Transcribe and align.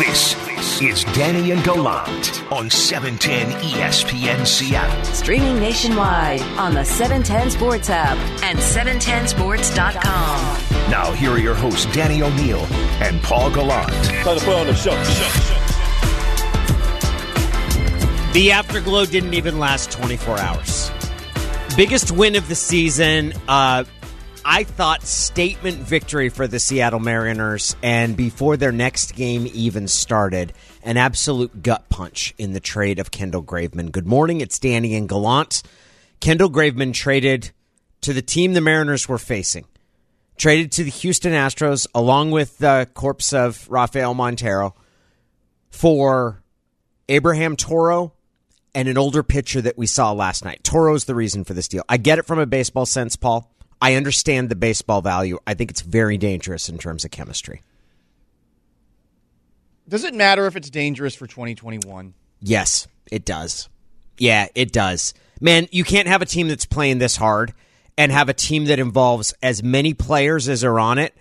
This 0.00 0.32
is 0.80 1.04
Danny 1.12 1.50
and 1.50 1.62
Gallant 1.62 2.50
on 2.50 2.70
710 2.70 3.50
ESPN 3.60 4.46
Seattle. 4.46 5.04
Streaming 5.12 5.60
nationwide 5.60 6.40
on 6.56 6.72
the 6.72 6.84
710 6.84 7.50
Sports 7.50 7.90
app 7.90 8.16
and 8.42 8.58
710sports.com. 8.58 10.90
Now, 10.90 11.12
here 11.12 11.32
are 11.32 11.38
your 11.38 11.54
hosts, 11.54 11.84
Danny 11.94 12.22
O'Neill 12.22 12.64
and 13.02 13.22
Paul 13.22 13.50
Gallant. 13.50 13.92
Time 13.92 14.38
to 14.38 14.42
put 14.42 14.54
on 14.54 14.68
the 14.68 14.74
show. 14.74 14.96
The 18.32 18.52
afterglow 18.52 19.04
didn't 19.04 19.34
even 19.34 19.58
last 19.58 19.92
24 19.92 20.38
hours. 20.38 20.90
Biggest 21.76 22.10
win 22.10 22.36
of 22.36 22.48
the 22.48 22.54
season. 22.54 23.34
Uh, 23.46 23.84
I 24.44 24.64
thought 24.64 25.02
statement 25.02 25.78
victory 25.78 26.30
for 26.30 26.46
the 26.46 26.58
Seattle 26.58 26.98
Mariners, 26.98 27.76
and 27.82 28.16
before 28.16 28.56
their 28.56 28.72
next 28.72 29.14
game 29.14 29.46
even 29.52 29.86
started, 29.86 30.54
an 30.82 30.96
absolute 30.96 31.62
gut 31.62 31.88
punch 31.90 32.34
in 32.38 32.52
the 32.52 32.60
trade 32.60 32.98
of 32.98 33.10
Kendall 33.10 33.42
Graveman. 33.42 33.92
Good 33.92 34.06
morning, 34.06 34.40
it's 34.40 34.58
Danny 34.58 34.94
and 34.94 35.08
Gallant. 35.08 35.62
Kendall 36.20 36.50
Graveman 36.50 36.94
traded 36.94 37.50
to 38.00 38.14
the 38.14 38.22
team 38.22 38.54
the 38.54 38.62
Mariners 38.62 39.08
were 39.08 39.18
facing, 39.18 39.66
traded 40.38 40.72
to 40.72 40.84
the 40.84 40.90
Houston 40.90 41.32
Astros 41.32 41.86
along 41.94 42.30
with 42.30 42.56
the 42.58 42.88
corpse 42.94 43.34
of 43.34 43.68
Rafael 43.68 44.14
Montero 44.14 44.74
for 45.70 46.42
Abraham 47.10 47.56
Toro 47.56 48.14
and 48.74 48.88
an 48.88 48.96
older 48.96 49.22
pitcher 49.22 49.60
that 49.60 49.76
we 49.76 49.86
saw 49.86 50.12
last 50.12 50.44
night. 50.44 50.64
Toro's 50.64 51.04
the 51.04 51.14
reason 51.14 51.44
for 51.44 51.52
this 51.52 51.68
deal. 51.68 51.84
I 51.88 51.98
get 51.98 52.18
it 52.18 52.26
from 52.26 52.38
a 52.38 52.46
baseball 52.46 52.86
sense, 52.86 53.16
Paul. 53.16 53.50
I 53.80 53.94
understand 53.94 54.48
the 54.48 54.56
baseball 54.56 55.00
value. 55.00 55.38
I 55.46 55.54
think 55.54 55.70
it's 55.70 55.80
very 55.80 56.18
dangerous 56.18 56.68
in 56.68 56.78
terms 56.78 57.04
of 57.04 57.10
chemistry. 57.10 57.62
Does 59.88 60.04
it 60.04 60.14
matter 60.14 60.46
if 60.46 60.54
it's 60.54 60.70
dangerous 60.70 61.14
for 61.14 61.26
2021? 61.26 62.14
Yes, 62.40 62.86
it 63.10 63.24
does. 63.24 63.68
Yeah, 64.18 64.46
it 64.54 64.70
does. 64.72 65.14
Man, 65.40 65.66
you 65.72 65.84
can't 65.84 66.06
have 66.06 66.22
a 66.22 66.26
team 66.26 66.48
that's 66.48 66.66
playing 66.66 66.98
this 66.98 67.16
hard 67.16 67.54
and 67.96 68.12
have 68.12 68.28
a 68.28 68.34
team 68.34 68.66
that 68.66 68.78
involves 68.78 69.34
as 69.42 69.62
many 69.62 69.94
players 69.94 70.48
as 70.48 70.62
are 70.62 70.78
on 70.78 70.98
it 70.98 71.14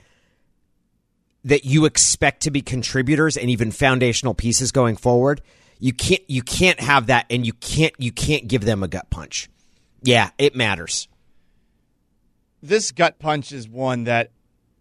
that 1.46 1.66
you 1.66 1.86
expect 1.86 2.44
to 2.44 2.52
be 2.52 2.62
contributors 2.62 3.38
and 3.38 3.50
even 3.50 3.72
foundational 3.72 4.34
pieces 4.34 4.72
going 4.72 4.98
forward. 4.98 5.42
You 5.80 5.94
can't 5.94 6.22
you 6.28 6.42
can't 6.42 6.80
have 6.82 7.08
that 7.08 7.26
and 7.30 7.46
you 7.46 7.54
can't 7.54 7.94
you 7.98 8.12
can't 8.12 8.48
give 8.48 8.66
them 8.66 8.84
a 8.84 8.88
gut 8.88 9.10
punch. 9.10 9.50
Yeah, 10.04 10.30
it 10.38 10.56
matters. 10.56 11.08
This 12.62 12.92
gut 12.92 13.20
punch 13.20 13.52
is 13.52 13.70
one 13.70 14.04
that 14.04 14.32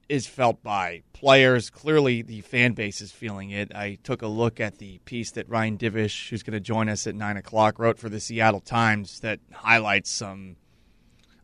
is 0.09 0.27
felt 0.27 0.63
by 0.63 1.03
players. 1.13 1.71
Clearly, 1.71 2.23
the 2.23 2.41
fan 2.41 2.73
base 2.73 3.01
is 3.01 3.13
feeling 3.13 3.51
it. 3.51 3.75
I 3.75 3.99
took 4.03 4.23
a 4.23 4.27
look 4.27 4.59
at 4.59 4.79
the 4.79 4.99
piece 5.05 5.31
that 5.33 5.49
Ryan 5.49 5.79
Divish, 5.79 6.31
who's 6.31 6.43
going 6.43 6.55
to 6.55 6.61
join 6.61 6.89
us 6.89 7.07
at 7.07 7.15
9 7.15 7.37
o'clock, 7.37 7.79
wrote 7.79 7.99
for 7.99 8.09
the 8.09 8.19
Seattle 8.19 8.61
Times 8.61 9.21
that 9.21 9.39
highlights 9.53 10.11
some 10.11 10.57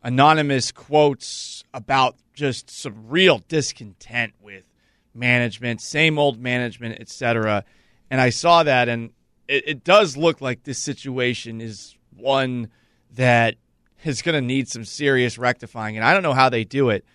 anonymous 0.03 0.71
quotes 0.71 1.63
about 1.73 2.15
just 2.33 2.69
some 2.69 3.07
real 3.07 3.39
discontent 3.47 4.33
with 4.41 4.63
management, 5.13 5.79
same 5.79 6.19
old 6.19 6.39
management, 6.39 6.99
etc. 6.99 7.63
And 8.09 8.19
I 8.19 8.29
saw 8.29 8.63
that, 8.63 8.89
and 8.89 9.11
it, 9.47 9.63
it 9.67 9.83
does 9.83 10.17
look 10.17 10.41
like 10.41 10.63
this 10.63 10.79
situation 10.79 11.61
is 11.61 11.95
one 12.15 12.69
that 13.11 13.55
is 14.05 14.21
going 14.21 14.35
to 14.35 14.41
need 14.41 14.67
some 14.67 14.85
serious 14.85 15.37
rectifying. 15.37 15.97
And 15.97 16.05
I 16.05 16.13
don't 16.13 16.23
know 16.23 16.33
how 16.33 16.49
they 16.49 16.63
do 16.63 16.89
it. 16.89 17.05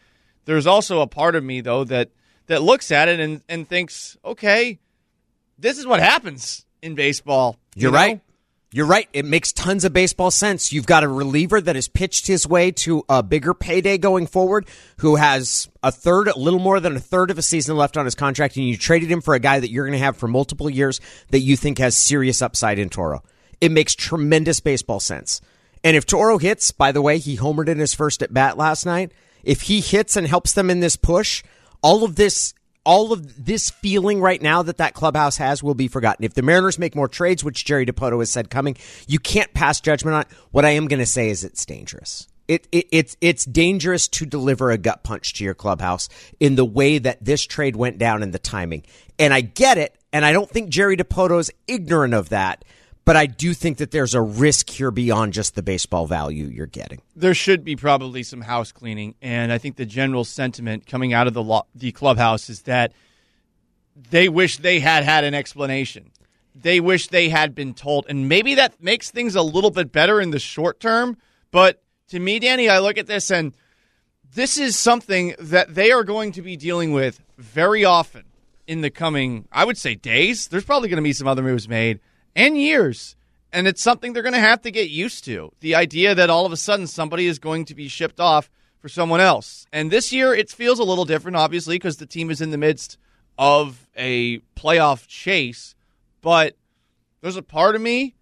There's 0.45 0.67
also 0.67 1.01
a 1.01 1.07
part 1.07 1.37
of 1.37 1.45
me 1.45 1.61
though 1.61 1.85
that 1.85 2.11
that 2.47 2.63
looks 2.63 2.91
at 2.91 3.09
it 3.09 3.21
and, 3.21 3.43
and 3.49 3.69
thinks, 3.69 4.17
okay, 4.25 4.79
this 5.59 5.79
is 5.79 5.87
what 5.87 6.01
happens 6.01 6.67
in 6.83 6.95
baseball. 6.95 7.57
You 7.77 7.83
You're 7.83 7.93
know? 7.93 7.99
right. 7.99 8.21
You're 8.73 8.87
right. 8.87 9.09
It 9.13 9.25
makes 9.25 9.53
tons 9.53 9.85
of 9.85 9.93
baseball 9.93 10.31
sense. 10.31 10.73
You've 10.73 10.87
got 10.87 11.03
a 11.03 11.09
reliever 11.09 11.61
that 11.61 11.75
has 11.75 11.89
pitched 11.89 12.29
his 12.29 12.47
way 12.47 12.71
to 12.73 13.05
a 13.09 13.21
bigger 13.21 13.53
payday 13.53 13.99
going 13.99 14.29
forward, 14.29 14.69
who 14.99 15.17
has 15.17 15.69
a 15.83 15.91
third, 15.91 16.29
a 16.29 16.39
little 16.39 16.61
more 16.61 16.79
than 16.79 16.95
a 16.95 17.01
third 17.01 17.33
of 17.33 17.39
a 17.39 17.43
season 17.43 17.77
left 17.77 17.97
on 17.97 18.05
his 18.05 18.15
contract, 18.15 18.57
and 18.57 18.65
you 18.65 18.77
traded 18.77 19.11
him 19.11 19.23
for 19.23 19.35
a 19.35 19.41
guy 19.41 19.59
that 19.59 19.71
you're 19.71 19.87
going 19.87 19.99
to 19.99 20.05
have 20.05 20.17
for 20.17 20.29
multiple 20.29 20.71
years 20.71 21.01
that 21.31 21.41
you 21.41 21.57
think 21.57 21.79
has 21.79 21.97
serious 21.97 22.43
upside 22.43 22.79
in 22.79 22.89
Toro. 22.89 23.25
It 23.61 23.73
makes 23.73 23.97
tremendous 23.97 24.61
baseball 24.61 25.01
sense. 25.01 25.41
And 25.83 25.97
if 25.97 26.07
Toro 26.07 26.39
hits, 26.39 26.73
by 26.73 26.93
the 26.93 27.03
way, 27.03 27.19
he 27.19 27.37
homered 27.37 27.69
in 27.69 27.79
his 27.79 27.95
first 27.95 28.23
at 28.23 28.35
bat 28.35 28.59
last 28.59 28.85
night. 28.85 29.13
If 29.43 29.63
he 29.63 29.81
hits 29.81 30.17
and 30.17 30.27
helps 30.27 30.53
them 30.53 30.71
in 30.71 30.81
this 30.81 30.97
push, 30.97 31.43
all 31.83 32.05
of 32.05 32.17
this 32.17 32.55
all 32.85 33.13
of 33.13 33.45
this 33.45 33.71
feeling 33.71 34.21
right 34.21 34.41
now 34.41 34.63
that 34.63 34.79
that 34.79 34.95
clubhouse 34.95 35.37
has 35.37 35.63
will 35.63 35.75
be 35.75 35.87
forgotten. 35.87 36.25
If 36.25 36.33
the 36.33 36.43
Mariners 36.43 36.79
make 36.79 36.97
more 36.97 37.09
trades, 37.09 37.45
which 37.45 37.65
Jerry 37.67 37.85
Dipoto 37.85 38.19
has 38.21 38.31
said 38.31 38.49
coming, 38.49 38.77
you 39.07 39.19
can't 39.19 39.53
pass 39.53 39.83
judgment 39.83 40.17
on. 40.17 40.25
What 40.51 40.65
I 40.65 40.71
am 40.71 40.89
going 40.89 40.99
to 40.99 41.07
say 41.07 41.29
is 41.29 41.45
it's 41.45 41.67
dangerous. 41.67 42.27
It, 42.49 42.67
it, 42.73 42.87
it's 42.91 43.17
it's 43.21 43.45
dangerous 43.45 44.09
to 44.09 44.27
deliver 44.27 44.71
a 44.71 44.79
gut 44.79 45.05
punch 45.05 45.35
to 45.35 45.45
your 45.45 45.55
clubhouse 45.55 46.09
in 46.41 46.57
the 46.57 46.65
way 46.65 46.99
that 46.99 47.25
this 47.25 47.47
trade 47.47 47.77
went 47.77 47.99
down 47.99 48.23
in 48.23 48.33
the 48.33 48.39
timing. 48.39 48.85
And 49.19 49.33
I 49.33 49.43
get 49.43 49.79
it, 49.79 49.95
and 50.13 50.25
I 50.25 50.33
don't 50.33 50.51
think 50.51 50.71
Jerry 50.71 50.97
Dipoto 50.97 51.39
is 51.39 51.53
ignorant 51.69 52.15
of 52.15 52.31
that 52.31 52.65
but 53.05 53.17
I 53.17 53.27
do 53.27 53.55
think 53.55 53.79
that 53.79 53.91
there's 53.91 54.15
a 54.15 54.21
risk 54.21 54.71
here 54.71 54.91
beyond 54.91 55.33
just 55.33 55.55
the 55.55 55.63
baseball 55.63 56.07
value 56.07 56.45
you're 56.47 56.67
getting. 56.67 57.01
There 57.17 57.35
should 57.35 57.65
be 57.65 57.77
probably 57.77 58.23
some 58.23 58.43
house 58.43 58.73
cleaning, 58.73 59.15
and 59.21 59.53
I 59.53 59.59
think 59.59 59.77
the 59.77 59.87
general 59.87 60.25
sentiment 60.25 60.87
coming 60.87 61.13
out 61.13 61.27
of 61.27 61.35
the 61.35 61.43
lo- 61.43 61.67
the 61.75 61.93
clubhouse 61.93 62.49
is 62.51 62.63
that 62.63 62.93
they 64.11 64.29
wish 64.29 64.59
they 64.59 64.81
had 64.81 65.05
had 65.05 65.25
an 65.25 65.35
explanation. 65.35 66.11
They 66.55 66.81
wish 66.81 67.09
they 67.09 67.29
had 67.29 67.55
been 67.55 67.75
told, 67.75 68.07
and 68.09 68.29
maybe 68.29 68.55
that 68.57 68.83
makes 68.83 69.11
things 69.11 69.35
a 69.35 69.43
little 69.43 69.71
bit 69.71 69.93
better 69.93 70.21
in 70.21 70.31
the 70.31 70.39
short 70.39 70.81
term. 70.81 71.17
But 71.51 71.83
to 72.09 72.19
me, 72.19 72.39
Danny, 72.39 72.69
I 72.69 72.81
look 72.81 72.99
at 72.99 73.07
this 73.07 73.31
and 73.31 73.53
this 74.35 74.59
is 74.59 74.79
something 74.79 75.35
that 75.39 75.75
they 75.75 75.91
are 75.91 76.05
going 76.05 76.33
to 76.33 76.43
be 76.43 76.57
dealing 76.57 76.93
with 76.93 77.21
very 77.39 77.85
often 77.85 78.25
in 78.67 78.81
the 78.81 78.91
coming, 78.91 79.49
I 79.51 79.65
would 79.65 79.77
say, 79.77 79.97
days. 79.97 80.49
There's 80.49 80.65
probably 80.65 80.89
going 80.89 80.99
to 80.99 81.03
be 81.03 81.13
some 81.13 81.27
other 81.27 81.43
moves 81.43 81.69
made 81.69 81.99
and 82.41 82.57
years. 82.57 83.17
And 83.53 83.67
it's 83.67 83.83
something 83.83 84.13
they're 84.13 84.23
going 84.23 84.33
to 84.33 84.41
have 84.41 84.63
to 84.63 84.71
get 84.71 84.91
used 84.91 85.25
to. 85.25 85.53
The 85.61 85.75
idea 85.75 86.15
that 86.15 86.31
all 86.31 86.47
of 86.47 86.53
a 86.53 86.57
sudden 86.57 86.87
somebody 86.87 87.27
is 87.27 87.39
going 87.39 87.65
to 87.67 87.75
be 87.75 87.89
shipped 87.89 88.21
off 88.21 88.49
for 88.79 88.89
someone 88.89 89.21
else. 89.21 89.67
And 89.73 89.91
this 89.91 90.13
year 90.13 90.33
it 90.35 90.51
feels 90.51 90.79
a 90.79 90.85
little 90.85 91.05
different, 91.05 91.37
obviously, 91.37 91.75
because 91.75 91.97
the 91.99 92.07
team 92.07 92.31
is 92.31 92.41
in 92.41 92.51
the 92.51 92.59
midst 92.59 92.97
of 93.37 93.89
a 93.97 94.39
playoff 94.57 95.07
chase. 95.07 95.75
But 96.23 96.57
there's 97.21 97.37
a 97.37 97.43
part 97.43 97.75
of 97.75 97.83
me 97.83 98.15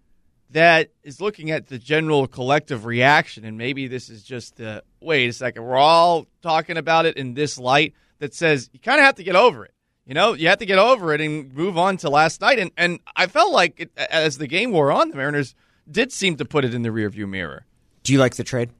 that 0.49 0.89
is 1.03 1.21
looking 1.21 1.51
at 1.51 1.67
the 1.67 1.77
general 1.77 2.27
collective 2.27 2.85
reaction. 2.85 3.45
And 3.45 3.57
maybe 3.57 3.87
this 3.87 4.09
is 4.09 4.23
just 4.23 4.55
the 4.57 4.83
wait 4.99 5.29
a 5.29 5.33
second, 5.33 5.63
we're 5.63 5.77
all 5.77 6.25
talking 6.41 6.77
about 6.77 7.05
it 7.05 7.15
in 7.15 7.35
this 7.35 7.57
light 7.57 7.93
that 8.17 8.33
says 8.33 8.69
you 8.73 8.79
kind 8.79 8.99
of 8.99 9.05
have 9.05 9.15
to 9.15 9.23
get 9.23 9.35
over 9.35 9.63
it 9.63 9.73
you 10.09 10.15
know, 10.15 10.33
you 10.33 10.47
have 10.47 10.57
to 10.57 10.65
get 10.65 10.79
over 10.79 11.13
it 11.13 11.21
and 11.21 11.53
move 11.53 11.77
on 11.77 11.95
to 11.97 12.09
last 12.09 12.41
night. 12.41 12.57
And 12.57 12.71
and 12.75 12.99
I 13.15 13.27
felt 13.27 13.53
like 13.53 13.79
it, 13.79 13.91
as 13.95 14.39
the 14.39 14.47
game 14.47 14.71
wore 14.71 14.91
on, 14.91 15.11
the 15.11 15.15
Mariners 15.15 15.53
did 15.89 16.11
seem 16.11 16.35
to 16.37 16.45
put 16.45 16.65
it 16.65 16.73
in 16.73 16.81
the 16.81 16.89
rearview 16.89 17.29
mirror. 17.29 17.67
Do 18.01 18.11
you 18.11 18.17
like 18.17 18.35
the 18.35 18.43
trade? 18.43 18.71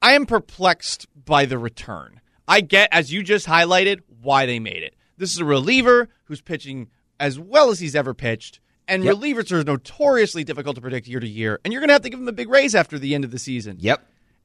I 0.00 0.14
am 0.14 0.24
perplexed 0.24 1.08
by 1.26 1.44
the 1.44 1.58
return. 1.58 2.22
I 2.48 2.62
get, 2.62 2.88
as 2.90 3.12
you 3.12 3.22
just 3.22 3.46
highlighted, 3.46 4.00
why 4.22 4.46
they 4.46 4.58
made 4.58 4.82
it. 4.82 4.96
This 5.18 5.34
is 5.34 5.40
a 5.40 5.44
reliever 5.44 6.08
who's 6.24 6.40
pitching 6.40 6.88
as 7.20 7.38
well 7.38 7.68
as 7.68 7.78
he's 7.78 7.94
ever 7.94 8.14
pitched. 8.14 8.60
And 8.88 9.04
yep. 9.04 9.16
relievers 9.16 9.52
are 9.52 9.62
notoriously 9.62 10.42
difficult 10.42 10.76
to 10.76 10.80
predict 10.80 11.06
year 11.06 11.20
to 11.20 11.28
year. 11.28 11.60
And 11.64 11.72
you're 11.72 11.80
going 11.80 11.90
to 11.90 11.94
have 11.94 12.02
to 12.02 12.10
give 12.10 12.18
him 12.18 12.28
a 12.28 12.32
big 12.32 12.48
raise 12.48 12.74
after 12.74 12.98
the 12.98 13.14
end 13.14 13.24
of 13.24 13.30
the 13.30 13.38
season. 13.38 13.76
Yep. 13.78 14.04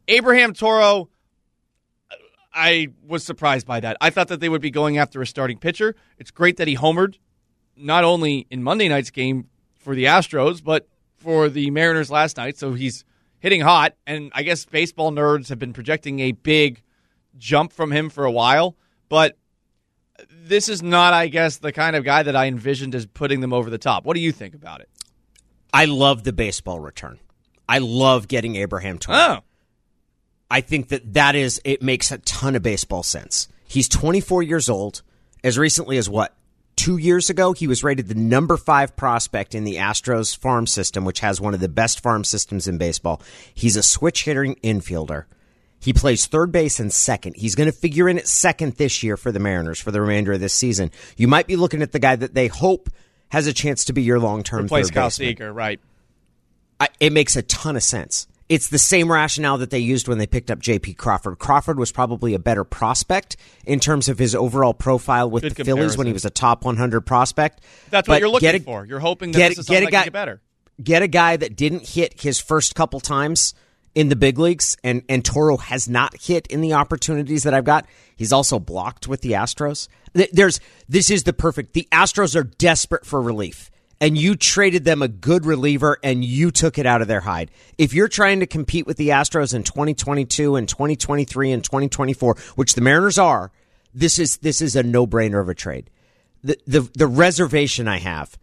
Abraham 0.09 0.53
Toro, 0.53 1.09
I 2.57 2.87
was 3.05 3.23
surprised 3.23 3.67
by 3.67 3.79
that. 3.81 3.97
I 4.01 4.09
thought 4.09 4.29
that 4.29 4.39
they 4.39 4.49
would 4.49 4.61
be 4.61 4.71
going 4.71 4.97
after 4.97 5.21
a 5.21 5.27
starting 5.27 5.59
pitcher. 5.59 5.95
It's 6.17 6.31
great 6.31 6.57
that 6.57 6.67
he 6.67 6.75
homered, 6.75 7.19
not 7.75 8.03
only 8.03 8.47
in 8.49 8.63
Monday 8.63 8.89
night's 8.89 9.11
game 9.11 9.47
for 9.75 9.93
the 9.93 10.05
Astros, 10.05 10.63
but 10.63 10.87
for 11.17 11.49
the 11.49 11.69
Mariners 11.69 12.09
last 12.09 12.37
night. 12.37 12.57
So 12.57 12.73
he's 12.73 13.05
hitting 13.39 13.61
hot. 13.61 13.93
And 14.07 14.31
I 14.33 14.41
guess 14.41 14.65
baseball 14.65 15.11
nerds 15.11 15.49
have 15.49 15.59
been 15.59 15.71
projecting 15.71 16.19
a 16.19 16.31
big 16.31 16.81
jump 17.37 17.71
from 17.71 17.91
him 17.91 18.09
for 18.09 18.25
a 18.25 18.31
while. 18.31 18.75
But 19.07 19.37
this 20.31 20.67
is 20.67 20.81
not, 20.81 21.13
I 21.13 21.27
guess, 21.27 21.57
the 21.57 21.71
kind 21.71 21.95
of 21.95 22.03
guy 22.03 22.23
that 22.23 22.35
I 22.35 22.47
envisioned 22.47 22.95
as 22.95 23.05
putting 23.05 23.39
them 23.39 23.53
over 23.53 23.69
the 23.69 23.77
top. 23.77 24.03
What 24.03 24.15
do 24.15 24.21
you 24.21 24.31
think 24.31 24.55
about 24.55 24.81
it? 24.81 24.89
I 25.71 25.85
love 25.85 26.23
the 26.23 26.33
baseball 26.33 26.79
return. 26.79 27.19
I 27.69 27.77
love 27.79 28.27
getting 28.27 28.55
Abraham 28.55 28.97
Toro. 28.97 29.17
Oh. 29.17 29.39
I 30.49 30.61
think 30.61 30.89
that 30.89 31.13
that 31.13 31.35
is 31.35 31.61
it 31.63 31.81
makes 31.81 32.11
a 32.11 32.17
ton 32.19 32.55
of 32.55 32.63
baseball 32.63 33.03
sense. 33.03 33.47
He's 33.67 33.89
24 33.89 34.43
years 34.43 34.69
old. 34.69 35.01
As 35.43 35.57
recently 35.57 35.97
as 35.97 36.09
what 36.09 36.33
two 36.75 36.97
years 36.97 37.29
ago, 37.29 37.53
he 37.53 37.67
was 37.67 37.83
rated 37.83 38.07
the 38.07 38.15
number 38.15 38.55
five 38.55 38.95
prospect 38.95 39.53
in 39.53 39.65
the 39.65 39.75
Astros 39.75 40.37
farm 40.37 40.65
system, 40.67 41.03
which 41.03 41.19
has 41.19 41.41
one 41.41 41.53
of 41.53 41.59
the 41.59 41.67
best 41.67 42.01
farm 42.01 42.23
systems 42.23 42.67
in 42.67 42.77
baseball. 42.77 43.21
He's 43.53 43.75
a 43.75 43.83
switch 43.83 44.23
hitting 44.23 44.55
infielder. 44.63 45.25
He 45.79 45.93
plays 45.93 46.25
third 46.25 46.51
base 46.51 46.79
and 46.79 46.91
second. 46.91 47.35
He's 47.35 47.55
going 47.55 47.69
to 47.69 47.77
figure 47.77 48.09
in 48.09 48.17
at 48.17 48.27
second 48.27 48.73
this 48.73 49.03
year 49.03 49.15
for 49.17 49.31
the 49.31 49.39
Mariners 49.39 49.79
for 49.79 49.91
the 49.91 50.01
remainder 50.01 50.33
of 50.33 50.39
this 50.39 50.53
season. 50.53 50.91
You 51.17 51.27
might 51.27 51.45
be 51.45 51.55
looking 51.55 51.81
at 51.81 51.91
the 51.91 51.99
guy 51.99 52.15
that 52.15 52.33
they 52.33 52.47
hope 52.47 52.89
has 53.29 53.47
a 53.47 53.53
chance 53.53 53.85
to 53.85 53.93
be 53.93 54.01
your 54.01 54.19
long 54.19 54.43
term 54.43 54.65
Replace 54.65 54.87
third 54.87 54.93
Kyle 54.93 55.07
baseman. 55.07 55.27
Seager, 55.29 55.53
right? 55.53 55.79
I, 56.79 56.89
it 56.99 57.13
makes 57.13 57.35
a 57.35 57.41
ton 57.41 57.75
of 57.75 57.83
sense. 57.83 58.27
It's 58.49 58.69
the 58.69 58.79
same 58.79 59.11
rationale 59.11 59.57
that 59.57 59.71
they 59.71 59.79
used 59.79 60.07
when 60.07 60.19
they 60.19 60.27
picked 60.27 60.49
up 60.49 60.59
J.P. 60.59 60.93
Crawford. 60.93 61.37
Crawford 61.37 61.77
was 61.77 61.91
probably 61.91 62.33
a 62.33 62.39
better 62.39 62.63
prospect 62.63 63.35
in 63.65 63.79
terms 63.79 64.07
of 64.07 64.17
his 64.17 64.33
overall 64.33 64.73
profile 64.73 65.29
with 65.29 65.43
Good 65.43 65.55
the 65.55 65.65
Phillies 65.65 65.97
when 65.97 66.07
he 66.07 66.13
was 66.13 66.23
a 66.23 66.29
top 66.29 66.63
100 66.63 67.01
prospect. 67.01 67.61
That's 67.89 68.07
what 68.07 68.19
you're 68.19 68.29
looking 68.29 68.55
a- 68.55 68.59
for. 68.59 68.85
You're 68.85 68.99
hoping 68.99 69.31
that 69.31 69.37
get- 69.37 69.49
this 69.49 69.57
is 69.59 69.65
get 69.67 69.83
a 69.83 69.87
guy- 69.87 70.05
get 70.05 70.13
better. 70.13 70.41
Get 70.81 71.01
a 71.01 71.07
guy 71.07 71.35
that 71.35 71.55
didn't 71.55 71.89
hit 71.89 72.21
his 72.21 72.39
first 72.39 72.75
couple 72.75 72.99
times 72.99 73.53
in 73.95 74.09
the 74.09 74.15
big 74.15 74.37
leagues, 74.37 74.77
and, 74.83 75.01
and 75.09 75.25
Toro 75.25 75.57
has 75.57 75.89
not 75.89 76.15
hit 76.21 76.45
in 76.47 76.61
the 76.61 76.73
opportunities 76.73 77.43
that 77.43 77.53
I've 77.55 77.65
got. 77.65 77.85
He's 78.15 78.31
also 78.31 78.59
blocked 78.59 79.07
with 79.07 79.21
the 79.21 79.31
Astros. 79.31 79.87
There's 80.13 80.59
this 80.87 81.09
is 81.09 81.23
the 81.23 81.33
perfect. 81.33 81.73
The 81.73 81.87
Astros 81.91 82.35
are 82.35 82.43
desperate 82.43 83.05
for 83.05 83.21
relief 83.21 83.71
and 83.99 84.17
you 84.17 84.35
traded 84.35 84.85
them 84.85 85.01
a 85.01 85.07
good 85.07 85.45
reliever 85.45 85.97
and 86.03 86.23
you 86.23 86.51
took 86.51 86.77
it 86.77 86.85
out 86.85 87.01
of 87.01 87.07
their 87.07 87.21
hide. 87.21 87.51
If 87.77 87.93
you're 87.93 88.07
trying 88.07 88.41
to 88.41 88.47
compete 88.47 88.85
with 88.85 88.97
the 88.97 89.09
Astros 89.09 89.53
in 89.53 89.63
2022 89.63 90.55
and 90.55 90.69
2023 90.69 91.51
and 91.51 91.63
2024, 91.63 92.35
which 92.55 92.75
the 92.75 92.81
Mariners 92.81 93.17
are, 93.17 93.51
this 93.93 94.19
is 94.19 94.37
this 94.37 94.61
is 94.61 94.75
a 94.75 94.83
no-brainer 94.83 95.41
of 95.41 95.49
a 95.49 95.55
trade. 95.55 95.89
The 96.43 96.57
the 96.67 96.81
the 96.93 97.07
reservation 97.07 97.87
I 97.87 97.97
have, 97.99 98.37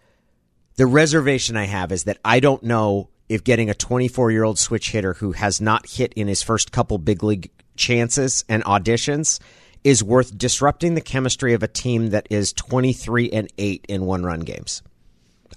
the 0.77 0.87
reservation 0.87 1.56
I 1.56 1.67
have 1.67 1.93
is 1.93 2.05
that 2.05 2.19
I 2.25 2.41
don't 2.41 2.62
know 2.62 3.11
if 3.29 3.45
getting 3.45 3.71
a 3.71 3.75
24-year-old 3.75 4.59
switch 4.59 4.91
hitter 4.91 5.15
who 5.15 5.33
has 5.33 5.61
not 5.61 5.89
hit 5.89 6.12
in 6.15 6.29
his 6.29 6.43
first 6.43 6.73
couple 6.73 6.99
big 6.99 7.23
league 7.23 7.51
chances 7.77 8.45
and 8.49 8.62
auditions 8.65 9.41
is 9.83 10.03
worth 10.03 10.37
disrupting 10.37 10.95
the 10.95 11.01
chemistry 11.01 11.55
of 11.55 11.62
a 11.62 11.69
team 11.69 12.11
that 12.11 12.27
is 12.31 12.53
23 12.53 13.31
and 13.31 13.53
8 13.56 13.87
in 13.89 14.06
one-run 14.06 14.41
games. 14.41 14.83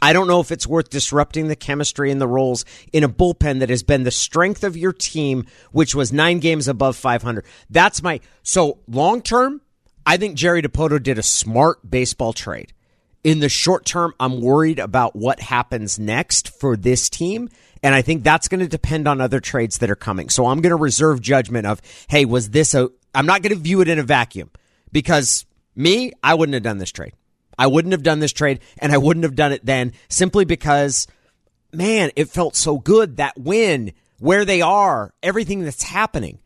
I 0.02 0.14
don't 0.14 0.28
know 0.28 0.40
if 0.40 0.52
it's 0.52 0.68
worth 0.68 0.90
disrupting 0.90 1.48
the 1.48 1.56
chemistry 1.56 2.12
and 2.12 2.22
the 2.22 2.28
roles 2.28 2.66
in 2.94 3.04
a 3.04 3.10
bullpen 3.10 3.60
that 3.60 3.70
has 3.70 3.84
been 3.84 4.04
the 4.04 4.12
strength 4.12 4.64
of 4.64 4.78
your 4.78 4.94
team, 4.94 5.46
which 5.72 5.96
was 5.96 6.14
nine 6.14 6.40
games 6.40 6.68
above 6.68 6.96
500. 6.96 7.46
That's 7.70 8.04
my 8.04 8.20
so 8.44 8.80
long 8.88 9.22
term. 9.22 9.62
I 10.06 10.18
think 10.18 10.36
Jerry 10.36 10.62
Dipoto 10.62 11.02
did 11.02 11.18
a 11.18 11.24
smart 11.24 11.90
baseball 11.90 12.34
trade. 12.34 12.74
In 13.24 13.40
the 13.40 13.50
short 13.50 13.86
term, 13.86 14.14
I'm 14.20 14.40
worried 14.40 14.80
about 14.80 15.16
what 15.16 15.40
happens 15.42 16.00
next 16.00 16.50
for 16.50 16.78
this 16.78 17.10
team. 17.10 17.50
And 17.84 17.94
I 17.94 18.02
think 18.02 18.24
that's 18.24 18.48
going 18.48 18.62
to 18.62 18.68
depend 18.68 19.08
on 19.08 19.20
other 19.20 19.40
trades 19.40 19.80
that 19.80 19.92
are 19.92 19.96
coming. 19.96 20.30
So 20.30 20.46
I'm 20.46 20.62
going 20.62 20.72
to 20.72 20.78
reserve 20.78 21.22
judgment 21.22 21.68
of, 21.68 21.82
hey, 22.08 22.26
was 22.26 22.52
this 22.52 22.74
a, 22.74 22.90
I'm 23.14 23.26
not 23.26 23.42
going 23.42 23.54
to 23.54 23.60
view 23.60 23.82
it 23.82 23.88
in 23.88 24.00
a 24.00 24.04
vacuum 24.04 24.50
because 24.92 25.46
me, 25.76 26.14
I 26.24 26.36
wouldn't 26.36 26.54
have 26.54 26.64
done 26.64 26.78
this 26.78 26.92
trade. 26.92 27.14
I 27.58 27.68
wouldn't 27.68 27.92
have 27.92 28.04
done 28.04 28.20
this 28.20 28.34
trade 28.34 28.60
and 28.78 28.92
I 28.92 28.98
wouldn't 28.98 29.24
have 29.24 29.36
done 29.36 29.52
it 29.52 29.66
then 29.66 29.94
simply 30.10 30.46
because, 30.46 31.08
man, 31.74 32.12
it 32.16 32.30
felt 32.30 32.56
so 32.56 32.78
good 32.78 33.18
that 33.18 33.38
win, 33.38 33.94
where 34.20 34.46
they 34.46 34.62
are, 34.62 35.14
everything 35.22 35.64
that's 35.64 35.84
happening 35.84 36.40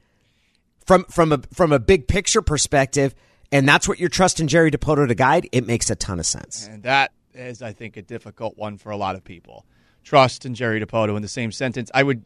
from, 0.85 1.05
from 1.05 1.31
a, 1.31 1.39
from 1.53 1.71
a 1.71 1.79
big 1.79 2.07
picture 2.07 2.41
perspective. 2.41 3.15
And 3.51 3.67
that's 3.67 3.87
what 3.87 3.99
you're 3.99 4.09
trusting 4.09 4.47
Jerry 4.47 4.71
Dipoto 4.71 5.07
to 5.07 5.15
guide. 5.15 5.47
It 5.51 5.67
makes 5.67 5.89
a 5.89 5.95
ton 5.95 6.19
of 6.19 6.25
sense. 6.25 6.67
And 6.67 6.83
that 6.83 7.11
is, 7.33 7.61
I 7.61 7.73
think, 7.73 7.97
a 7.97 8.01
difficult 8.01 8.57
one 8.57 8.77
for 8.77 8.91
a 8.91 8.97
lot 8.97 9.15
of 9.15 9.23
people. 9.23 9.65
Trust 10.03 10.45
and 10.45 10.55
Jerry 10.55 10.79
Dipoto 10.79 11.15
in 11.15 11.21
the 11.21 11.27
same 11.27 11.51
sentence. 11.51 11.91
I 11.93 12.03
would 12.03 12.23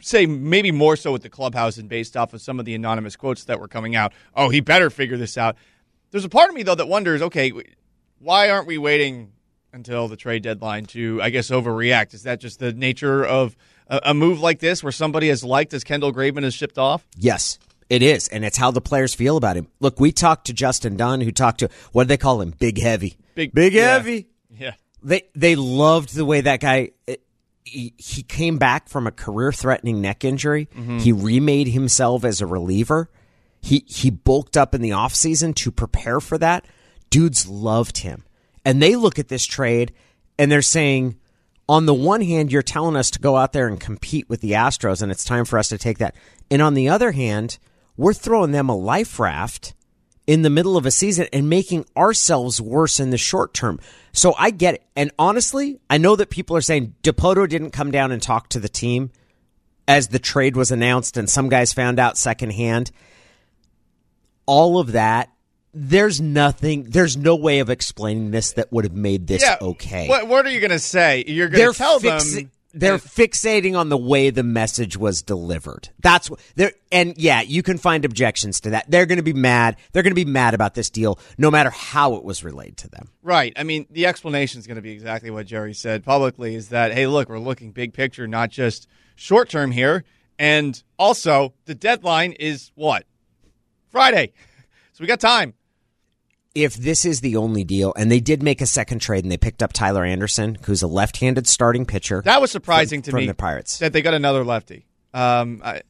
say 0.00 0.26
maybe 0.26 0.72
more 0.72 0.96
so 0.96 1.12
with 1.12 1.22
the 1.22 1.28
clubhouse 1.28 1.76
and 1.76 1.88
based 1.88 2.16
off 2.16 2.32
of 2.32 2.40
some 2.40 2.58
of 2.58 2.64
the 2.64 2.74
anonymous 2.74 3.16
quotes 3.16 3.44
that 3.44 3.60
were 3.60 3.68
coming 3.68 3.94
out. 3.94 4.12
Oh, 4.34 4.48
he 4.48 4.60
better 4.60 4.90
figure 4.90 5.16
this 5.16 5.36
out. 5.36 5.56
There's 6.10 6.24
a 6.24 6.28
part 6.30 6.48
of 6.48 6.54
me 6.54 6.62
though 6.62 6.74
that 6.74 6.88
wonders, 6.88 7.22
okay, 7.22 7.52
why 8.20 8.50
aren't 8.50 8.66
we 8.66 8.78
waiting 8.78 9.32
until 9.72 10.08
the 10.08 10.16
trade 10.16 10.42
deadline 10.42 10.84
to, 10.86 11.20
I 11.22 11.30
guess, 11.30 11.50
overreact? 11.50 12.14
Is 12.14 12.22
that 12.24 12.40
just 12.40 12.58
the 12.60 12.72
nature 12.72 13.24
of 13.24 13.56
a, 13.88 14.00
a 14.06 14.14
move 14.14 14.40
like 14.40 14.60
this, 14.60 14.82
where 14.82 14.92
somebody 14.92 15.30
as 15.30 15.42
liked 15.42 15.74
as 15.74 15.82
Kendall 15.84 16.12
Graveman 16.12 16.44
is 16.44 16.54
shipped 16.54 16.78
off? 16.78 17.06
Yes, 17.16 17.58
it 17.88 18.02
is. 18.02 18.28
And 18.28 18.44
it's 18.44 18.56
how 18.56 18.70
the 18.70 18.80
players 18.80 19.14
feel 19.14 19.36
about 19.36 19.56
him. 19.56 19.68
Look, 19.80 19.98
we 19.98 20.12
talked 20.12 20.46
to 20.46 20.52
Justin 20.52 20.96
Dunn, 20.96 21.20
who 21.20 21.32
talked 21.32 21.60
to, 21.60 21.68
what 21.92 22.04
do 22.04 22.08
they 22.08 22.16
call 22.16 22.40
him? 22.40 22.52
Big 22.58 22.78
Heavy. 22.78 23.16
Big- 23.34 23.52
Big 23.52 23.72
yeah. 23.72 23.92
Heavy. 23.92 24.28
Yeah. 24.50 24.74
They 25.02 25.22
they 25.34 25.56
loved 25.56 26.14
the 26.14 26.26
way 26.26 26.42
that 26.42 26.60
guy. 26.60 26.90
Eh, 27.08 27.16
he, 27.64 27.94
he 27.96 28.22
came 28.22 28.58
back 28.58 28.88
from 28.88 29.06
a 29.06 29.10
career 29.12 29.52
threatening 29.52 30.00
neck 30.00 30.24
injury. 30.24 30.68
Mm-hmm. 30.74 30.98
He 30.98 31.12
remade 31.12 31.68
himself 31.68 32.24
as 32.24 32.40
a 32.40 32.46
reliever. 32.46 33.08
He 33.62 33.84
he 33.86 34.10
bulked 34.10 34.56
up 34.56 34.74
in 34.74 34.82
the 34.82 34.90
offseason 34.90 35.54
to 35.56 35.70
prepare 35.70 36.20
for 36.20 36.36
that. 36.38 36.66
Dudes 37.10 37.48
loved 37.48 37.98
him. 37.98 38.24
And 38.64 38.80
they 38.80 38.96
look 38.96 39.18
at 39.18 39.28
this 39.28 39.44
trade 39.44 39.92
and 40.38 40.50
they're 40.50 40.62
saying, 40.62 41.18
on 41.68 41.86
the 41.86 41.94
one 41.94 42.20
hand, 42.20 42.50
you're 42.50 42.62
telling 42.62 42.96
us 42.96 43.10
to 43.12 43.20
go 43.20 43.36
out 43.36 43.52
there 43.52 43.68
and 43.68 43.78
compete 43.78 44.28
with 44.28 44.40
the 44.40 44.52
Astros, 44.52 45.02
and 45.02 45.12
it's 45.12 45.22
time 45.24 45.44
for 45.44 45.56
us 45.56 45.68
to 45.68 45.78
take 45.78 45.98
that. 45.98 46.16
And 46.50 46.60
on 46.60 46.74
the 46.74 46.88
other 46.88 47.12
hand, 47.12 47.58
we're 47.96 48.12
throwing 48.12 48.50
them 48.50 48.68
a 48.68 48.76
life 48.76 49.20
raft 49.20 49.74
in 50.26 50.42
the 50.42 50.50
middle 50.50 50.76
of 50.76 50.86
a 50.86 50.90
season 50.90 51.28
and 51.32 51.48
making 51.48 51.86
ourselves 51.96 52.60
worse 52.60 52.98
in 52.98 53.10
the 53.10 53.18
short 53.18 53.54
term. 53.54 53.78
So 54.12 54.34
I 54.38 54.50
get 54.50 54.74
it. 54.74 54.82
And 54.96 55.10
honestly, 55.18 55.80
I 55.88 55.98
know 55.98 56.16
that 56.16 56.30
people 56.30 56.56
are 56.56 56.60
saying 56.60 56.94
Dipoto 57.02 57.48
didn't 57.48 57.70
come 57.70 57.90
down 57.90 58.10
and 58.10 58.22
talk 58.22 58.48
to 58.48 58.60
the 58.60 58.68
team 58.68 59.10
as 59.86 60.08
the 60.08 60.18
trade 60.18 60.56
was 60.56 60.70
announced 60.70 61.16
and 61.16 61.28
some 61.28 61.48
guys 61.48 61.72
found 61.72 61.98
out 61.98 62.18
secondhand. 62.18 62.90
All 64.46 64.78
of 64.78 64.92
that, 64.92 65.30
there's 65.72 66.20
nothing, 66.20 66.84
there's 66.84 67.16
no 67.16 67.36
way 67.36 67.60
of 67.60 67.70
explaining 67.70 68.30
this 68.30 68.52
that 68.54 68.72
would 68.72 68.84
have 68.84 68.94
made 68.94 69.26
this 69.26 69.44
okay. 69.60 70.08
What, 70.08 70.26
what 70.26 70.46
are 70.46 70.50
you 70.50 70.60
going 70.60 70.70
to 70.70 70.78
say? 70.78 71.24
You're 71.26 71.48
going 71.48 71.58
they're 71.58 71.72
to 71.72 71.78
tell 71.78 72.00
fixi- 72.00 72.34
them. 72.34 72.50
they're 72.74 72.98
fixating 72.98 73.78
on 73.78 73.88
the 73.88 73.96
way 73.96 74.30
the 74.30 74.42
message 74.42 74.96
was 74.96 75.22
delivered. 75.22 75.88
That's 76.00 76.28
what 76.28 76.40
they're, 76.56 76.72
and 76.90 77.16
yeah, 77.16 77.40
you 77.42 77.62
can 77.62 77.78
find 77.78 78.04
objections 78.04 78.60
to 78.62 78.70
that. 78.70 78.90
They're 78.90 79.06
going 79.06 79.18
to 79.18 79.22
be 79.22 79.32
mad. 79.32 79.76
They're 79.92 80.02
going 80.02 80.10
to 80.10 80.24
be 80.24 80.24
mad 80.24 80.54
about 80.54 80.74
this 80.74 80.90
deal, 80.90 81.18
no 81.38 81.50
matter 81.50 81.70
how 81.70 82.14
it 82.14 82.24
was 82.24 82.42
relayed 82.42 82.76
to 82.78 82.88
them. 82.88 83.08
Right. 83.22 83.52
I 83.56 83.62
mean, 83.62 83.86
the 83.90 84.06
explanation 84.06 84.58
is 84.58 84.66
going 84.66 84.76
to 84.76 84.82
be 84.82 84.92
exactly 84.92 85.30
what 85.30 85.46
Jerry 85.46 85.74
said 85.74 86.04
publicly 86.04 86.54
is 86.54 86.70
that, 86.70 86.92
hey, 86.92 87.06
look, 87.06 87.28
we're 87.28 87.38
looking 87.38 87.70
big 87.70 87.94
picture, 87.94 88.26
not 88.26 88.50
just 88.50 88.88
short 89.14 89.48
term 89.48 89.70
here. 89.70 90.04
And 90.38 90.82
also, 90.98 91.52
the 91.66 91.74
deadline 91.74 92.32
is 92.32 92.72
what? 92.74 93.04
Friday. 93.90 94.32
So 94.92 95.02
we 95.02 95.06
got 95.06 95.20
time. 95.20 95.54
If 96.54 96.74
this 96.74 97.04
is 97.04 97.20
the 97.20 97.36
only 97.36 97.62
deal, 97.62 97.92
and 97.96 98.10
they 98.10 98.18
did 98.18 98.42
make 98.42 98.60
a 98.60 98.66
second 98.66 98.98
trade, 98.98 99.24
and 99.24 99.30
they 99.30 99.36
picked 99.36 99.62
up 99.62 99.72
Tyler 99.72 100.04
Anderson, 100.04 100.58
who's 100.64 100.82
a 100.82 100.88
left-handed 100.88 101.46
starting 101.46 101.86
pitcher. 101.86 102.22
That 102.24 102.40
was 102.40 102.50
surprising 102.50 103.00
From- 103.00 103.04
to 103.04 103.10
from 103.12 103.20
me. 103.20 103.26
the 103.26 103.34
Pirates. 103.34 103.78
That 103.78 103.92
they 103.92 104.02
got 104.02 104.14
another 104.14 104.44
lefty. 104.44 104.84
Um, 105.14 105.62
I, 105.64 105.82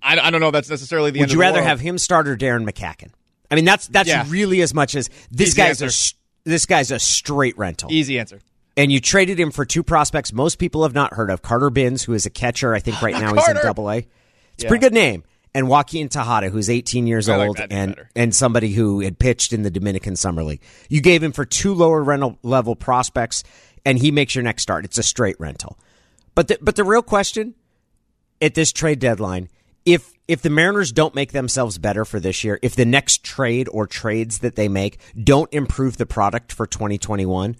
I, 0.00 0.18
I 0.20 0.30
don't 0.30 0.40
know 0.40 0.48
if 0.48 0.52
that's 0.52 0.70
necessarily 0.70 1.10
the 1.10 1.18
Would 1.20 1.30
you 1.30 1.36
the 1.36 1.40
rather 1.40 1.56
world. 1.58 1.66
have 1.68 1.80
him 1.80 1.98
start 1.98 2.28
or 2.28 2.36
Darren 2.36 2.68
McCaughan? 2.68 3.10
I 3.50 3.56
mean, 3.56 3.64
that's 3.64 3.88
that's 3.88 4.08
Yeah. 4.08 4.24
really 4.28 4.60
as 4.62 4.72
much 4.74 4.94
as 4.94 5.08
this 5.32 5.48
Easy 5.48 5.56
guy's 5.56 5.82
a 5.82 5.86
answer. 5.86 6.14
this 6.44 6.66
guy's 6.66 6.90
a 6.92 6.98
straight 7.00 7.58
rental. 7.58 7.90
Easy 7.90 8.18
answer. 8.20 8.38
and 8.76 8.92
you 8.92 9.00
traded 9.00 9.40
him 9.40 9.50
for 9.50 9.64
two 9.64 9.82
prospects 9.82 10.32
most 10.32 10.58
people 10.58 10.84
have 10.84 10.94
not 10.94 11.14
heard 11.14 11.30
of 11.30 11.42
Carter 11.42 11.70
Bins, 11.70 12.04
who 12.04 12.12
is 12.14 12.24
a 12.26 12.30
catcher. 12.30 12.72
I 12.74 12.78
think 12.78 13.02
right 13.02 13.14
now 13.14 13.34
he's 13.34 13.48
in 13.48 13.56
double 13.56 13.90
A. 13.90 14.06
It's 14.54 14.64
a 14.64 14.68
pretty 14.68 14.82
good 14.82 14.92
name. 14.94 15.24
And 15.58 15.68
Joaquin 15.68 16.08
Tejada, 16.08 16.50
who's 16.50 16.70
18 16.70 17.08
years 17.08 17.28
I 17.28 17.44
old 17.44 17.58
name 17.58 17.66
and, 17.72 17.96
better. 17.96 18.10
and 18.14 18.32
somebody 18.32 18.72
who 18.72 19.00
had 19.00 19.18
pitched 19.18 19.52
in 19.52 19.62
the 19.62 19.72
Dominican 19.72 20.14
Summer 20.14 20.44
League. 20.44 20.62
You 20.88 21.00
gave 21.00 21.20
him 21.20 21.32
for 21.32 21.44
two 21.44 21.74
lower 21.74 22.00
rental 22.00 22.38
level 22.44 22.76
prospects, 22.76 23.42
and 23.84 23.98
he 23.98 24.12
makes 24.12 24.36
your 24.36 24.44
next 24.44 24.62
start. 24.62 24.84
It's 24.84 24.98
a 24.98 25.02
straight 25.02 25.34
rental. 25.40 25.76
But 26.36 26.46
the, 26.46 26.58
but 26.62 26.76
the 26.76 26.84
real 26.84 27.02
question 27.02 27.56
at 28.40 28.54
this 28.54 28.70
trade 28.70 29.00
deadline, 29.00 29.48
if 29.84 30.12
if 30.28 30.42
the 30.42 30.50
Mariners 30.50 30.92
don't 30.92 31.16
make 31.16 31.32
themselves 31.32 31.76
better 31.76 32.04
for 32.04 32.20
this 32.20 32.44
year, 32.44 32.60
if 32.62 32.76
the 32.76 32.84
next 32.84 33.24
trade 33.24 33.68
or 33.72 33.88
trades 33.88 34.38
that 34.38 34.54
they 34.54 34.68
make 34.68 35.00
don't 35.20 35.52
improve 35.52 35.96
the 35.96 36.06
product 36.06 36.52
for 36.52 36.68
2021, 36.68 37.56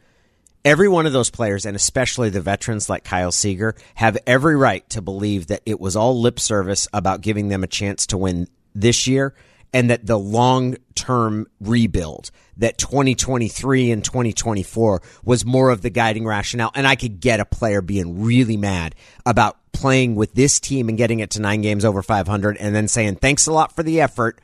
every 0.64 0.88
one 0.88 1.06
of 1.06 1.12
those 1.12 1.30
players, 1.30 1.66
and 1.66 1.76
especially 1.76 2.30
the 2.30 2.40
veterans 2.40 2.88
like 2.88 3.04
Kyle 3.04 3.32
Seager, 3.32 3.74
have 3.94 4.18
every 4.26 4.56
right 4.56 4.88
to 4.90 5.02
believe 5.02 5.48
that 5.48 5.62
it 5.66 5.80
was 5.80 5.96
all 5.96 6.20
lip 6.20 6.40
service 6.40 6.88
about 6.92 7.20
giving 7.20 7.48
them 7.48 7.64
a 7.64 7.68
chance 7.68 8.06
to 8.08 8.18
win 8.18 8.48
this 8.74 9.06
year 9.06 9.34
and 9.72 9.90
that 9.90 10.06
the 10.06 10.18
long 10.18 10.76
term 10.94 11.46
rebuild, 11.60 12.30
that 12.56 12.78
2023 12.78 13.90
and 13.90 14.04
2024 14.04 15.02
was 15.24 15.44
more 15.44 15.70
of 15.70 15.82
the 15.82 15.90
guiding 15.90 16.26
rationale. 16.26 16.70
And 16.74 16.86
I 16.86 16.96
could 16.96 17.20
get 17.20 17.40
a 17.40 17.44
player 17.44 17.82
being 17.82 18.22
really 18.22 18.56
mad 18.56 18.94
about 19.26 19.58
playing 19.72 20.14
with 20.16 20.32
this 20.32 20.58
team 20.58 20.88
and 20.88 20.98
getting 20.98 21.20
it 21.20 21.30
to 21.30 21.40
nine 21.40 21.60
games 21.60 21.84
over 21.84 22.02
500 22.02 22.56
and 22.56 22.74
then 22.74 22.88
saying, 22.88 23.16
thanks 23.16 23.46
a 23.46 23.52
lot 23.52 23.76
for 23.76 23.82
the 23.82 24.00
effort 24.00 24.40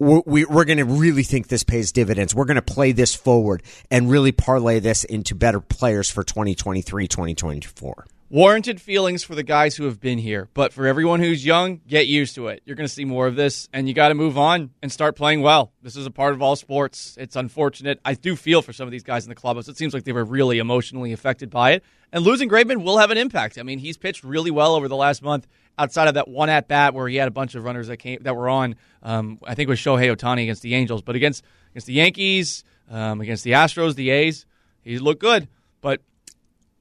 we're, 0.00 0.22
we- 0.26 0.44
we're 0.46 0.64
going 0.64 0.78
to 0.78 0.84
really 0.84 1.22
think 1.22 1.46
this 1.48 1.62
pays 1.62 1.92
dividends. 1.92 2.34
We're 2.34 2.46
going 2.46 2.56
to 2.56 2.62
play 2.62 2.90
this 2.92 3.14
forward 3.14 3.62
and 3.90 4.10
really 4.10 4.32
parlay 4.32 4.80
this 4.80 5.04
into 5.04 5.34
better 5.36 5.60
players 5.60 6.10
for 6.10 6.24
2023, 6.24 7.06
2024. 7.06 8.06
Warranted 8.30 8.80
feelings 8.80 9.24
for 9.24 9.34
the 9.34 9.42
guys 9.42 9.74
who 9.74 9.84
have 9.84 10.00
been 10.00 10.18
here. 10.18 10.48
But 10.54 10.72
for 10.72 10.86
everyone 10.86 11.20
who's 11.20 11.44
young, 11.44 11.80
get 11.86 12.06
used 12.06 12.36
to 12.36 12.46
it. 12.46 12.62
You're 12.64 12.76
going 12.76 12.86
to 12.86 12.92
see 12.92 13.04
more 13.04 13.26
of 13.26 13.34
this, 13.34 13.68
and 13.72 13.88
you 13.88 13.94
got 13.94 14.08
to 14.08 14.14
move 14.14 14.38
on 14.38 14.70
and 14.80 14.90
start 14.90 15.16
playing 15.16 15.42
well. 15.42 15.72
This 15.82 15.96
is 15.96 16.06
a 16.06 16.10
part 16.10 16.32
of 16.32 16.40
all 16.40 16.54
sports. 16.54 17.16
It's 17.20 17.34
unfortunate. 17.34 18.00
I 18.04 18.14
do 18.14 18.36
feel 18.36 18.62
for 18.62 18.72
some 18.72 18.86
of 18.86 18.92
these 18.92 19.02
guys 19.02 19.24
in 19.24 19.28
the 19.28 19.34
clubhouse. 19.34 19.68
It 19.68 19.76
seems 19.76 19.92
like 19.92 20.04
they 20.04 20.12
were 20.12 20.24
really 20.24 20.58
emotionally 20.58 21.12
affected 21.12 21.50
by 21.50 21.72
it. 21.72 21.84
And 22.12 22.24
losing 22.24 22.48
Graveman 22.48 22.84
will 22.84 22.98
have 22.98 23.10
an 23.10 23.18
impact. 23.18 23.58
I 23.58 23.64
mean, 23.64 23.80
he's 23.80 23.98
pitched 23.98 24.24
really 24.24 24.50
well 24.50 24.74
over 24.74 24.88
the 24.88 24.96
last 24.96 25.22
month. 25.22 25.46
Outside 25.78 26.08
of 26.08 26.14
that 26.14 26.28
one 26.28 26.50
at 26.50 26.68
bat 26.68 26.94
where 26.94 27.08
he 27.08 27.16
had 27.16 27.26
a 27.26 27.30
bunch 27.30 27.54
of 27.54 27.64
runners 27.64 27.88
that 27.88 27.96
came 27.96 28.22
that 28.22 28.36
were 28.36 28.48
on, 28.48 28.76
um, 29.02 29.38
I 29.44 29.54
think 29.54 29.68
it 29.68 29.70
was 29.70 29.78
Shohei 29.78 30.14
Ohtani 30.14 30.42
against 30.42 30.62
the 30.62 30.74
Angels, 30.74 31.00
but 31.00 31.16
against 31.16 31.42
against 31.70 31.86
the 31.86 31.94
Yankees, 31.94 32.64
um, 32.90 33.20
against 33.22 33.44
the 33.44 33.52
Astros, 33.52 33.94
the 33.94 34.10
A's, 34.10 34.44
he 34.82 34.98
looked 34.98 35.22
good. 35.22 35.48
But 35.80 36.02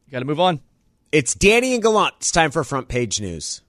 you 0.05 0.11
got 0.11 0.19
to 0.19 0.25
move 0.25 0.39
on. 0.39 0.59
It's 1.11 1.33
Danny 1.33 1.73
and 1.73 1.81
Gallant. 1.81 2.13
It's 2.17 2.31
time 2.31 2.51
for 2.51 2.63
front 2.63 2.87
page 2.87 3.19
news. 3.19 3.61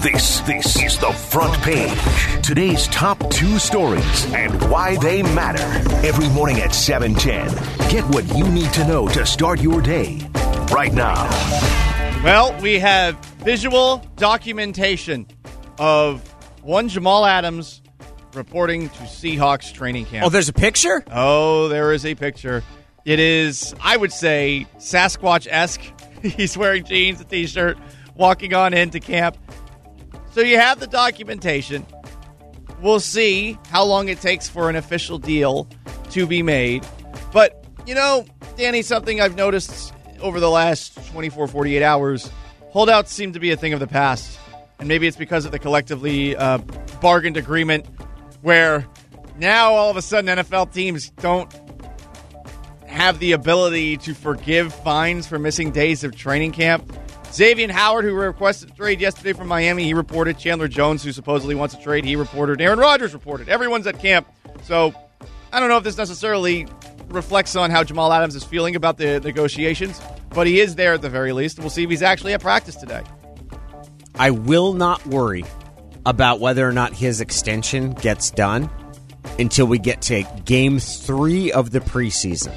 This, 0.00 0.40
this 0.40 0.82
is 0.82 0.98
the 0.98 1.12
front 1.12 1.52
page. 1.62 1.98
Today's 2.42 2.86
top 2.86 3.28
two 3.28 3.58
stories 3.58 4.32
and 4.32 4.70
why 4.70 4.96
they 4.96 5.22
matter. 5.22 5.62
Every 6.06 6.30
morning 6.30 6.60
at 6.60 6.74
710. 6.74 7.90
Get 7.90 8.04
what 8.04 8.24
you 8.34 8.48
need 8.48 8.72
to 8.72 8.86
know 8.86 9.06
to 9.08 9.26
start 9.26 9.60
your 9.60 9.82
day. 9.82 10.26
Right 10.72 10.94
now. 10.94 11.28
Well, 12.24 12.58
we 12.62 12.78
have 12.78 13.22
visual 13.44 14.02
documentation 14.16 15.26
of 15.78 16.26
one 16.62 16.88
Jamal 16.88 17.26
Adams 17.26 17.82
reporting 18.32 18.88
to 18.88 19.02
Seahawks 19.02 19.74
training 19.74 20.06
camp. 20.06 20.24
Oh, 20.24 20.30
there's 20.30 20.48
a 20.48 20.54
picture? 20.54 21.04
Oh, 21.12 21.68
there 21.68 21.92
is 21.92 22.06
a 22.06 22.14
picture. 22.14 22.64
It 23.04 23.20
is, 23.20 23.74
I 23.80 23.96
would 23.96 24.12
say, 24.12 24.66
Sasquatch 24.78 25.46
esque. 25.50 25.82
He's 26.22 26.56
wearing 26.56 26.84
jeans, 26.84 27.20
a 27.20 27.24
t 27.24 27.46
shirt, 27.46 27.78
walking 28.14 28.54
on 28.54 28.74
into 28.74 29.00
camp. 29.00 29.36
So 30.32 30.40
you 30.40 30.58
have 30.58 30.80
the 30.80 30.86
documentation. 30.86 31.86
We'll 32.80 33.00
see 33.00 33.58
how 33.70 33.84
long 33.84 34.08
it 34.08 34.20
takes 34.20 34.48
for 34.48 34.70
an 34.70 34.76
official 34.76 35.18
deal 35.18 35.68
to 36.10 36.26
be 36.26 36.42
made. 36.42 36.86
But, 37.32 37.64
you 37.86 37.94
know, 37.94 38.24
Danny, 38.56 38.82
something 38.82 39.20
I've 39.20 39.36
noticed 39.36 39.92
over 40.20 40.38
the 40.40 40.50
last 40.50 40.94
24, 41.10 41.48
48 41.48 41.82
hours 41.82 42.30
holdouts 42.70 43.12
seem 43.12 43.32
to 43.32 43.40
be 43.40 43.50
a 43.50 43.56
thing 43.56 43.72
of 43.72 43.80
the 43.80 43.86
past. 43.86 44.38
And 44.78 44.86
maybe 44.86 45.06
it's 45.06 45.16
because 45.16 45.44
of 45.44 45.52
the 45.52 45.58
collectively 45.58 46.36
uh, 46.36 46.58
bargained 47.00 47.36
agreement 47.36 47.86
where 48.42 48.86
now 49.38 49.72
all 49.72 49.90
of 49.90 49.96
a 49.96 50.02
sudden 50.02 50.38
NFL 50.38 50.72
teams 50.72 51.10
don't 51.10 51.52
have 52.88 53.18
the 53.18 53.32
ability 53.32 53.98
to 53.98 54.14
forgive 54.14 54.72
fines 54.72 55.26
for 55.26 55.38
missing 55.38 55.70
days 55.70 56.04
of 56.04 56.16
training 56.16 56.52
camp. 56.52 56.90
Xavier 57.32 57.70
Howard, 57.70 58.04
who 58.04 58.14
requested 58.14 58.70
a 58.70 58.72
trade 58.72 59.00
yesterday 59.00 59.34
from 59.34 59.48
Miami, 59.48 59.84
he 59.84 59.94
reported. 59.94 60.38
Chandler 60.38 60.68
Jones, 60.68 61.04
who 61.04 61.12
supposedly 61.12 61.54
wants 61.54 61.74
a 61.74 61.82
trade, 61.82 62.04
he 62.04 62.16
reported. 62.16 62.60
Aaron 62.60 62.78
Rodgers 62.78 63.12
reported. 63.12 63.48
Everyone's 63.48 63.86
at 63.86 63.98
camp. 63.98 64.26
So 64.64 64.94
I 65.52 65.60
don't 65.60 65.68
know 65.68 65.76
if 65.76 65.84
this 65.84 65.98
necessarily 65.98 66.66
reflects 67.08 67.54
on 67.56 67.70
how 67.70 67.84
Jamal 67.84 68.12
Adams 68.12 68.34
is 68.34 68.44
feeling 68.44 68.76
about 68.76 68.96
the 68.96 69.20
negotiations, 69.20 70.00
but 70.30 70.46
he 70.46 70.60
is 70.60 70.74
there 70.74 70.94
at 70.94 71.02
the 71.02 71.10
very 71.10 71.32
least. 71.32 71.58
We'll 71.58 71.70
see 71.70 71.84
if 71.84 71.90
he's 71.90 72.02
actually 72.02 72.32
at 72.32 72.40
practice 72.40 72.76
today. 72.76 73.02
I 74.14 74.30
will 74.30 74.72
not 74.72 75.06
worry 75.06 75.44
about 76.06 76.40
whether 76.40 76.66
or 76.66 76.72
not 76.72 76.94
his 76.94 77.20
extension 77.20 77.92
gets 77.92 78.30
done 78.30 78.70
until 79.38 79.66
we 79.66 79.78
get 79.78 80.02
to 80.02 80.22
game 80.44 80.78
three 80.78 81.52
of 81.52 81.70
the 81.70 81.80
preseason. 81.80 82.54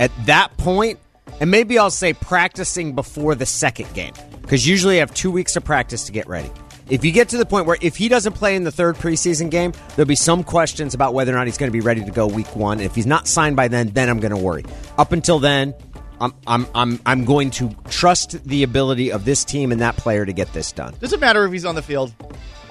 At 0.00 0.10
that 0.26 0.56
point, 0.56 0.98
and 1.40 1.48
maybe 1.50 1.78
I'll 1.78 1.90
say 1.90 2.12
practicing 2.12 2.94
before 2.96 3.36
the 3.36 3.46
second 3.46 3.92
game, 3.94 4.14
because 4.42 4.66
usually 4.66 4.96
I 4.96 4.98
have 5.00 5.14
two 5.14 5.30
weeks 5.30 5.54
of 5.54 5.64
practice 5.64 6.04
to 6.06 6.12
get 6.12 6.26
ready. 6.26 6.50
If 6.88 7.04
you 7.04 7.12
get 7.12 7.28
to 7.28 7.36
the 7.36 7.46
point 7.46 7.66
where 7.66 7.76
if 7.80 7.96
he 7.96 8.08
doesn't 8.08 8.32
play 8.32 8.56
in 8.56 8.64
the 8.64 8.72
third 8.72 8.96
preseason 8.96 9.48
game, 9.48 9.72
there'll 9.94 10.08
be 10.08 10.16
some 10.16 10.42
questions 10.42 10.92
about 10.94 11.14
whether 11.14 11.32
or 11.32 11.36
not 11.36 11.46
he's 11.46 11.56
going 11.58 11.68
to 11.70 11.72
be 11.72 11.80
ready 11.80 12.02
to 12.04 12.10
go 12.10 12.26
week 12.26 12.56
one. 12.56 12.80
If 12.80 12.96
he's 12.96 13.06
not 13.06 13.28
signed 13.28 13.54
by 13.54 13.68
then, 13.68 13.90
then 13.90 14.08
I'm 14.08 14.18
going 14.18 14.32
to 14.34 14.36
worry. 14.42 14.64
Up 14.98 15.12
until 15.12 15.38
then, 15.38 15.72
I'm 16.20 16.34
I'm 16.48 16.66
I'm 16.74 17.00
I'm 17.06 17.24
going 17.24 17.50
to 17.52 17.70
trust 17.90 18.42
the 18.44 18.64
ability 18.64 19.12
of 19.12 19.24
this 19.24 19.44
team 19.44 19.70
and 19.70 19.80
that 19.82 19.96
player 19.96 20.26
to 20.26 20.32
get 20.32 20.52
this 20.52 20.72
done. 20.72 20.94
Does 20.98 21.12
it 21.12 21.20
matter 21.20 21.44
if 21.46 21.52
he's 21.52 21.64
on 21.64 21.76
the 21.76 21.82
field 21.82 22.12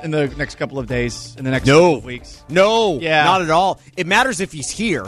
in 0.03 0.11
the 0.11 0.27
next 0.35 0.55
couple 0.55 0.79
of 0.79 0.87
days, 0.87 1.35
in 1.37 1.45
the 1.45 1.51
next 1.51 1.65
No. 1.65 1.73
couple 1.79 1.97
of 1.99 2.05
weeks? 2.05 2.43
No, 2.49 2.99
Yeah. 2.99 3.23
not 3.23 3.41
at 3.41 3.49
all. 3.51 3.79
It 3.95 4.05
matters 4.05 4.39
if 4.41 4.51
he's 4.51 4.69
here. 4.69 5.05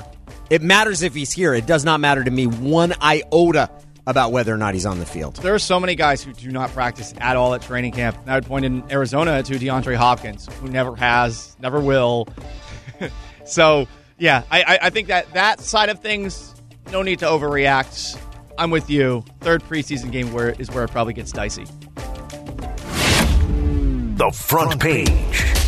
It 0.51 0.62
matters 0.62 1.01
if 1.01 1.15
he's 1.15 1.31
here. 1.31 1.53
It 1.53 1.65
does 1.65 1.86
not 1.86 2.01
matter 2.01 2.25
to 2.25 2.29
me 2.29 2.46
one 2.46 2.93
iota 3.01 3.72
about 4.05 4.34
whether 4.34 4.53
or 4.53 4.58
not 4.58 4.74
he's 4.74 4.86
on 4.86 5.00
the 5.00 5.05
field. 5.05 5.38
There 5.38 5.55
are 5.55 5.60
so 5.60 5.79
many 5.79 5.96
guys 5.96 6.22
who 6.22 6.34
do 6.34 6.51
not 6.51 6.72
practice 6.72 7.13
at 7.20 7.38
all 7.38 7.53
at 7.53 7.62
training 7.62 7.93
camp. 7.93 8.17
And 8.20 8.29
I 8.29 8.36
would 8.36 8.46
point 8.46 8.65
in 8.65 8.84
Arizona 8.91 9.41
to 9.43 9.53
DeAndre 9.53 9.96
Hopkins, 9.96 10.53
who 10.55 10.67
never 10.67 10.93
has, 10.98 11.55
never 11.62 11.79
will. 11.79 12.27
so, 13.46 13.88
yeah, 14.17 14.43
I, 14.51 14.63
I, 14.63 14.79
I 14.81 14.89
think 14.89 15.08
that 15.08 15.31
that 15.34 15.62
side 15.62 15.88
of 15.88 16.01
things, 16.01 16.53
no 16.91 17.01
need 17.01 17.20
to 17.20 17.27
overreact. 17.27 18.20
I'm 18.58 18.72
with 18.72 18.89
you. 18.89 19.24
Third 19.39 19.63
preseason 19.63 20.12
game 20.12 20.34
where 20.34 20.50
is 20.50 20.70
where 20.70 20.84
it 20.84 20.91
probably 20.91 21.13
gets 21.13 21.31
dicey. 21.31 21.63
The 24.17 24.31
front 24.36 24.81
page. 24.81 25.60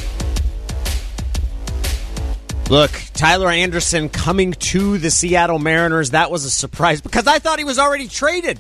Look, 2.70 2.92
Tyler 3.14 3.50
Anderson 3.50 4.10
coming 4.10 4.54
to 4.54 4.98
the 4.98 5.12
Seattle 5.12 5.60
Mariners. 5.60 6.12
That 6.12 6.32
was 6.32 6.46
a 6.46 6.50
surprise 6.50 7.02
because 7.02 7.28
I 7.28 7.40
thought 7.40 7.60
he 7.60 7.66
was 7.66 7.78
already 7.78 8.08
traded. 8.08 8.60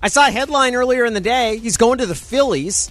I 0.00 0.08
saw 0.08 0.26
a 0.26 0.30
headline 0.30 0.74
earlier 0.74 1.04
in 1.04 1.14
the 1.14 1.20
day. 1.20 1.58
He's 1.58 1.76
going 1.76 1.98
to 1.98 2.06
the 2.06 2.14
Phillies. 2.14 2.90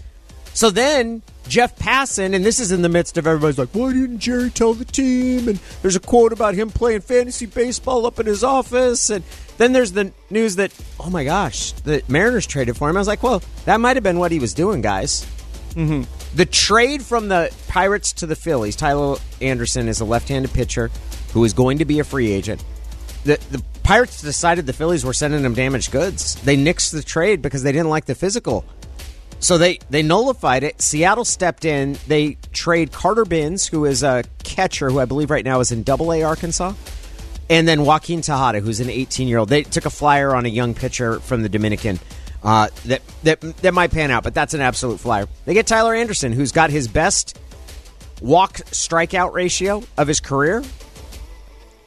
So 0.53 0.69
then 0.69 1.23
Jeff 1.47 1.77
Passan, 1.77 2.35
and 2.35 2.45
this 2.45 2.59
is 2.59 2.71
in 2.71 2.83
the 2.83 2.89
midst 2.89 3.17
of 3.17 3.25
everybody's 3.25 3.57
like, 3.57 3.69
why 3.69 3.93
didn't 3.93 4.19
Jerry 4.19 4.50
tell 4.50 4.73
the 4.73 4.85
team? 4.85 5.47
And 5.47 5.59
there's 5.81 5.95
a 5.95 6.00
quote 6.00 6.33
about 6.33 6.53
him 6.53 6.69
playing 6.69 7.01
fantasy 7.01 7.47
baseball 7.47 8.05
up 8.05 8.19
in 8.19 8.25
his 8.25 8.43
office. 8.43 9.09
And 9.09 9.23
then 9.57 9.73
there's 9.73 9.93
the 9.93 10.12
news 10.29 10.57
that, 10.57 10.71
oh 11.00 11.09
my 11.09 11.23
gosh, 11.23 11.71
the 11.71 12.03
Mariners 12.07 12.45
traded 12.45 12.77
for 12.77 12.89
him. 12.89 12.97
I 12.97 13.00
was 13.00 13.07
like, 13.07 13.23
well, 13.23 13.41
that 13.65 13.79
might 13.79 13.95
have 13.97 14.03
been 14.03 14.19
what 14.19 14.31
he 14.31 14.39
was 14.39 14.53
doing, 14.53 14.81
guys. 14.81 15.25
Mm-hmm. 15.71 16.03
The 16.35 16.45
trade 16.45 17.03
from 17.03 17.27
the 17.27 17.53
Pirates 17.67 18.13
to 18.13 18.25
the 18.25 18.35
Phillies, 18.35 18.75
Tyler 18.75 19.17
Anderson 19.39 19.87
is 19.87 19.99
a 19.99 20.05
left-handed 20.05 20.51
pitcher 20.51 20.89
who 21.31 21.43
is 21.43 21.53
going 21.53 21.77
to 21.77 21.85
be 21.85 21.99
a 21.99 22.03
free 22.03 22.31
agent. 22.31 22.63
The 23.23 23.39
the 23.51 23.63
Pirates 23.83 24.21
decided 24.21 24.65
the 24.65 24.73
Phillies 24.73 25.05
were 25.05 25.13
sending 25.13 25.43
him 25.43 25.53
damaged 25.53 25.91
goods. 25.91 26.35
They 26.41 26.57
nixed 26.57 26.91
the 26.91 27.03
trade 27.03 27.41
because 27.41 27.63
they 27.63 27.71
didn't 27.71 27.89
like 27.89 28.05
the 28.05 28.15
physical. 28.15 28.65
So 29.39 29.57
they 29.57 29.79
they 29.89 30.01
nullified 30.01 30.63
it. 30.63 30.81
Seattle 30.81 31.25
stepped 31.25 31.65
in. 31.65 31.97
They 32.07 32.37
trade 32.51 32.91
Carter 32.91 33.25
Bins, 33.25 33.67
who 33.67 33.85
is 33.85 34.01
a 34.01 34.23
catcher 34.43 34.89
who 34.89 34.99
I 34.99 35.05
believe 35.05 35.29
right 35.29 35.45
now 35.45 35.59
is 35.59 35.71
in 35.71 35.83
Double 35.83 36.13
A 36.13 36.23
Arkansas, 36.23 36.73
and 37.49 37.67
then 37.67 37.85
Joaquin 37.85 38.21
Tejada, 38.21 38.61
who's 38.61 38.79
an 38.79 38.89
18 38.89 39.27
year 39.27 39.37
old. 39.37 39.49
They 39.49 39.63
took 39.63 39.85
a 39.85 39.89
flyer 39.91 40.33
on 40.33 40.45
a 40.45 40.49
young 40.49 40.73
pitcher 40.73 41.19
from 41.19 41.43
the 41.43 41.49
Dominican 41.49 41.99
uh, 42.43 42.67
that 42.85 43.01
that 43.23 43.41
that 43.41 43.73
might 43.73 43.91
pan 43.91 44.12
out, 44.12 44.23
but 44.23 44.33
that's 44.33 44.53
an 44.53 44.62
absolute 44.62 45.00
flyer. 45.00 45.27
They 45.45 45.53
get 45.53 45.67
Tyler 45.67 45.95
Anderson, 45.95 46.33
who's 46.33 46.51
got 46.51 46.69
his 46.69 46.88
best 46.88 47.39
walk 48.21 48.53
strikeout 48.71 49.33
ratio 49.33 49.83
of 49.97 50.07
his 50.07 50.19
career. 50.19 50.63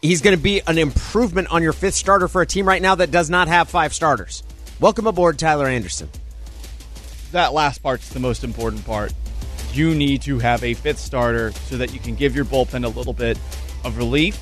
He's 0.02 0.22
going 0.22 0.36
to 0.36 0.42
be 0.42 0.60
an 0.66 0.78
improvement 0.78 1.48
on 1.50 1.62
your 1.62 1.72
fifth 1.72 1.94
starter 1.94 2.28
for 2.28 2.42
a 2.42 2.46
team 2.46 2.66
right 2.66 2.80
now 2.80 2.94
that 2.94 3.10
does 3.10 3.28
not 3.28 3.48
have 3.48 3.68
five 3.68 3.92
starters. 3.92 4.42
Welcome 4.78 5.06
aboard, 5.06 5.38
Tyler 5.38 5.66
Anderson. 5.66 6.08
That 7.32 7.52
last 7.52 7.82
part's 7.82 8.10
the 8.10 8.20
most 8.20 8.44
important 8.44 8.84
part. 8.84 9.12
You 9.72 9.94
need 9.94 10.22
to 10.22 10.38
have 10.38 10.62
a 10.62 10.74
fifth 10.74 10.98
starter 10.98 11.52
so 11.52 11.78
that 11.78 11.92
you 11.92 12.00
can 12.00 12.14
give 12.14 12.36
your 12.36 12.44
bullpen 12.44 12.84
a 12.84 12.88
little 12.88 13.12
bit 13.12 13.38
of 13.84 13.96
relief. 13.96 14.38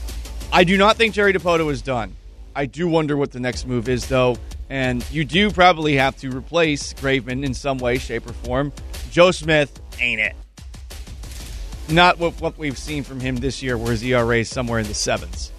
I 0.53 0.65
do 0.65 0.77
not 0.77 0.97
think 0.97 1.15
Jerry 1.15 1.33
Dipoto 1.33 1.71
is 1.71 1.83
done. 1.83 2.15
I 2.57 2.67
do 2.67 2.89
wonder 2.89 3.17
what 3.17 3.33
the 3.33 3.41
next 3.41 3.67
move 3.67 3.89
is, 3.89 4.07
though. 4.07 4.37
And 4.71 5.05
you 5.11 5.25
do 5.25 5.51
probably 5.51 5.97
have 5.97 6.17
to 6.19 6.31
replace 6.31 6.95
Graveman 6.95 7.45
in 7.45 7.53
some 7.55 7.79
way, 7.79 7.99
shape, 7.99 8.29
or 8.29 8.33
form. 8.33 8.73
Joe 9.11 9.31
Smith 9.31 9.81
ain't 10.01 10.21
it. 10.21 10.35
Not 11.89 12.19
what, 12.19 12.41
what 12.41 12.57
we've 12.59 12.79
seen 12.79 13.03
from 13.05 13.21
him 13.21 13.37
this 13.37 13.63
year, 13.63 13.77
where 13.77 13.93
his 13.93 14.03
ERA 14.03 14.39
is 14.39 14.49
somewhere 14.49 14.79
in 14.79 14.87
the 14.87 14.95
sevens. 14.95 15.53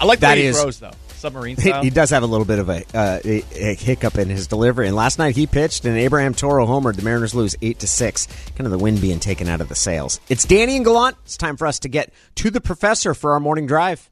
I 0.00 0.06
like 0.06 0.18
the 0.18 0.26
That 0.26 0.34
way 0.36 0.42
he 0.42 0.46
is- 0.48 0.60
throws, 0.60 0.80
though. 0.80 0.90
Submarine 1.16 1.56
style. 1.58 1.82
he 1.82 1.88
does 1.88 2.10
have 2.10 2.22
a 2.22 2.26
little 2.26 2.44
bit 2.44 2.58
of 2.58 2.68
a, 2.68 2.84
uh, 2.92 3.18
a, 3.24 3.42
a 3.54 3.74
hiccup 3.76 4.18
in 4.18 4.28
his 4.28 4.46
delivery, 4.46 4.88
and 4.88 4.94
last 4.94 5.18
night 5.18 5.34
he 5.34 5.46
pitched, 5.46 5.86
and 5.86 5.96
Abraham 5.96 6.34
Toro 6.34 6.66
homered. 6.66 6.96
The 6.96 7.02
Mariners 7.02 7.34
lose 7.34 7.56
eight 7.62 7.78
to 7.78 7.86
six. 7.86 8.26
Kind 8.56 8.66
of 8.66 8.72
the 8.72 8.76
wind 8.78 9.00
being 9.00 9.20
taken 9.20 9.48
out 9.48 9.62
of 9.62 9.70
the 9.70 9.74
sails. 9.74 10.20
It's 10.28 10.44
Danny 10.44 10.76
and 10.76 10.84
Gallant. 10.84 11.16
It's 11.24 11.38
time 11.38 11.56
for 11.56 11.66
us 11.66 11.78
to 11.78 11.88
get 11.88 12.12
to 12.34 12.50
the 12.50 12.60
professor 12.60 13.14
for 13.14 13.32
our 13.32 13.40
morning 13.40 13.66
drive. 13.66 14.10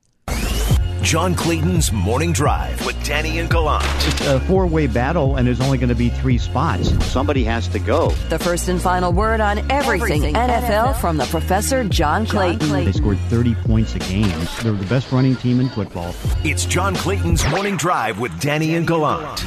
John 1.03 1.35
Clayton's 1.35 1.93
Morning 1.93 2.33
Drive 2.33 2.87
with 2.87 3.03
Danny 3.05 3.39
and 3.41 3.51
Gallant. 3.51 3.85
a 4.23 4.39
four 4.41 4.67
way 4.67 4.87
battle, 4.87 5.37
and 5.37 5.47
there's 5.47 5.61
only 5.61 5.77
going 5.77 5.89
to 5.89 5.97
be 5.97 6.09
three 6.11 6.39
spots. 6.39 6.91
Somebody 7.07 7.43
has 7.45 7.67
to 7.69 7.81
go. 7.81 8.11
The 8.29 8.39
first 8.39 8.69
and 8.69 8.81
final 8.81 9.13
word 9.13 9.41
on 9.41 9.59
everything, 9.71 10.25
Everything 10.25 10.35
NFL, 10.35 10.63
NFL 10.95 11.01
from 11.01 11.17
the 11.17 11.27
professor 11.27 11.83
John 11.85 12.25
Clayton. 12.25 12.71
They 12.85 12.93
scored 12.93 13.19
30 13.29 13.55
points 13.57 13.95
a 13.97 13.99
game. 13.99 14.47
They're 14.63 14.73
the 14.73 14.87
best 14.89 15.11
running 15.11 15.35
team 15.37 15.61
in 15.61 15.69
football. 15.71 16.15
It's 16.45 16.65
John 16.65 16.95
Clayton's 16.95 17.47
Morning 17.49 17.77
Drive 17.77 18.21
with 18.21 18.39
Danny 18.41 18.75
and 18.77 18.87
Gallant. 18.87 19.45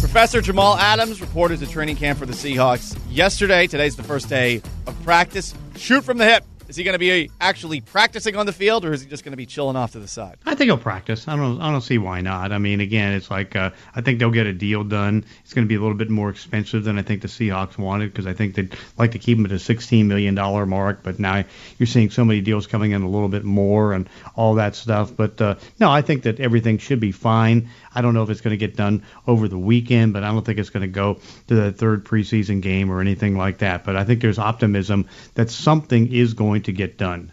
Professor 0.00 0.40
Jamal 0.40 0.76
Adams 0.76 1.20
reported 1.20 1.60
to 1.60 1.66
training 1.68 1.94
camp 1.94 2.18
for 2.18 2.26
the 2.26 2.32
Seahawks 2.32 2.98
yesterday. 3.08 3.68
Today's 3.68 3.94
the 3.94 4.02
first 4.02 4.28
day 4.28 4.60
of 4.88 5.00
practice. 5.04 5.54
Shoot 5.76 6.02
from 6.04 6.18
the 6.18 6.24
hip. 6.24 6.44
Is 6.70 6.76
he 6.76 6.84
going 6.84 6.94
to 6.94 7.00
be 7.00 7.28
actually 7.40 7.80
practicing 7.80 8.36
on 8.36 8.46
the 8.46 8.52
field, 8.52 8.84
or 8.84 8.92
is 8.92 9.02
he 9.02 9.10
just 9.10 9.24
going 9.24 9.32
to 9.32 9.36
be 9.36 9.44
chilling 9.44 9.74
off 9.74 9.90
to 9.92 9.98
the 9.98 10.06
side? 10.06 10.36
I 10.46 10.54
think 10.54 10.68
he'll 10.68 10.78
practice. 10.78 11.26
I 11.26 11.34
don't. 11.34 11.60
I 11.60 11.68
don't 11.72 11.80
see 11.80 11.98
why 11.98 12.20
not. 12.20 12.52
I 12.52 12.58
mean, 12.58 12.78
again, 12.78 13.12
it's 13.12 13.28
like 13.28 13.56
uh, 13.56 13.70
I 13.92 14.02
think 14.02 14.20
they'll 14.20 14.30
get 14.30 14.46
a 14.46 14.52
deal 14.52 14.84
done. 14.84 15.24
It's 15.42 15.52
going 15.52 15.66
to 15.66 15.68
be 15.68 15.74
a 15.74 15.80
little 15.80 15.96
bit 15.96 16.10
more 16.10 16.30
expensive 16.30 16.84
than 16.84 16.96
I 16.96 17.02
think 17.02 17.22
the 17.22 17.28
Seahawks 17.28 17.76
wanted 17.76 18.12
because 18.12 18.28
I 18.28 18.34
think 18.34 18.54
they'd 18.54 18.72
like 18.96 19.10
to 19.12 19.18
keep 19.18 19.36
him 19.36 19.46
at 19.46 19.50
a 19.50 19.58
16 19.58 20.06
million 20.06 20.36
dollar 20.36 20.64
mark. 20.64 21.02
But 21.02 21.18
now 21.18 21.42
you're 21.78 21.88
seeing 21.88 22.08
so 22.08 22.24
many 22.24 22.40
deals 22.40 22.68
coming 22.68 22.92
in 22.92 23.02
a 23.02 23.10
little 23.10 23.28
bit 23.28 23.42
more 23.42 23.92
and 23.92 24.08
all 24.36 24.54
that 24.54 24.76
stuff. 24.76 25.12
But 25.16 25.40
uh, 25.40 25.56
no, 25.80 25.90
I 25.90 26.02
think 26.02 26.22
that 26.22 26.38
everything 26.38 26.78
should 26.78 27.00
be 27.00 27.10
fine. 27.10 27.68
I 27.94 28.02
don't 28.02 28.14
know 28.14 28.22
if 28.22 28.30
it's 28.30 28.40
going 28.40 28.52
to 28.52 28.56
get 28.56 28.76
done 28.76 29.02
over 29.26 29.48
the 29.48 29.58
weekend, 29.58 30.12
but 30.12 30.22
I 30.22 30.28
don't 30.28 30.44
think 30.44 30.58
it's 30.58 30.70
going 30.70 30.82
to 30.82 30.88
go 30.88 31.18
to 31.48 31.54
the 31.54 31.72
third 31.72 32.04
preseason 32.04 32.60
game 32.62 32.90
or 32.90 33.00
anything 33.00 33.36
like 33.36 33.58
that. 33.58 33.84
But 33.84 33.96
I 33.96 34.04
think 34.04 34.20
there's 34.20 34.38
optimism 34.38 35.08
that 35.34 35.50
something 35.50 36.12
is 36.12 36.34
going 36.34 36.62
to 36.62 36.72
get 36.72 36.98
done. 36.98 37.32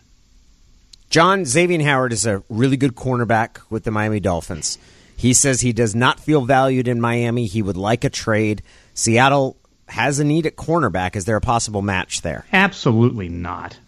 John 1.09 1.45
Xavier 1.45 1.83
Howard 1.83 2.11
is 2.11 2.25
a 2.25 2.43
really 2.49 2.75
good 2.75 2.95
cornerback 2.95 3.59
with 3.69 3.83
the 3.83 3.91
Miami 3.91 4.19
Dolphins. 4.19 4.77
He 5.15 5.33
says 5.33 5.61
he 5.61 5.73
does 5.73 5.95
not 5.95 6.19
feel 6.19 6.41
valued 6.41 6.87
in 6.87 6.99
Miami. 6.99 7.45
He 7.45 7.61
would 7.61 7.77
like 7.77 8.03
a 8.03 8.09
trade. 8.09 8.61
Seattle 8.93 9.57
has 9.87 10.19
a 10.19 10.23
need 10.23 10.45
at 10.45 10.55
cornerback. 10.55 11.15
Is 11.15 11.25
there 11.25 11.37
a 11.37 11.41
possible 11.41 11.81
match 11.81 12.21
there? 12.21 12.45
Absolutely 12.51 13.29
not. 13.29 13.79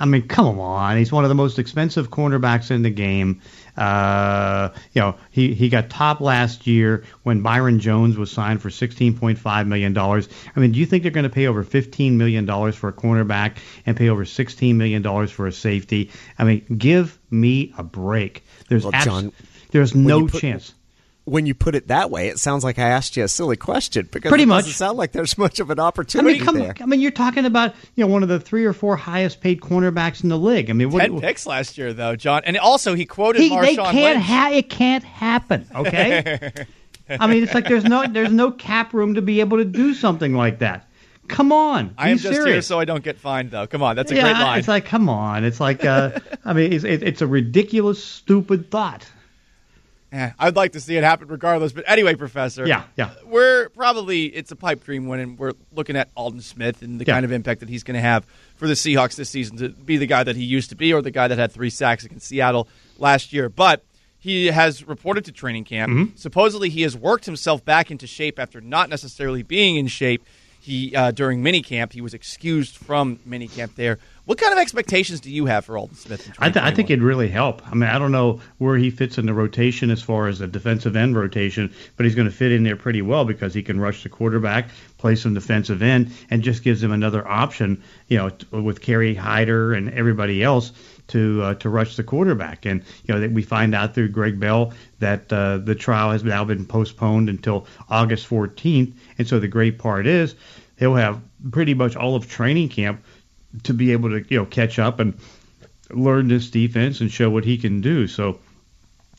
I 0.00 0.04
mean, 0.06 0.26
come 0.26 0.58
on. 0.58 0.96
He's 0.96 1.12
one 1.12 1.24
of 1.24 1.28
the 1.28 1.34
most 1.34 1.58
expensive 1.58 2.10
cornerbacks 2.10 2.70
in 2.70 2.82
the 2.82 2.90
game. 2.90 3.40
Uh, 3.76 4.70
you 4.92 5.00
know, 5.00 5.16
he, 5.30 5.54
he 5.54 5.68
got 5.68 5.90
top 5.90 6.20
last 6.20 6.66
year 6.66 7.04
when 7.22 7.42
Byron 7.42 7.78
Jones 7.78 8.16
was 8.16 8.30
signed 8.30 8.60
for 8.60 8.68
$16.5 8.68 9.66
million. 9.66 9.96
I 9.96 10.60
mean, 10.60 10.72
do 10.72 10.78
you 10.80 10.86
think 10.86 11.02
they're 11.02 11.12
going 11.12 11.24
to 11.24 11.30
pay 11.30 11.46
over 11.46 11.64
$15 11.64 12.12
million 12.12 12.46
for 12.72 12.88
a 12.88 12.92
cornerback 12.92 13.58
and 13.86 13.96
pay 13.96 14.08
over 14.08 14.24
$16 14.24 14.74
million 14.74 15.26
for 15.28 15.46
a 15.46 15.52
safety? 15.52 16.10
I 16.38 16.44
mean, 16.44 16.64
give 16.78 17.18
me 17.30 17.72
a 17.78 17.82
break. 17.82 18.44
There's, 18.68 18.84
Well, 18.84 18.94
abs- 18.94 19.04
John, 19.04 19.32
there's 19.70 19.94
no 19.94 20.26
put- 20.26 20.40
chance. 20.40 20.74
When 21.24 21.46
you 21.46 21.54
put 21.54 21.76
it 21.76 21.86
that 21.86 22.10
way, 22.10 22.26
it 22.28 22.40
sounds 22.40 22.64
like 22.64 22.80
I 22.80 22.88
asked 22.88 23.16
you 23.16 23.22
a 23.22 23.28
silly 23.28 23.56
question 23.56 24.08
because 24.10 24.28
Pretty 24.30 24.42
it 24.42 24.46
much. 24.48 24.64
doesn't 24.64 24.72
sound 24.76 24.98
like 24.98 25.12
there's 25.12 25.38
much 25.38 25.60
of 25.60 25.70
an 25.70 25.78
I 25.78 25.84
opportunity 25.84 26.34
mean, 26.38 26.44
come, 26.44 26.58
there. 26.58 26.74
I 26.80 26.86
mean, 26.86 27.00
you're 27.00 27.12
talking 27.12 27.44
about 27.44 27.74
you 27.94 28.04
know 28.04 28.12
one 28.12 28.24
of 28.24 28.28
the 28.28 28.40
three 28.40 28.64
or 28.64 28.72
four 28.72 28.96
highest 28.96 29.40
paid 29.40 29.60
cornerbacks 29.60 30.24
in 30.24 30.30
the 30.30 30.38
league. 30.38 30.68
I 30.68 30.72
mean, 30.72 30.90
what, 30.90 30.98
Ten 31.00 31.20
picks 31.20 31.46
last 31.46 31.78
year, 31.78 31.92
though, 31.92 32.16
John. 32.16 32.42
And 32.44 32.58
also, 32.58 32.94
he 32.94 33.06
quoted 33.06 33.40
he, 33.40 33.50
Marshawn 33.50 33.62
they 33.62 33.76
can't 33.76 33.94
Lynch. 34.16 34.24
ha- 34.26 34.50
it 34.52 34.68
can't 34.68 35.04
happen 35.04 35.66
okay 35.74 36.50
i 37.08 37.26
mean 37.26 37.42
it's 37.42 37.52
like 37.54 37.66
there's 37.68 37.84
no 37.84 38.06
there's 38.06 38.32
no 38.32 38.50
cap 38.50 38.92
room 38.94 39.14
to 39.14 39.22
be 39.22 39.40
able 39.40 39.58
to 39.58 39.64
do 39.64 39.92
something 39.94 40.34
like 40.34 40.58
that 40.60 40.88
come 41.28 41.52
on 41.52 41.94
I 41.98 42.08
am 42.10 42.16
be 42.16 42.22
just 42.22 42.32
here 42.34 42.42
serious. 42.44 42.66
so 42.66 42.78
I 42.80 42.84
don't 42.84 43.02
get 43.04 43.16
fined, 43.18 43.50
though. 43.52 43.66
Come 43.66 43.82
on, 43.82 43.94
that's 43.96 44.10
a 44.10 44.14
yeah, 44.16 44.22
great 44.22 44.32
line. 44.34 44.58
it's 44.58 44.68
like 44.68 44.84
come 44.86 45.08
on 45.08 45.44
it's 45.44 45.60
like 45.60 45.84
uh 45.84 46.18
i 46.44 46.52
mean 46.52 46.72
it's, 46.72 46.84
it, 46.84 47.02
it's 47.02 47.22
a 47.22 47.26
ridiculous 47.28 48.02
stupid 48.02 48.70
thought 48.72 49.06
Yeah, 50.12 50.32
I'd 50.38 50.56
like 50.56 50.72
to 50.72 50.80
see 50.80 50.96
it 50.96 51.04
happen 51.04 51.28
regardless. 51.28 51.72
But 51.72 51.84
anyway, 51.86 52.14
Professor. 52.16 52.66
Yeah, 52.66 52.84
yeah. 52.96 53.12
We're 53.24 53.70
probably, 53.70 54.24
it's 54.26 54.50
a 54.50 54.56
pipe 54.56 54.84
dream 54.84 55.06
when 55.06 55.36
we're 55.36 55.54
looking 55.74 55.96
at 55.96 56.10
Aldon 56.16 56.42
Smith 56.42 56.82
and 56.82 57.00
the 57.00 57.06
Yeah. 57.06 57.14
kind 57.14 57.24
of 57.24 57.32
impact 57.32 57.60
that 57.60 57.70
he's 57.70 57.82
going 57.82 57.94
to 57.94 58.00
have 58.02 58.26
for 58.56 58.66
the 58.68 58.74
Seahawks 58.74 59.14
this 59.14 59.30
season 59.30 59.56
to 59.56 59.70
be 59.70 59.96
the 59.96 60.06
guy 60.06 60.22
that 60.22 60.36
he 60.36 60.44
used 60.44 60.68
to 60.68 60.76
be 60.76 60.92
or 60.92 61.00
the 61.00 61.10
guy 61.10 61.28
that 61.28 61.38
had 61.38 61.50
three 61.50 61.70
sacks 61.70 62.04
against 62.04 62.26
Seattle 62.26 62.68
last 62.98 63.32
year. 63.32 63.48
But 63.48 63.84
he 64.18 64.48
has 64.48 64.86
reported 64.86 65.24
to 65.24 65.32
training 65.32 65.64
camp. 65.64 65.90
Mm-hmm. 65.92 66.16
Supposedly, 66.16 66.68
he 66.68 66.82
has 66.82 66.94
worked 66.96 67.24
himself 67.24 67.64
back 67.64 67.90
into 67.90 68.06
shape 68.06 68.38
after 68.38 68.60
not 68.60 68.90
necessarily 68.90 69.42
being 69.42 69.76
in 69.76 69.86
shape. 69.86 70.22
He 70.62 70.94
uh, 70.94 71.10
during 71.10 71.42
minicamp, 71.42 71.92
he 71.92 72.00
was 72.00 72.14
excused 72.14 72.76
from 72.76 73.18
minicamp 73.28 73.74
there. 73.74 73.98
What 74.26 74.38
kind 74.38 74.52
of 74.52 74.60
expectations 74.60 75.18
do 75.18 75.28
you 75.28 75.46
have 75.46 75.64
for 75.64 75.76
Aldon 75.76 75.96
Smith? 75.96 76.30
I, 76.38 76.50
th- 76.50 76.64
I 76.64 76.70
think 76.70 76.86
2021? 76.86 76.92
it'd 76.92 77.02
really 77.02 77.28
help. 77.28 77.68
I 77.68 77.74
mean, 77.74 77.90
I 77.90 77.98
don't 77.98 78.12
know 78.12 78.40
where 78.58 78.76
he 78.76 78.88
fits 78.88 79.18
in 79.18 79.26
the 79.26 79.34
rotation 79.34 79.90
as 79.90 80.00
far 80.00 80.28
as 80.28 80.38
the 80.38 80.46
defensive 80.46 80.94
end 80.94 81.16
rotation, 81.16 81.74
but 81.96 82.06
he's 82.06 82.14
going 82.14 82.28
to 82.28 82.34
fit 82.34 82.52
in 82.52 82.62
there 82.62 82.76
pretty 82.76 83.02
well 83.02 83.24
because 83.24 83.52
he 83.52 83.64
can 83.64 83.80
rush 83.80 84.04
the 84.04 84.08
quarterback, 84.08 84.68
play 84.98 85.16
some 85.16 85.34
defensive 85.34 85.82
end, 85.82 86.12
and 86.30 86.44
just 86.44 86.62
gives 86.62 86.80
him 86.80 86.92
another 86.92 87.26
option, 87.26 87.82
you 88.06 88.16
know, 88.16 88.28
t- 88.28 88.46
with 88.52 88.80
Kerry 88.80 89.16
Hyder 89.16 89.74
and 89.74 89.90
everybody 89.90 90.44
else 90.44 90.70
to 91.12 91.42
uh, 91.42 91.54
to 91.54 91.68
rush 91.68 91.96
the 91.96 92.02
quarterback. 92.02 92.66
And 92.66 92.82
you 93.04 93.14
know, 93.14 93.20
that 93.20 93.32
we 93.32 93.42
find 93.42 93.74
out 93.74 93.94
through 93.94 94.08
Gregg 94.08 94.40
Bell 94.40 94.72
that 94.98 95.32
uh, 95.32 95.58
the 95.58 95.74
trial 95.74 96.10
has 96.10 96.24
now 96.24 96.44
been 96.44 96.66
postponed 96.66 97.28
until 97.28 97.66
August 97.88 98.28
14th. 98.28 98.92
And 99.18 99.28
so 99.28 99.38
the 99.38 99.48
great 99.48 99.78
part 99.78 100.06
is 100.06 100.34
he'll 100.78 100.96
have 100.96 101.20
pretty 101.50 101.74
much 101.74 101.96
all 101.96 102.16
of 102.16 102.28
training 102.28 102.68
camp 102.68 103.02
to 103.64 103.74
be 103.74 103.92
able 103.92 104.10
to 104.10 104.24
you 104.28 104.38
know 104.38 104.46
catch 104.46 104.78
up 104.78 104.98
and 105.00 105.14
learn 105.90 106.28
this 106.28 106.50
defense 106.50 107.00
and 107.00 107.10
show 107.10 107.30
what 107.30 107.44
he 107.44 107.58
can 107.58 107.80
do. 107.80 108.06
So 108.06 108.38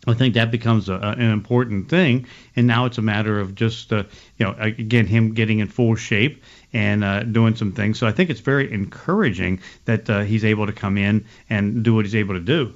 I 0.06 0.14
think 0.14 0.34
that 0.34 0.52
becomes 0.52 0.90
a, 0.90 0.96
an 0.96 1.22
important 1.22 1.90
thing. 1.90 2.28
And 2.56 2.68
now 2.68 2.86
it's 2.86 2.98
a 2.98 3.02
matter 3.02 3.40
of 3.40 3.56
just 3.56 3.94
uh, 3.94 4.04
you 4.38 4.46
know 4.46 4.56
again 4.60 5.06
him 5.06 5.34
getting 5.34 5.60
in 5.60 5.68
full 5.68 5.96
shape 5.96 6.44
and 6.74 7.04
uh, 7.04 7.24
doing 7.24 7.56
some 7.56 7.72
things. 7.72 8.00
So 8.00 8.08
I 8.08 8.12
think 8.12 8.30
it's 8.30 8.40
very 8.40 8.72
encouraging 8.72 9.60
that 9.86 10.10
uh, 10.10 10.22
he's 10.22 10.44
able 10.44 10.66
to 10.66 10.74
come 10.74 10.98
in 10.98 11.26
and 11.50 11.84
do 11.84 11.94
what 11.96 12.06
he's 12.06 12.16
able 12.16 12.34
to 12.34 12.40
do. 12.40 12.74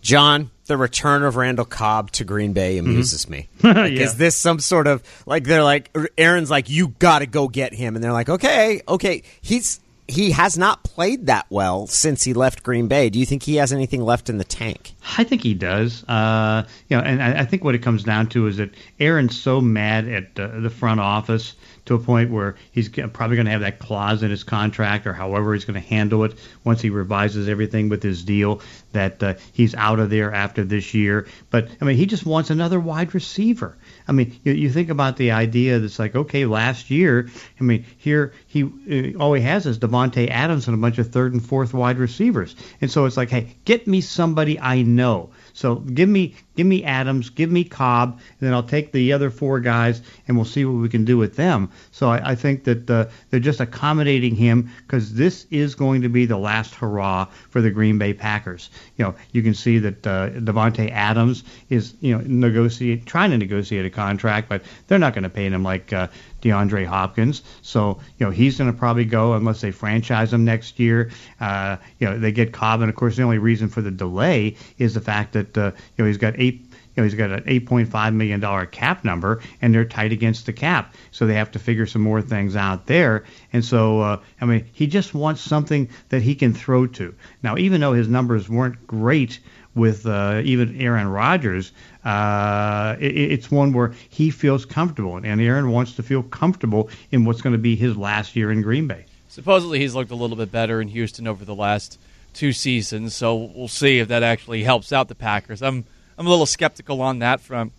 John, 0.00 0.50
the 0.66 0.76
return 0.76 1.22
of 1.22 1.36
Randall 1.36 1.64
Cobb 1.64 2.10
to 2.12 2.24
Green 2.24 2.52
Bay 2.52 2.78
amuses 2.78 3.28
me. 3.28 3.48
Like, 3.62 3.76
Mm-hmm. 3.76 3.94
Yeah. 3.96 4.02
Is 4.02 4.16
this 4.16 4.36
some 4.36 4.58
sort 4.58 4.88
of 4.88 5.02
like 5.26 5.44
they're 5.44 5.62
like 5.62 5.96
Aaron's 6.18 6.50
like 6.50 6.68
you 6.68 6.88
got 6.88 7.20
to 7.20 7.26
go 7.26 7.46
get 7.46 7.72
him, 7.72 7.94
and 7.94 8.02
they're 8.02 8.12
like 8.12 8.28
okay, 8.28 8.82
okay. 8.88 9.22
He's 9.40 9.78
he 10.08 10.32
has 10.32 10.58
not 10.58 10.82
played 10.82 11.26
that 11.26 11.46
well 11.48 11.86
since 11.86 12.24
he 12.24 12.34
left 12.34 12.64
Green 12.64 12.88
Bay. 12.88 13.08
Do 13.08 13.20
you 13.20 13.24
think 13.26 13.44
he 13.44 13.56
has 13.56 13.72
anything 13.72 14.02
left 14.02 14.28
in 14.28 14.38
the 14.38 14.44
tank? 14.44 14.94
I 15.16 15.22
think 15.22 15.42
he 15.42 15.54
does. 15.54 16.02
Uh, 16.08 16.64
you 16.88 16.96
know, 16.96 17.02
and 17.04 17.22
I, 17.22 17.40
I 17.40 17.44
think 17.44 17.62
what 17.62 17.76
it 17.76 17.82
comes 17.82 18.02
down 18.02 18.28
to 18.30 18.48
is 18.48 18.56
that 18.56 18.70
Aaron's 18.98 19.40
so 19.40 19.60
mad 19.60 20.08
at 20.08 20.38
uh, 20.38 20.58
the 20.60 20.70
front 20.70 20.98
office 21.00 21.54
to 21.84 21.94
a 21.94 21.98
point 21.98 22.30
where 22.30 22.54
he's 22.70 22.88
probably 22.88 23.36
going 23.36 23.46
to 23.46 23.52
have 23.52 23.62
that 23.62 23.78
clause 23.78 24.22
in 24.22 24.30
his 24.30 24.44
contract 24.44 25.06
or 25.06 25.12
however 25.12 25.54
he's 25.54 25.64
going 25.64 25.80
to 25.80 25.88
handle 25.88 26.24
it 26.24 26.38
once 26.64 26.80
he 26.80 26.90
revises 26.90 27.48
everything 27.48 27.88
with 27.88 28.02
his 28.02 28.24
deal 28.24 28.60
that 28.92 29.22
uh, 29.22 29.34
he's 29.52 29.74
out 29.74 29.98
of 29.98 30.10
there 30.10 30.32
after 30.32 30.64
this 30.64 30.94
year. 30.94 31.26
But 31.50 31.68
I 31.80 31.84
mean, 31.84 31.96
he 31.96 32.06
just 32.06 32.24
wants 32.24 32.50
another 32.50 32.78
wide 32.78 33.14
receiver. 33.14 33.76
I 34.06 34.12
mean, 34.12 34.38
you, 34.44 34.52
you 34.52 34.70
think 34.70 34.90
about 34.90 35.16
the 35.16 35.32
idea 35.32 35.78
that's 35.78 35.98
like, 35.98 36.14
okay, 36.14 36.44
last 36.44 36.90
year, 36.90 37.28
I 37.58 37.64
mean, 37.64 37.84
here 37.98 38.32
he 38.46 38.62
uh, 38.64 39.18
all 39.18 39.32
he 39.32 39.42
has 39.42 39.66
is 39.66 39.78
Davante 39.78 40.30
Adams 40.30 40.68
and 40.68 40.74
a 40.74 40.80
bunch 40.80 40.98
of 40.98 41.10
third 41.10 41.32
and 41.32 41.44
fourth 41.44 41.74
wide 41.74 41.98
receivers, 41.98 42.54
and 42.80 42.90
so 42.90 43.06
it's 43.06 43.16
like, 43.16 43.30
hey, 43.30 43.56
get 43.64 43.86
me 43.86 44.00
somebody 44.00 44.58
I 44.58 44.82
know. 44.82 45.30
So 45.52 45.76
give 45.76 46.08
me 46.08 46.34
give 46.54 46.66
me 46.66 46.84
Adams, 46.84 47.30
give 47.30 47.50
me 47.50 47.64
Cobb, 47.64 48.12
and 48.12 48.40
then 48.40 48.52
I'll 48.52 48.62
take 48.62 48.92
the 48.92 49.12
other 49.12 49.30
four 49.30 49.60
guys, 49.60 50.02
and 50.28 50.36
we'll 50.36 50.44
see 50.44 50.64
what 50.64 50.80
we 50.80 50.88
can 50.88 51.04
do 51.04 51.16
with 51.16 51.36
them. 51.36 51.70
So 51.90 52.10
I, 52.10 52.32
I 52.32 52.34
think 52.34 52.64
that 52.64 52.90
uh, 52.90 53.06
they're 53.30 53.40
just 53.40 53.60
accommodating 53.60 54.34
him 54.34 54.70
because 54.82 55.14
this 55.14 55.46
is 55.50 55.74
going 55.74 56.02
to 56.02 56.08
be 56.08 56.26
the 56.26 56.36
last 56.36 56.74
hurrah 56.74 57.26
for 57.50 57.60
the 57.60 57.70
Green 57.70 57.98
Bay 57.98 58.12
Packers. 58.12 58.70
You 58.96 59.06
know, 59.06 59.14
you 59.32 59.42
can 59.42 59.54
see 59.54 59.78
that 59.78 60.06
uh, 60.06 60.30
Davante 60.30 60.90
Adams 60.90 61.44
is 61.70 61.94
you 62.00 62.16
know 62.16 62.22
negotiate 62.26 63.06
trying 63.06 63.30
to 63.30 63.38
negotiate 63.38 63.86
a 63.86 63.90
contract, 63.90 64.48
but 64.48 64.62
they're 64.88 64.98
not 64.98 65.14
going 65.14 65.24
to 65.24 65.30
pay 65.30 65.46
him 65.46 65.62
like 65.62 65.92
uh, 65.92 66.08
DeAndre 66.42 66.84
Hopkins. 66.84 67.42
So 67.62 68.00
you 68.18 68.26
know 68.26 68.32
he's 68.32 68.58
going 68.58 68.70
to 68.70 68.78
probably 68.78 69.04
go 69.04 69.34
unless 69.34 69.60
they 69.60 69.70
franchise 69.70 70.32
him 70.32 70.44
next 70.44 70.78
year. 70.78 71.10
Uh, 71.40 71.76
you 71.98 72.06
know 72.06 72.18
they 72.18 72.32
get 72.32 72.52
Cobb, 72.52 72.80
and 72.80 72.90
of 72.90 72.96
course 72.96 73.16
the 73.16 73.22
only 73.22 73.38
reason 73.38 73.68
for 73.68 73.80
the 73.80 73.90
delay 73.90 74.56
is 74.78 74.94
the 74.94 75.00
fact 75.00 75.32
that 75.32 75.56
uh, 75.56 75.72
you 75.96 76.04
know 76.04 76.06
he's 76.06 76.18
got 76.18 76.34
eight. 76.36 76.66
You 76.94 77.02
know, 77.02 77.04
he's 77.04 77.14
got 77.14 77.30
an 77.30 77.44
$8.5 77.44 78.14
million 78.14 78.66
cap 78.66 79.02
number, 79.02 79.40
and 79.62 79.74
they're 79.74 79.86
tight 79.86 80.12
against 80.12 80.44
the 80.44 80.52
cap. 80.52 80.94
So 81.10 81.26
they 81.26 81.32
have 81.36 81.50
to 81.52 81.58
figure 81.58 81.86
some 81.86 82.02
more 82.02 82.20
things 82.20 82.54
out 82.54 82.86
there. 82.86 83.24
And 83.50 83.64
so, 83.64 84.02
uh, 84.02 84.20
I 84.42 84.44
mean, 84.44 84.68
he 84.74 84.86
just 84.86 85.14
wants 85.14 85.40
something 85.40 85.88
that 86.10 86.20
he 86.20 86.34
can 86.34 86.52
throw 86.52 86.86
to. 86.88 87.14
Now, 87.42 87.56
even 87.56 87.80
though 87.80 87.94
his 87.94 88.08
numbers 88.08 88.46
weren't 88.46 88.86
great 88.86 89.40
with 89.74 90.06
uh, 90.06 90.42
even 90.44 90.80
Aaron 90.80 91.08
Rodgers, 91.08 91.72
uh, 92.04 92.96
it, 93.00 93.16
it's 93.16 93.50
one 93.50 93.72
where 93.72 93.94
he 94.08 94.30
feels 94.30 94.64
comfortable, 94.64 95.16
and 95.16 95.40
Aaron 95.40 95.70
wants 95.70 95.94
to 95.96 96.02
feel 96.02 96.22
comfortable 96.22 96.90
in 97.10 97.24
what's 97.24 97.40
going 97.40 97.54
to 97.54 97.58
be 97.58 97.76
his 97.76 97.96
last 97.96 98.36
year 98.36 98.50
in 98.52 98.62
Green 98.62 98.86
Bay. 98.86 99.06
Supposedly, 99.28 99.78
he's 99.78 99.94
looked 99.94 100.10
a 100.10 100.14
little 100.14 100.36
bit 100.36 100.52
better 100.52 100.80
in 100.80 100.88
Houston 100.88 101.26
over 101.26 101.44
the 101.44 101.54
last 101.54 101.98
two 102.34 102.52
seasons, 102.52 103.14
so 103.14 103.34
we'll 103.34 103.68
see 103.68 103.98
if 103.98 104.08
that 104.08 104.22
actually 104.22 104.62
helps 104.62 104.92
out 104.92 105.08
the 105.08 105.14
Packers. 105.14 105.62
I'm 105.62 105.84
I'm 106.18 106.26
a 106.26 106.30
little 106.30 106.46
skeptical 106.46 107.00
on 107.00 107.20
that 107.20 107.40
front. 107.40 107.72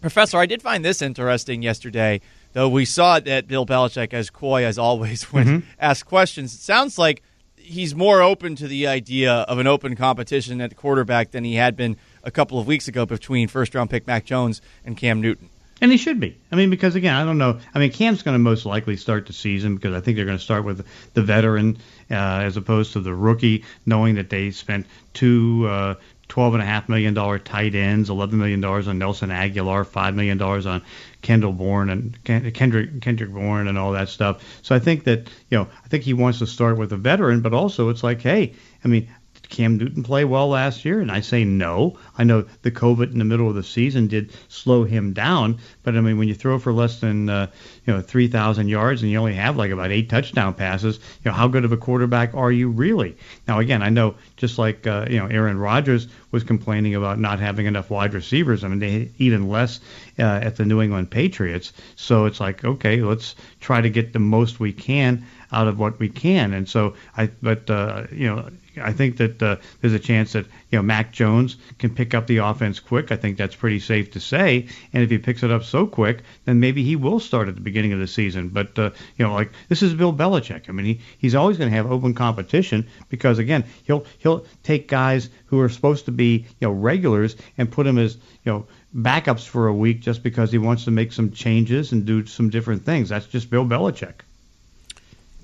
Professor, 0.00 0.38
I 0.38 0.46
did 0.46 0.62
find 0.62 0.84
this 0.84 1.02
interesting 1.02 1.62
yesterday, 1.62 2.20
though 2.52 2.68
we 2.68 2.84
saw 2.84 3.20
that 3.20 3.48
Bill 3.48 3.66
Belichick, 3.66 4.14
as 4.14 4.30
coy 4.30 4.64
as 4.64 4.78
always 4.78 5.24
when 5.32 5.66
asked 5.78 6.06
questions, 6.06 6.54
it 6.54 6.60
sounds 6.60 6.98
like 6.98 7.22
he's 7.66 7.94
more 7.94 8.22
open 8.22 8.56
to 8.56 8.68
the 8.68 8.86
idea 8.86 9.32
of 9.32 9.58
an 9.58 9.66
open 9.66 9.96
competition 9.96 10.60
at 10.60 10.70
the 10.70 10.76
quarterback 10.76 11.32
than 11.32 11.44
he 11.44 11.54
had 11.54 11.76
been 11.76 11.96
a 12.22 12.30
couple 12.30 12.58
of 12.58 12.66
weeks 12.66 12.88
ago 12.88 13.04
between 13.04 13.48
first 13.48 13.74
round 13.74 13.90
pick 13.90 14.06
Mac 14.06 14.24
Jones 14.24 14.62
and 14.84 14.96
Cam 14.96 15.20
Newton. 15.20 15.50
And 15.80 15.90
he 15.92 15.98
should 15.98 16.18
be. 16.18 16.38
I 16.50 16.56
mean, 16.56 16.70
because 16.70 16.94
again, 16.94 17.14
I 17.14 17.24
don't 17.24 17.36
know. 17.36 17.60
I 17.74 17.78
mean, 17.78 17.92
Cam's 17.92 18.22
going 18.22 18.34
to 18.34 18.38
most 18.38 18.64
likely 18.64 18.96
start 18.96 19.26
the 19.26 19.34
season 19.34 19.74
because 19.74 19.94
I 19.94 20.00
think 20.00 20.16
they're 20.16 20.24
going 20.24 20.38
to 20.38 20.42
start 20.42 20.64
with 20.64 20.86
the 21.12 21.22
veteran 21.22 21.76
uh, 22.10 22.14
as 22.14 22.56
opposed 22.56 22.94
to 22.94 23.00
the 23.00 23.14
rookie, 23.14 23.64
knowing 23.84 24.14
that 24.14 24.30
they 24.30 24.52
spent 24.52 24.86
two 25.12 25.66
uh, 25.68 25.94
twelve 26.28 26.54
and 26.54 26.62
a 26.62 26.66
half 26.66 26.88
million 26.88 27.12
dollar 27.12 27.38
tight 27.38 27.74
ends, 27.74 28.08
eleven 28.08 28.38
million 28.38 28.62
dollars 28.62 28.88
on 28.88 28.98
Nelson 28.98 29.28
Agholor, 29.28 29.86
five 29.86 30.14
million 30.14 30.38
dollars 30.38 30.64
on 30.64 30.82
Kendall 31.26 31.52
Bourne 31.52 31.90
and 31.90 32.22
Kendrick 32.22 33.00
Kendrick 33.00 33.32
Bourne 33.32 33.66
and 33.66 33.76
all 33.76 33.90
that 33.90 34.08
stuff. 34.08 34.44
So 34.62 34.76
I 34.76 34.78
think 34.78 35.02
that 35.04 35.28
you 35.50 35.58
know 35.58 35.68
I 35.84 35.88
think 35.88 36.04
he 36.04 36.14
wants 36.14 36.38
to 36.38 36.46
start 36.46 36.78
with 36.78 36.92
a 36.92 36.96
veteran, 36.96 37.40
but 37.40 37.52
also 37.52 37.88
it's 37.88 38.04
like, 38.04 38.22
hey, 38.22 38.54
I 38.84 38.88
mean, 38.88 39.08
Cam 39.48 39.76
Newton 39.76 40.02
play 40.02 40.24
well 40.24 40.48
last 40.48 40.84
year? 40.84 41.00
And 41.00 41.10
I 41.10 41.20
say 41.20 41.44
no. 41.44 41.98
I 42.18 42.24
know 42.24 42.44
the 42.62 42.70
COVID 42.70 43.12
in 43.12 43.18
the 43.18 43.24
middle 43.24 43.48
of 43.48 43.54
the 43.54 43.62
season 43.62 44.06
did 44.06 44.32
slow 44.48 44.84
him 44.84 45.12
down, 45.12 45.58
but 45.82 45.96
I 45.96 46.00
mean, 46.00 46.18
when 46.18 46.28
you 46.28 46.34
throw 46.34 46.58
for 46.58 46.72
less 46.72 47.00
than 47.00 47.28
uh, 47.28 47.48
you 47.86 47.92
know 47.92 48.00
3,000 48.00 48.68
yards 48.68 49.02
and 49.02 49.10
you 49.10 49.18
only 49.18 49.34
have 49.34 49.56
like 49.56 49.70
about 49.70 49.90
eight 49.90 50.08
touchdown 50.08 50.54
passes, 50.54 50.96
you 50.96 51.30
know 51.30 51.36
how 51.36 51.48
good 51.48 51.64
of 51.64 51.72
a 51.72 51.76
quarterback 51.76 52.34
are 52.34 52.52
you 52.52 52.68
really? 52.68 53.16
Now 53.46 53.58
again, 53.58 53.82
I 53.82 53.88
know 53.88 54.14
just 54.36 54.58
like 54.58 54.86
uh, 54.86 55.06
you 55.08 55.18
know 55.18 55.26
Aaron 55.26 55.58
Rodgers 55.58 56.08
was 56.30 56.44
complaining 56.44 56.94
about 56.94 57.18
not 57.18 57.40
having 57.40 57.66
enough 57.66 57.90
wide 57.90 58.14
receivers. 58.14 58.64
I 58.64 58.68
mean, 58.68 58.78
they 58.78 59.10
even 59.18 59.48
less 59.48 59.80
uh, 60.18 60.22
at 60.42 60.56
the 60.56 60.64
New 60.64 60.82
England 60.82 61.10
Patriots. 61.10 61.72
So 61.94 62.26
it's 62.26 62.40
like, 62.40 62.64
okay, 62.64 63.00
let's 63.02 63.36
try 63.60 63.80
to 63.80 63.90
get 63.90 64.12
the 64.12 64.18
most 64.18 64.60
we 64.60 64.72
can 64.72 65.24
out 65.52 65.68
of 65.68 65.78
what 65.78 65.98
we 65.98 66.08
can. 66.08 66.52
And 66.52 66.68
so 66.68 66.94
I, 67.16 67.30
but 67.42 67.70
uh, 67.70 68.04
you 68.10 68.26
know, 68.26 68.48
I 68.78 68.92
think 68.92 69.16
that 69.18 69.42
uh, 69.42 69.56
there's 69.80 69.92
a 69.92 69.98
chance 69.98 70.32
that 70.32 70.46
you 70.70 70.78
know 70.78 70.82
Mac 70.82 71.12
Jones 71.12 71.56
can 71.78 71.94
pick 71.94 72.14
up 72.14 72.26
the 72.26 72.38
offense 72.38 72.80
quick. 72.80 73.12
I 73.12 73.16
think 73.16 73.36
that's 73.36 73.54
pretty 73.54 73.80
safe 73.80 74.12
to 74.12 74.20
say. 74.20 74.68
And 74.92 75.02
if 75.02 75.10
he 75.10 75.18
picks 75.18 75.42
it 75.42 75.50
up 75.50 75.64
so 75.64 75.86
quick, 75.86 76.22
then 76.44 76.60
maybe 76.60 76.82
he 76.82 76.96
will 76.96 77.20
start 77.20 77.48
at 77.48 77.54
the 77.54 77.60
beginning 77.60 77.92
of 77.92 77.98
the 77.98 78.06
season. 78.06 78.48
But 78.48 78.78
uh, 78.78 78.90
you 79.16 79.26
know, 79.26 79.34
like 79.34 79.52
this 79.68 79.82
is 79.82 79.94
Bill 79.94 80.12
Belichick. 80.12 80.68
I 80.68 80.72
mean, 80.72 80.86
he, 80.86 81.00
he's 81.18 81.34
always 81.34 81.58
going 81.58 81.70
to 81.70 81.76
have 81.76 81.90
open 81.90 82.14
competition 82.14 82.86
because 83.08 83.38
again, 83.38 83.64
he'll 83.84 84.04
he'll 84.18 84.44
take 84.62 84.88
guys 84.88 85.28
who 85.46 85.60
are 85.60 85.68
supposed 85.68 86.04
to 86.06 86.12
be 86.12 86.46
you 86.60 86.68
know 86.68 86.72
regulars 86.72 87.36
and 87.58 87.70
put 87.70 87.84
them 87.84 87.98
as 87.98 88.16
you 88.44 88.52
know 88.52 88.66
backups 88.94 89.46
for 89.46 89.66
a 89.66 89.74
week 89.74 90.00
just 90.00 90.22
because 90.22 90.50
he 90.50 90.58
wants 90.58 90.84
to 90.84 90.90
make 90.90 91.12
some 91.12 91.30
changes 91.30 91.92
and 91.92 92.06
do 92.06 92.24
some 92.26 92.50
different 92.50 92.84
things. 92.84 93.08
That's 93.08 93.26
just 93.26 93.50
Bill 93.50 93.64
Belichick. 93.64 94.20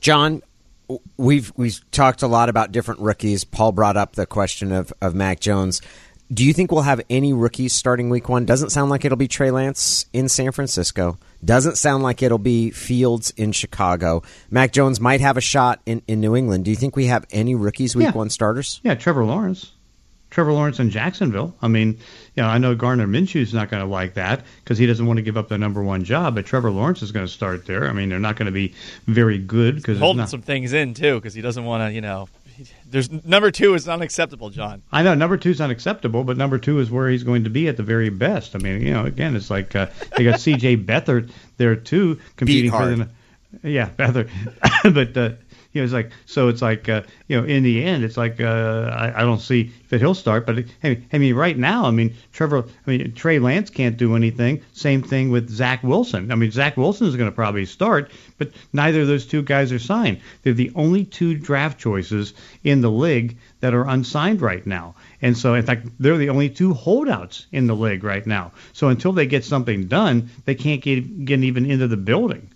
John, 0.00 0.42
we've 1.16 1.52
we've 1.56 1.80
talked 1.90 2.22
a 2.22 2.26
lot 2.26 2.48
about 2.48 2.72
different 2.72 3.00
rookies. 3.00 3.44
Paul 3.44 3.72
brought 3.72 3.96
up 3.96 4.14
the 4.14 4.26
question 4.26 4.72
of 4.72 4.92
of 5.00 5.14
Mac 5.14 5.40
Jones. 5.40 5.80
Do 6.32 6.46
you 6.46 6.54
think 6.54 6.72
we'll 6.72 6.82
have 6.82 7.02
any 7.10 7.34
rookies 7.34 7.74
starting 7.74 8.08
week 8.08 8.28
one? 8.28 8.46
Doesn't 8.46 8.70
sound 8.70 8.88
like 8.90 9.04
it'll 9.04 9.18
be 9.18 9.28
Trey 9.28 9.50
Lance 9.50 10.06
in 10.14 10.30
San 10.30 10.50
Francisco. 10.52 11.18
Doesn't 11.44 11.76
sound 11.76 12.02
like 12.02 12.22
it'll 12.22 12.38
be 12.38 12.70
Fields 12.70 13.32
in 13.36 13.52
Chicago. 13.52 14.22
Mac 14.50 14.72
Jones 14.72 14.98
might 14.98 15.20
have 15.20 15.36
a 15.36 15.42
shot 15.42 15.82
in, 15.84 16.00
in 16.06 16.20
New 16.20 16.34
England. 16.34 16.64
Do 16.64 16.70
you 16.70 16.76
think 16.76 16.96
we 16.96 17.06
have 17.06 17.26
any 17.32 17.54
rookies 17.54 17.94
week 17.94 18.06
yeah. 18.06 18.12
one 18.12 18.30
starters? 18.30 18.80
Yeah, 18.82 18.94
Trevor 18.94 19.26
Lawrence. 19.26 19.71
Trevor 20.32 20.54
Lawrence 20.54 20.80
in 20.80 20.88
Jacksonville. 20.88 21.54
I 21.60 21.68
mean, 21.68 21.98
you 22.34 22.42
know, 22.42 22.48
I 22.48 22.56
know 22.56 22.74
Gardner 22.74 23.06
Minshew's 23.06 23.52
not 23.52 23.70
going 23.70 23.82
to 23.82 23.86
like 23.88 24.14
that 24.14 24.42
because 24.64 24.78
he 24.78 24.86
doesn't 24.86 25.04
want 25.04 25.18
to 25.18 25.22
give 25.22 25.36
up 25.36 25.48
the 25.48 25.58
number 25.58 25.82
one 25.82 26.04
job, 26.04 26.36
but 26.36 26.46
Trevor 26.46 26.70
Lawrence 26.70 27.02
is 27.02 27.12
going 27.12 27.26
to 27.26 27.30
start 27.30 27.66
there. 27.66 27.86
I 27.86 27.92
mean, 27.92 28.08
they're 28.08 28.18
not 28.18 28.36
going 28.36 28.46
to 28.46 28.52
be 28.52 28.74
very 29.06 29.36
good 29.36 29.76
because 29.76 29.98
holding 29.98 30.20
not... 30.20 30.30
some 30.30 30.40
things 30.40 30.72
in 30.72 30.94
too 30.94 31.16
because 31.16 31.34
he 31.34 31.42
doesn't 31.42 31.66
want 31.66 31.86
to, 31.86 31.94
you 31.94 32.00
know. 32.00 32.30
There's 32.86 33.10
number 33.10 33.50
two 33.50 33.74
is 33.74 33.86
unacceptable, 33.86 34.48
John. 34.48 34.82
I 34.90 35.02
know 35.02 35.14
number 35.14 35.36
two 35.36 35.50
is 35.50 35.60
unacceptable, 35.60 36.24
but 36.24 36.38
number 36.38 36.56
two 36.58 36.78
is 36.78 36.90
where 36.90 37.10
he's 37.10 37.24
going 37.24 37.44
to 37.44 37.50
be 37.50 37.68
at 37.68 37.76
the 37.76 37.82
very 37.82 38.08
best. 38.08 38.54
I 38.54 38.58
mean, 38.58 38.80
you 38.80 38.92
know, 38.92 39.04
again, 39.04 39.36
it's 39.36 39.50
like 39.50 39.76
uh, 39.76 39.88
they 40.16 40.24
got 40.24 40.40
C.J. 40.40 40.78
Beathard 40.78 41.30
there 41.58 41.76
too, 41.76 42.18
competing 42.36 42.70
for 42.70 42.86
the. 42.86 43.08
Yeah, 43.62 43.90
Beathard, 43.90 44.30
but 44.94 45.16
uh, 45.16 45.36
you 45.72 45.80
know, 45.80 45.84
it's 45.84 45.92
like 45.92 46.10
so. 46.26 46.48
It's 46.48 46.60
like 46.60 46.88
uh, 46.88 47.02
you 47.28 47.40
know, 47.40 47.46
in 47.46 47.62
the 47.62 47.82
end, 47.82 48.04
it's 48.04 48.16
like 48.16 48.40
uh, 48.40 48.90
I, 48.94 49.20
I 49.20 49.20
don't 49.22 49.40
see 49.40 49.72
that 49.88 50.00
he'll 50.00 50.14
start. 50.14 50.44
But 50.44 50.64
I 50.82 51.18
mean, 51.18 51.34
right 51.34 51.56
now, 51.56 51.86
I 51.86 51.90
mean, 51.90 52.14
Trevor, 52.32 52.64
I 52.86 52.90
mean, 52.90 53.12
Trey 53.14 53.38
Lance 53.38 53.70
can't 53.70 53.96
do 53.96 54.14
anything. 54.14 54.62
Same 54.72 55.02
thing 55.02 55.30
with 55.30 55.48
Zach 55.48 55.82
Wilson. 55.82 56.30
I 56.30 56.34
mean, 56.34 56.50
Zach 56.50 56.76
Wilson 56.76 57.06
is 57.06 57.16
going 57.16 57.30
to 57.30 57.34
probably 57.34 57.64
start, 57.64 58.10
but 58.36 58.50
neither 58.72 59.00
of 59.00 59.06
those 59.06 59.26
two 59.26 59.42
guys 59.42 59.72
are 59.72 59.78
signed. 59.78 60.20
They're 60.42 60.52
the 60.52 60.72
only 60.74 61.04
two 61.06 61.34
draft 61.36 61.78
choices 61.78 62.34
in 62.64 62.82
the 62.82 62.90
league 62.90 63.38
that 63.60 63.72
are 63.72 63.88
unsigned 63.88 64.42
right 64.42 64.66
now. 64.66 64.94
And 65.22 65.38
so, 65.38 65.54
in 65.54 65.64
fact, 65.64 65.86
they're 65.98 66.18
the 66.18 66.28
only 66.28 66.50
two 66.50 66.74
holdouts 66.74 67.46
in 67.50 67.66
the 67.66 67.76
league 67.76 68.04
right 68.04 68.26
now. 68.26 68.52
So 68.74 68.88
until 68.88 69.12
they 69.12 69.26
get 69.26 69.44
something 69.44 69.86
done, 69.86 70.30
they 70.44 70.54
can't 70.54 70.82
get, 70.82 71.24
get 71.24 71.42
even 71.42 71.70
into 71.70 71.88
the 71.88 71.96
building. 71.96 72.50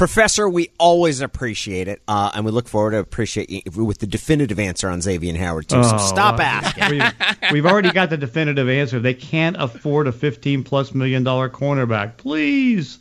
Professor, 0.00 0.48
we 0.48 0.70
always 0.78 1.20
appreciate 1.20 1.86
it, 1.86 2.00
uh, 2.08 2.30
and 2.34 2.46
we 2.46 2.50
look 2.50 2.68
forward 2.68 2.92
to 2.92 2.96
appreciate 2.96 3.50
you 3.50 3.84
with 3.84 3.98
the 3.98 4.06
definitive 4.06 4.58
answer 4.58 4.88
on 4.88 5.02
Xavier 5.02 5.28
and 5.28 5.36
Howard 5.36 5.68
too. 5.68 5.84
So 5.84 5.96
oh, 5.96 5.98
stop 5.98 6.40
asking. 6.40 6.98
We've, 6.98 7.52
we've, 7.52 7.66
already 7.66 7.90
got 7.90 8.08
the 8.08 8.16
definitive 8.16 8.66
answer. 8.66 8.98
They 8.98 9.12
can't 9.12 9.56
afford 9.58 10.06
a 10.06 10.12
fifteen 10.12 10.64
plus 10.64 10.94
million 10.94 11.22
dollar 11.22 11.50
cornerback. 11.50 12.16
Please. 12.16 12.98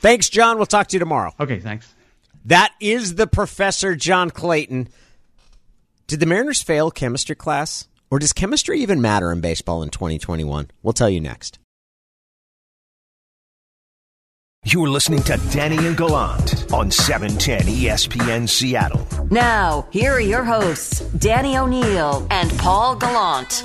Thanks, 0.00 0.28
John. 0.28 0.58
We'll 0.58 0.66
talk 0.66 0.88
to 0.88 0.96
you 0.96 0.98
tomorrow. 0.98 1.32
Okay, 1.40 1.58
thanks. 1.58 1.90
That 2.44 2.74
is 2.80 3.14
the 3.14 3.26
Professor 3.26 3.96
John 3.96 4.28
Clayton. 4.28 4.90
Did 6.06 6.20
the 6.20 6.26
Mariners 6.26 6.60
fail 6.60 6.90
chemistry 6.90 7.34
class, 7.34 7.88
or 8.10 8.18
does 8.18 8.34
chemistry 8.34 8.82
even 8.82 9.00
matter 9.00 9.32
in 9.32 9.40
baseball 9.40 9.82
in 9.82 9.88
2021? 9.88 10.70
We'll 10.82 10.92
tell 10.92 11.08
you 11.08 11.22
next. 11.22 11.58
You're 14.64 14.90
listening 14.90 15.24
to 15.24 15.40
Danny 15.50 15.76
and 15.88 15.96
Gallant 15.96 16.72
on 16.72 16.92
710 16.92 17.62
ESPN 17.62 18.48
Seattle. 18.48 19.04
Now, 19.28 19.88
here 19.90 20.12
are 20.12 20.20
your 20.20 20.44
hosts, 20.44 21.00
Danny 21.00 21.56
O'Neill 21.56 22.24
and 22.30 22.48
Paul 22.60 22.94
Gallant. 22.94 23.64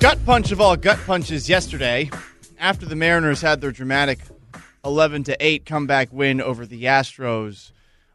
Gut 0.00 0.18
punch 0.24 0.52
of 0.52 0.62
all 0.62 0.74
gut 0.74 0.98
punches 1.04 1.50
yesterday 1.50 2.10
after 2.58 2.86
the 2.86 2.96
Mariners 2.96 3.42
had 3.42 3.60
their 3.60 3.72
dramatic 3.72 4.20
11 4.82 5.24
to 5.24 5.36
8 5.38 5.66
comeback 5.66 6.10
win 6.10 6.40
over 6.40 6.64
the 6.64 6.84
Astros 6.84 7.72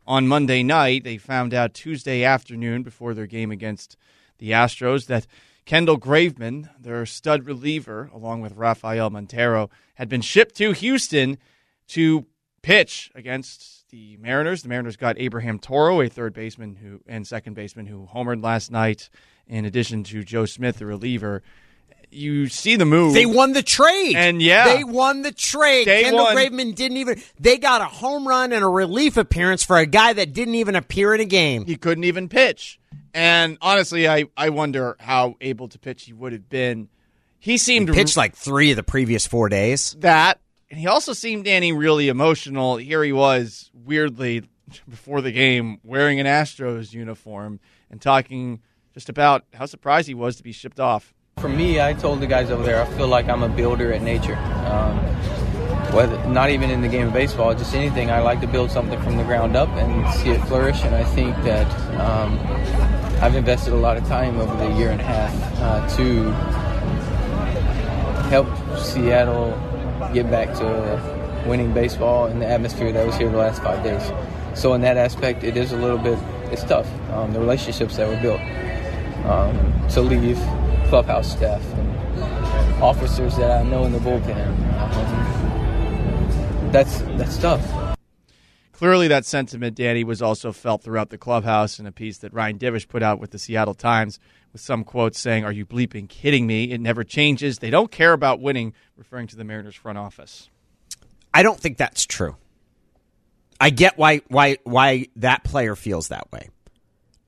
on 0.08 0.28
Monday 0.28 0.64
night. 0.64 1.04
They 1.04 1.20
found 1.20 1.54
out 1.54 1.76
Tuesday 1.76 2.24
afternoon 2.24 2.82
before 2.82 3.14
their 3.14 3.28
game 3.28 3.52
against 3.52 3.96
the 4.40 4.50
Astros 4.50 5.06
that 5.06 5.28
Kendall 5.66 5.98
Graveman, 5.98 6.70
their 6.80 7.06
stud 7.06 7.46
reliever, 7.46 8.10
along 8.14 8.42
with 8.42 8.56
Rafael 8.56 9.10
Montero, 9.10 9.70
had 9.96 10.10
been 10.10 10.22
shipped 10.22 10.56
to 10.56 10.74
Houston 10.74 11.38
to 11.90 12.26
pitch 12.62 13.12
against 13.16 13.90
the 13.90 14.18
Mariners. 14.18 14.64
The 14.64 14.70
Mariners 14.70 14.98
got 14.98 15.18
Abraham 15.20 15.60
Toro, 15.60 16.02
a 16.02 16.10
third 16.10 16.34
baseman 16.34 16.76
who 16.76 17.02
and 17.08 17.26
second 17.26 17.54
baseman 17.54 17.86
who 17.86 18.08
homered 18.08 18.44
last 18.44 18.72
night, 18.72 19.10
in 19.48 19.64
addition 19.66 20.04
to 20.06 20.24
Joe 20.24 20.46
Smith, 20.46 20.80
the 20.80 20.86
reliever. 20.86 21.44
You 22.14 22.48
see 22.48 22.76
the 22.76 22.86
move. 22.86 23.14
They 23.14 23.26
won 23.26 23.54
the 23.54 23.64
trade. 23.64 24.16
And 24.16 24.42
yeah. 24.42 24.76
They 24.76 24.84
won 24.84 25.22
the 25.22 25.32
trade. 25.32 25.86
Day 25.86 26.04
Kendall 26.04 26.26
one. 26.26 26.36
Graveman 26.36 26.76
didn't 26.76 26.98
even 26.98 27.22
they 27.40 27.58
got 27.58 27.82
a 27.82 27.86
home 27.86 28.28
run 28.28 28.54
and 28.54 28.64
a 28.64 28.68
relief 28.68 29.18
appearance 29.18 29.64
for 29.64 29.78
a 29.78 29.86
guy 29.86 30.14
that 30.14 30.34
didn't 30.34 30.56
even 30.56 30.76
appear 30.76 31.14
in 31.14 31.22
a 31.22 31.26
game. 31.26 31.66
He 31.66 31.76
couldn't 31.76 32.04
even 32.04 32.30
pitch. 32.30 32.80
And 33.14 33.58
honestly, 33.62 34.08
I, 34.08 34.26
I 34.36 34.50
wonder 34.50 34.96
how 35.00 35.36
able 35.40 35.68
to 35.70 35.80
pitch 35.80 36.06
he 36.06 36.14
would 36.14 36.34
have 36.34 36.50
been. 36.50 36.90
He 37.40 37.58
seemed 37.58 37.90
he 37.90 37.96
pitched 37.96 38.18
like 38.18 38.36
three 38.36 38.72
of 38.72 38.78
the 38.78 38.84
previous 38.84 39.28
four 39.28 39.50
days. 39.50 39.96
That 40.00 40.40
and 40.70 40.80
he 40.80 40.88
also 40.88 41.14
seemed 41.14 41.46
Danny 41.46 41.72
really 41.72 42.10
emotional. 42.10 42.78
Here 42.78 43.04
he 43.04 43.12
was 43.12 43.70
weirdly 43.74 44.44
before 44.90 45.22
the 45.22 45.32
game 45.32 45.80
wearing 45.84 46.20
an 46.20 46.26
Astros 46.26 46.94
uniform 46.94 47.60
and 47.92 48.02
talking 48.02 48.62
just 48.94 49.10
about 49.10 49.46
how 49.54 49.66
surprised 49.66 50.08
he 50.08 50.14
was 50.14 50.38
to 50.38 50.44
be 50.44 50.52
shipped 50.52 50.80
off. 50.80 51.14
For 51.38 51.50
me, 51.50 51.82
I 51.82 51.92
told 51.92 52.22
the 52.22 52.28
guys 52.28 52.50
over 52.50 52.64
there, 52.64 52.82
I 52.82 52.86
feel 52.96 53.10
like 53.10 53.28
I'm 53.28 53.44
a 53.44 53.50
builder 53.50 53.92
at 53.92 54.02
nature. 54.02 54.38
Um, 54.38 54.98
whether 55.94 56.18
not 56.30 56.50
even 56.50 56.72
in 56.72 56.82
the 56.82 56.88
game 56.88 57.08
of 57.08 57.14
baseball, 57.14 57.54
just 57.54 57.76
anything, 57.76 58.10
I 58.10 58.22
like 58.22 58.40
to 58.42 58.48
build 58.48 58.72
something 58.72 58.98
from 59.02 59.18
the 59.18 59.26
ground 59.26 59.58
up 59.58 59.68
and 59.70 60.14
see 60.14 60.30
it 60.30 60.42
flourish. 60.46 60.82
And 60.84 60.96
I 60.96 61.04
think 61.04 61.36
that 61.44 61.68
um, 62.00 62.40
I've 63.22 63.36
invested 63.36 63.74
a 63.74 63.76
lot 63.76 63.98
of 63.98 64.08
time 64.08 64.40
over 64.40 64.56
the 64.56 64.74
year 64.78 64.90
and 64.90 65.02
a 65.02 65.04
half 65.04 65.60
uh, 65.60 65.98
to 65.98 66.32
help 68.30 68.48
Seattle 68.80 69.52
get 70.14 70.32
back 70.32 70.56
to 70.60 71.44
winning 71.46 71.74
baseball 71.74 72.28
in 72.28 72.40
the 72.40 72.48
atmosphere 72.48 72.94
that 72.94 73.06
was 73.06 73.18
here 73.18 73.30
the 73.30 73.38
last 73.38 73.62
five 73.62 73.84
days. 73.84 74.14
So 74.58 74.74
in 74.76 74.82
that 74.82 74.96
aspect, 74.96 75.44
it 75.44 75.58
is 75.58 75.74
a 75.74 75.78
little 75.78 75.98
bit 75.98 76.18
it's 76.54 76.64
tough. 76.64 76.88
Um, 77.10 77.34
the 77.34 77.40
relationships 77.42 77.98
that 77.98 78.08
were 78.08 78.22
built 78.22 78.40
um, 79.26 79.88
to 79.90 80.02
leave 80.02 80.38
clubhouse 80.88 81.32
staff 81.32 81.62
and 81.74 82.84
officers 82.84 83.38
that 83.38 83.52
I 83.52 83.64
know 83.64 83.86
in 83.86 83.92
the 83.92 84.00
bullpen. 84.00 84.48
Um, 84.80 86.72
that's 86.72 87.00
that's 87.18 87.38
tough. 87.38 87.98
Clearly, 88.74 89.08
that 89.08 89.26
sentiment, 89.26 89.76
Danny, 89.76 90.04
was 90.04 90.22
also 90.22 90.52
felt 90.52 90.84
throughout 90.84 91.10
the 91.10 91.18
clubhouse 91.18 91.80
in 91.80 91.86
a 91.86 91.92
piece 91.92 92.18
that 92.18 92.34
Ryan 92.34 92.60
Divish 92.60 92.88
put 92.88 93.02
out 93.02 93.20
with 93.20 93.32
the 93.32 93.40
Seattle 93.40 93.76
Times 93.76 94.20
with 94.52 94.62
some 94.62 94.84
quotes 94.84 95.20
saying, 95.20 95.46
Are 95.46 95.52
you 95.52 95.66
bleeping 95.66 96.10
kidding 96.10 96.46
me? 96.48 96.72
It 96.72 96.82
never 96.82 97.04
changes. 97.04 97.60
They 97.60 97.70
don't 97.70 97.92
care 97.92 98.14
about 98.14 98.42
winning, 98.42 98.74
referring 98.98 99.28
to 99.28 99.36
the 99.36 99.44
Mariners 99.44 99.76
front 99.76 99.98
office. 99.98 100.50
I 101.34 101.44
don't 101.44 101.60
think 101.60 101.78
that's 101.78 102.06
true. 102.06 102.36
I 103.60 103.70
get 103.70 103.98
why 103.98 104.22
why 104.28 104.58
why 104.64 105.08
that 105.18 105.44
player 105.44 105.76
feels 105.76 106.10
that 106.10 106.32
way. 106.32 106.50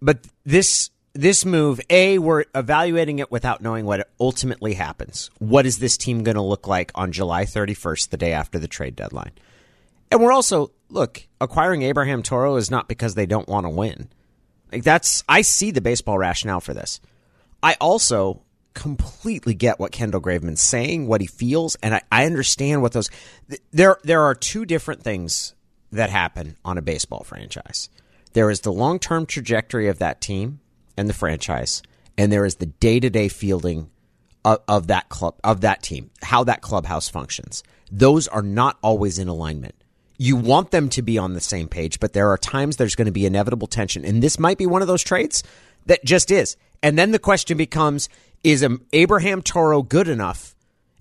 But 0.02 0.28
this 0.44 0.90
this 1.16 1.46
move, 1.46 1.80
A, 1.90 2.20
we're 2.20 2.44
evaluating 2.54 3.20
it 3.20 3.32
without 3.32 3.62
knowing 3.62 3.86
what 3.86 4.10
ultimately 4.20 4.74
happens. 4.74 5.32
What 5.40 5.66
is 5.66 5.80
this 5.80 5.98
team 5.98 6.24
going 6.24 6.36
to 6.36 6.42
look 6.42 6.68
like 6.68 6.92
on 6.94 7.14
July 7.14 7.46
31st, 7.46 8.10
the 8.10 8.18
day 8.18 8.34
after 8.34 8.60
the 8.60 8.68
trade 8.68 8.96
deadline? 8.96 9.32
And 10.12 10.22
we're 10.22 10.34
also, 10.34 10.72
look, 10.90 11.26
acquiring 11.40 11.82
Abraham 11.84 12.22
Toro 12.22 12.58
is 12.58 12.70
not 12.70 12.90
because 12.90 13.16
they 13.16 13.26
don't 13.26 13.48
want 13.48 13.66
to 13.66 13.70
win. 13.70 14.10
Like 14.72 14.84
that's 14.84 15.24
I 15.30 15.42
see 15.42 15.72
the 15.72 15.82
baseball 15.82 16.18
rationale 16.18 16.60
for 16.60 16.74
this. 16.74 17.00
I 17.64 17.78
also 17.80 18.42
completely 18.74 19.54
get 19.54 19.80
what 19.80 19.94
Kendall 19.94 20.22
Graveman's 20.22 20.62
saying, 20.62 21.08
what 21.08 21.22
he 21.22 21.28
feels, 21.28 21.76
and 21.76 21.96
I, 21.96 22.02
I 22.12 22.26
understand 22.26 22.82
what 22.82 22.92
those 22.92 23.10
there 23.72 23.98
there 24.04 24.24
are 24.24 24.36
two 24.36 24.66
different 24.66 25.02
things 25.02 25.56
that 25.92 26.10
happen 26.10 26.58
on 26.66 26.78
a 26.78 26.82
baseball 26.82 27.24
franchise. 27.24 27.90
There 28.34 28.50
is 28.50 28.62
the 28.62 28.74
long 28.74 29.00
term 29.00 29.26
trajectory 29.26 29.88
of 29.88 30.00
that 30.00 30.20
team 30.20 30.60
and 30.98 31.10
the 31.10 31.14
franchise, 31.14 31.82
and 32.18 32.32
there 32.32 32.46
is 32.46 32.56
the 32.56 32.66
day 32.66 33.00
to 33.00 33.10
day 33.10 33.28
fielding 33.28 33.90
of, 34.44 34.60
of 34.68 34.88
that 34.88 35.10
club 35.10 35.36
of 35.44 35.62
that 35.62 35.82
team, 35.82 36.12
how 36.22 36.44
that 36.46 36.62
clubhouse 36.62 37.10
functions. 37.10 37.64
Those 37.92 38.28
are 38.28 38.42
not 38.42 38.78
always 38.82 39.20
in 39.20 39.28
alignment. 39.28 39.76
You 40.18 40.38
want 40.38 40.72
them 40.72 40.88
to 40.90 41.02
be 41.02 41.18
on 41.18 41.34
the 41.34 41.42
same 41.42 41.68
page, 41.68 42.00
but 42.00 42.14
there 42.14 42.30
are 42.30 42.38
times 42.38 42.78
there's 42.78 42.96
going 42.96 43.08
to 43.08 43.12
be 43.12 43.26
inevitable 43.26 43.68
tension, 43.68 44.06
and 44.06 44.24
this 44.24 44.40
might 44.40 44.58
be 44.58 44.66
one 44.66 44.82
of 44.82 44.88
those 44.88 45.04
trades 45.04 45.44
that 45.88 46.06
just 46.06 46.32
is. 46.32 46.56
And 46.82 46.98
then 46.98 47.12
the 47.12 47.20
question 47.20 47.58
becomes: 47.58 48.08
Is 48.44 48.66
Abraham 48.94 49.42
Toro 49.42 49.82
good 49.82 50.08
enough? 50.08 50.56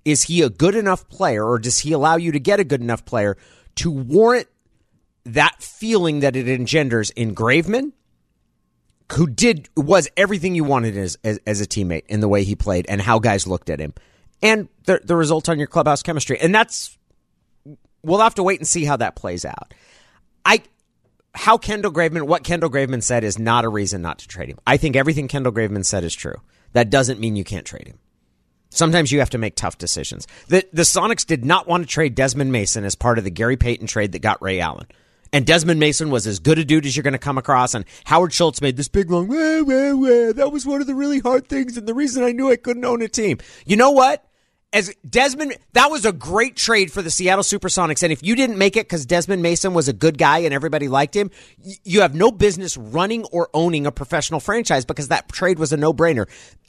Is 0.05 0.25
he 0.25 0.43
a 0.43 0.51
good 0.51 0.75
enough 0.75 1.09
player, 1.09 1.45
or 1.45 1.59
does 1.59 1.79
he 1.79 1.93
allow 1.93 2.17
you 2.17 2.33
to 2.33 2.41
get 2.41 2.61
a 2.61 2.65
good 2.65 2.81
enough 2.81 3.05
player 3.05 3.37
to 3.77 3.91
warrant 3.91 4.49
that 5.25 5.63
feeling 5.63 6.21
that 6.21 6.37
it 6.37 6.49
engenders 6.49 7.11
in 7.11 7.35
Graveman 7.35 7.93
who 9.13 9.27
did 9.27 9.69
was 9.77 10.09
everything 10.17 10.55
you 10.55 10.65
wanted 10.65 10.97
as, 10.97 11.17
as, 11.25 11.39
as 11.47 11.61
a 11.61 11.67
teammate 11.67 12.05
in 12.09 12.21
the 12.21 12.29
way 12.29 12.45
he 12.45 12.55
played 12.55 12.87
and 12.89 13.01
how 13.01 13.19
guys 13.19 13.47
looked 13.47 13.71
at 13.71 13.81
him, 13.81 13.95
and 14.43 14.69
the 14.85 15.01
the 15.05 15.17
result 15.17 15.49
on 15.49 15.59
your 15.59 15.67
clubhouse 15.67 16.03
chemistry. 16.03 16.39
And 16.41 16.55
that's 16.55 16.97
we'll 18.03 18.21
have 18.21 18.35
to 18.37 18.43
wait 18.43 18.61
and 18.61 18.69
see 18.69 18.85
how 18.85 18.97
that 18.97 19.17
plays 19.17 19.45
out. 19.45 19.75
I 20.45 20.63
how 21.35 21.59
Kendall 21.59 21.93
Graveman 21.93 22.23
what 22.23 22.45
Kendall 22.45 22.71
Graveman 22.71 23.03
said 23.03 23.25
is 23.25 23.39
not 23.39 23.65
a 23.65 23.69
reason 23.69 24.03
not 24.03 24.19
to 24.21 24.29
trade 24.29 24.49
him. 24.49 24.59
I 24.67 24.77
think 24.77 24.97
everything 24.97 25.29
Kendall 25.29 25.53
Graveman 25.53 25.85
said 25.85 26.05
is 26.05 26.15
true. 26.15 26.37
That 26.73 26.91
doesn't 26.91 27.21
mean 27.21 27.37
you 27.37 27.45
can't 27.45 27.67
trade 27.67 27.87
him. 27.87 27.99
Sometimes 28.71 29.13
you 29.13 29.21
have 29.21 29.31
to 29.31 29.39
make 29.39 29.55
tough 29.55 29.79
decisions. 29.79 30.27
The 30.49 30.67
the 30.73 30.83
Sonics 30.83 31.27
did 31.27 31.45
not 31.45 31.69
want 31.69 31.85
to 31.85 31.89
trade 31.89 32.15
Desmond 32.15 32.53
Mason 32.53 32.85
as 32.85 32.95
part 32.95 33.19
of 33.19 33.25
the 33.25 33.31
Gary 33.31 33.57
Payton 33.57 33.87
trade 33.87 34.13
that 34.13 34.21
got 34.21 34.43
Ray 34.43 34.61
Allen. 34.61 34.87
And 35.35 35.45
Desmond 35.45 35.81
Mason 35.81 36.11
was 36.11 36.29
as 36.29 36.39
good 36.39 36.61
a 36.61 36.65
dude 36.65 36.87
as 36.87 36.97
you're 36.97 37.03
going 37.03 37.11
to 37.11 37.19
come 37.19 37.39
across. 37.39 37.75
And 37.75 37.85
Howard 38.05 38.33
Schultz 38.33 38.61
made 38.61 38.77
this 38.77 38.87
big 38.87 39.11
long, 39.11 39.27
wah, 39.27 39.63
wah, 39.65 39.93
wah. 39.93 40.33
that 40.33 40.51
was 40.53 40.65
one 40.65 40.81
of 40.81 40.87
the 40.87 40.95
really 40.95 41.19
hard 41.19 41.49
things 41.49 41.77
and 41.77 41.89
the 41.89 41.93
reason 41.93 42.23
I 42.23 42.31
knew 42.31 42.53
I 42.53 42.55
couldn't 42.55 42.85
own 42.85 43.03
a 43.03 43.09
team. 43.09 43.39
You 43.67 43.77
know 43.77 43.91
what? 43.91 44.25
As 44.73 44.95
Desmond, 45.09 45.57
that 45.73 45.91
was 45.91 46.05
a 46.05 46.13
great 46.13 46.55
trade 46.55 46.93
for 46.93 47.03
the 47.03 47.11
Seattle 47.11 47.43
Supersonics. 47.43 48.05
And 48.05 48.13
if 48.13 48.23
you 48.23 48.37
didn't 48.37 48.59
make 48.59 48.77
it 48.77 48.87
because 48.87 49.07
Desmond 49.07 49.43
Mason 49.43 49.75
was 49.75 49.89
a 49.89 49.93
good 49.93 50.19
guy 50.19 50.39
and 50.39 50.55
everybody 50.55 50.87
liked 50.87 51.17
him, 51.17 51.33
you 51.83 52.03
have 52.03 52.15
no 52.15 52.31
business 52.31 52.77
running 52.77 53.25
or 53.33 53.51
owning 53.53 53.87
a 53.87 53.93
professional 53.93 54.39
franchise 54.39 54.85
because 54.85 55.09
that 55.09 55.33
trade 55.33 55.59
was 55.59 55.73
a 55.73 55.77
no 55.77 55.93
brainer. 55.93 56.29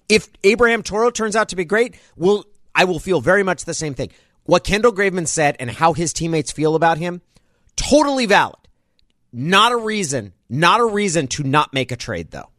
If 0.10 0.28
Abraham 0.44 0.82
Toro 0.82 1.12
turns 1.12 1.36
out 1.36 1.50
to 1.50 1.56
be 1.56 1.66
great, 1.66 1.98
will 2.16 2.46
I 2.74 2.86
will 2.86 3.00
feel 3.00 3.22
very 3.22 3.44
much 3.44 3.66
the 3.66 3.76
same 3.76 3.94
thing. 3.94 4.10
What 4.46 4.64
Kendall 4.64 4.92
Graveman 4.92 5.28
said 5.28 5.56
and 5.60 5.70
how 5.70 5.94
his 5.94 6.14
teammates 6.14 6.52
feel 6.52 6.74
about 6.74 6.98
him 6.98 7.22
Totally 7.76 8.26
valid. 8.26 8.68
Not 9.32 9.72
a 9.72 9.78
reason, 9.78 10.34
not 10.50 10.80
a 10.80 10.86
reason 10.86 11.28
to 11.28 11.44
not 11.44 11.74
make 11.74 11.92
a 11.92 11.98
trade, 11.98 12.32
though. 12.32 12.50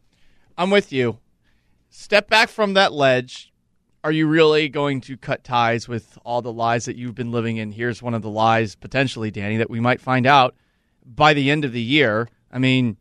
I'm 0.58 0.70
with 0.70 0.92
you. 0.92 1.18
Step 1.88 2.28
back 2.28 2.48
from 2.48 2.74
that 2.74 2.92
ledge. 2.92 3.52
Are 4.04 4.12
you 4.12 4.28
really 4.28 4.68
going 4.68 5.00
to 5.02 5.16
cut 5.16 5.42
ties 5.42 5.88
with 5.88 6.18
all 6.24 6.42
the 6.42 6.52
lies 6.52 6.84
that 6.84 6.96
you've 6.96 7.14
been 7.14 7.32
living 7.32 7.56
in? 7.56 7.72
Here's 7.72 8.02
one 8.02 8.14
of 8.14 8.22
the 8.22 8.30
lies, 8.30 8.74
potentially, 8.74 9.30
Danny, 9.30 9.56
that 9.56 9.70
we 9.70 9.80
might 9.80 10.00
find 10.00 10.26
out 10.26 10.54
by 11.04 11.34
the 11.34 11.50
end 11.50 11.64
of 11.64 11.72
the 11.72 11.82
year. 11.82 12.28
I 12.52 12.58
mean, 12.58 12.98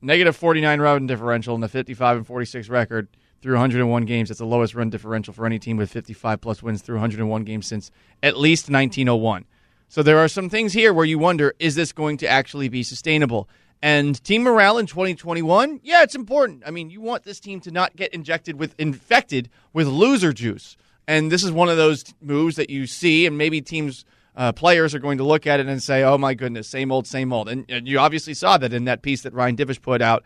negative 0.00 0.36
49 0.36 0.80
run 0.80 1.06
differential 1.06 1.54
and 1.54 1.62
a 1.62 1.68
55 1.68 2.16
and 2.16 2.26
46 2.26 2.68
record 2.68 3.08
through 3.42 3.54
101 3.54 4.04
games. 4.06 4.30
It's 4.30 4.38
the 4.38 4.46
lowest 4.46 4.74
run 4.74 4.90
differential 4.90 5.32
for 5.34 5.46
any 5.46 5.58
team 5.58 5.76
with 5.76 5.90
55 5.90 6.40
plus 6.40 6.62
wins 6.62 6.82
through 6.82 6.96
101 6.96 7.44
games 7.44 7.66
since 7.66 7.90
at 8.22 8.36
least 8.36 8.70
1901. 8.70 9.44
So 9.90 10.04
there 10.04 10.18
are 10.18 10.28
some 10.28 10.48
things 10.48 10.72
here 10.72 10.94
where 10.94 11.04
you 11.04 11.18
wonder 11.18 11.52
is 11.58 11.74
this 11.74 11.90
going 11.90 12.18
to 12.18 12.28
actually 12.28 12.68
be 12.68 12.84
sustainable? 12.84 13.48
And 13.82 14.22
team 14.22 14.44
morale 14.44 14.78
in 14.78 14.86
2021, 14.86 15.80
yeah, 15.82 16.04
it's 16.04 16.14
important. 16.14 16.62
I 16.64 16.70
mean, 16.70 16.90
you 16.90 17.00
want 17.00 17.24
this 17.24 17.40
team 17.40 17.60
to 17.62 17.72
not 17.72 17.96
get 17.96 18.14
injected 18.14 18.56
with 18.56 18.78
infected 18.78 19.50
with 19.72 19.88
loser 19.88 20.32
juice. 20.32 20.76
And 21.08 21.32
this 21.32 21.42
is 21.42 21.50
one 21.50 21.68
of 21.68 21.76
those 21.76 22.04
moves 22.22 22.54
that 22.54 22.70
you 22.70 22.86
see, 22.86 23.26
and 23.26 23.36
maybe 23.36 23.60
teams, 23.60 24.04
uh, 24.36 24.52
players 24.52 24.94
are 24.94 25.00
going 25.00 25.18
to 25.18 25.24
look 25.24 25.44
at 25.48 25.58
it 25.58 25.66
and 25.66 25.82
say, 25.82 26.04
oh 26.04 26.16
my 26.16 26.34
goodness, 26.34 26.68
same 26.68 26.92
old, 26.92 27.08
same 27.08 27.32
old. 27.32 27.48
And, 27.48 27.68
and 27.68 27.88
you 27.88 27.98
obviously 27.98 28.34
saw 28.34 28.58
that 28.58 28.72
in 28.72 28.84
that 28.84 29.02
piece 29.02 29.22
that 29.22 29.34
Ryan 29.34 29.56
Divish 29.56 29.82
put 29.82 30.00
out 30.00 30.22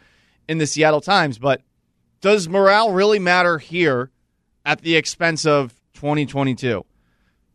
in 0.47 0.59
the 0.59 0.67
Seattle 0.67 1.01
Times. 1.01 1.39
But 1.39 1.63
does 2.21 2.51
morale 2.51 2.93
really 2.93 3.19
matter 3.19 3.57
here 3.57 4.11
at 4.67 4.83
the 4.83 4.95
expense 4.95 5.47
of 5.47 5.73
2022, 5.95 6.85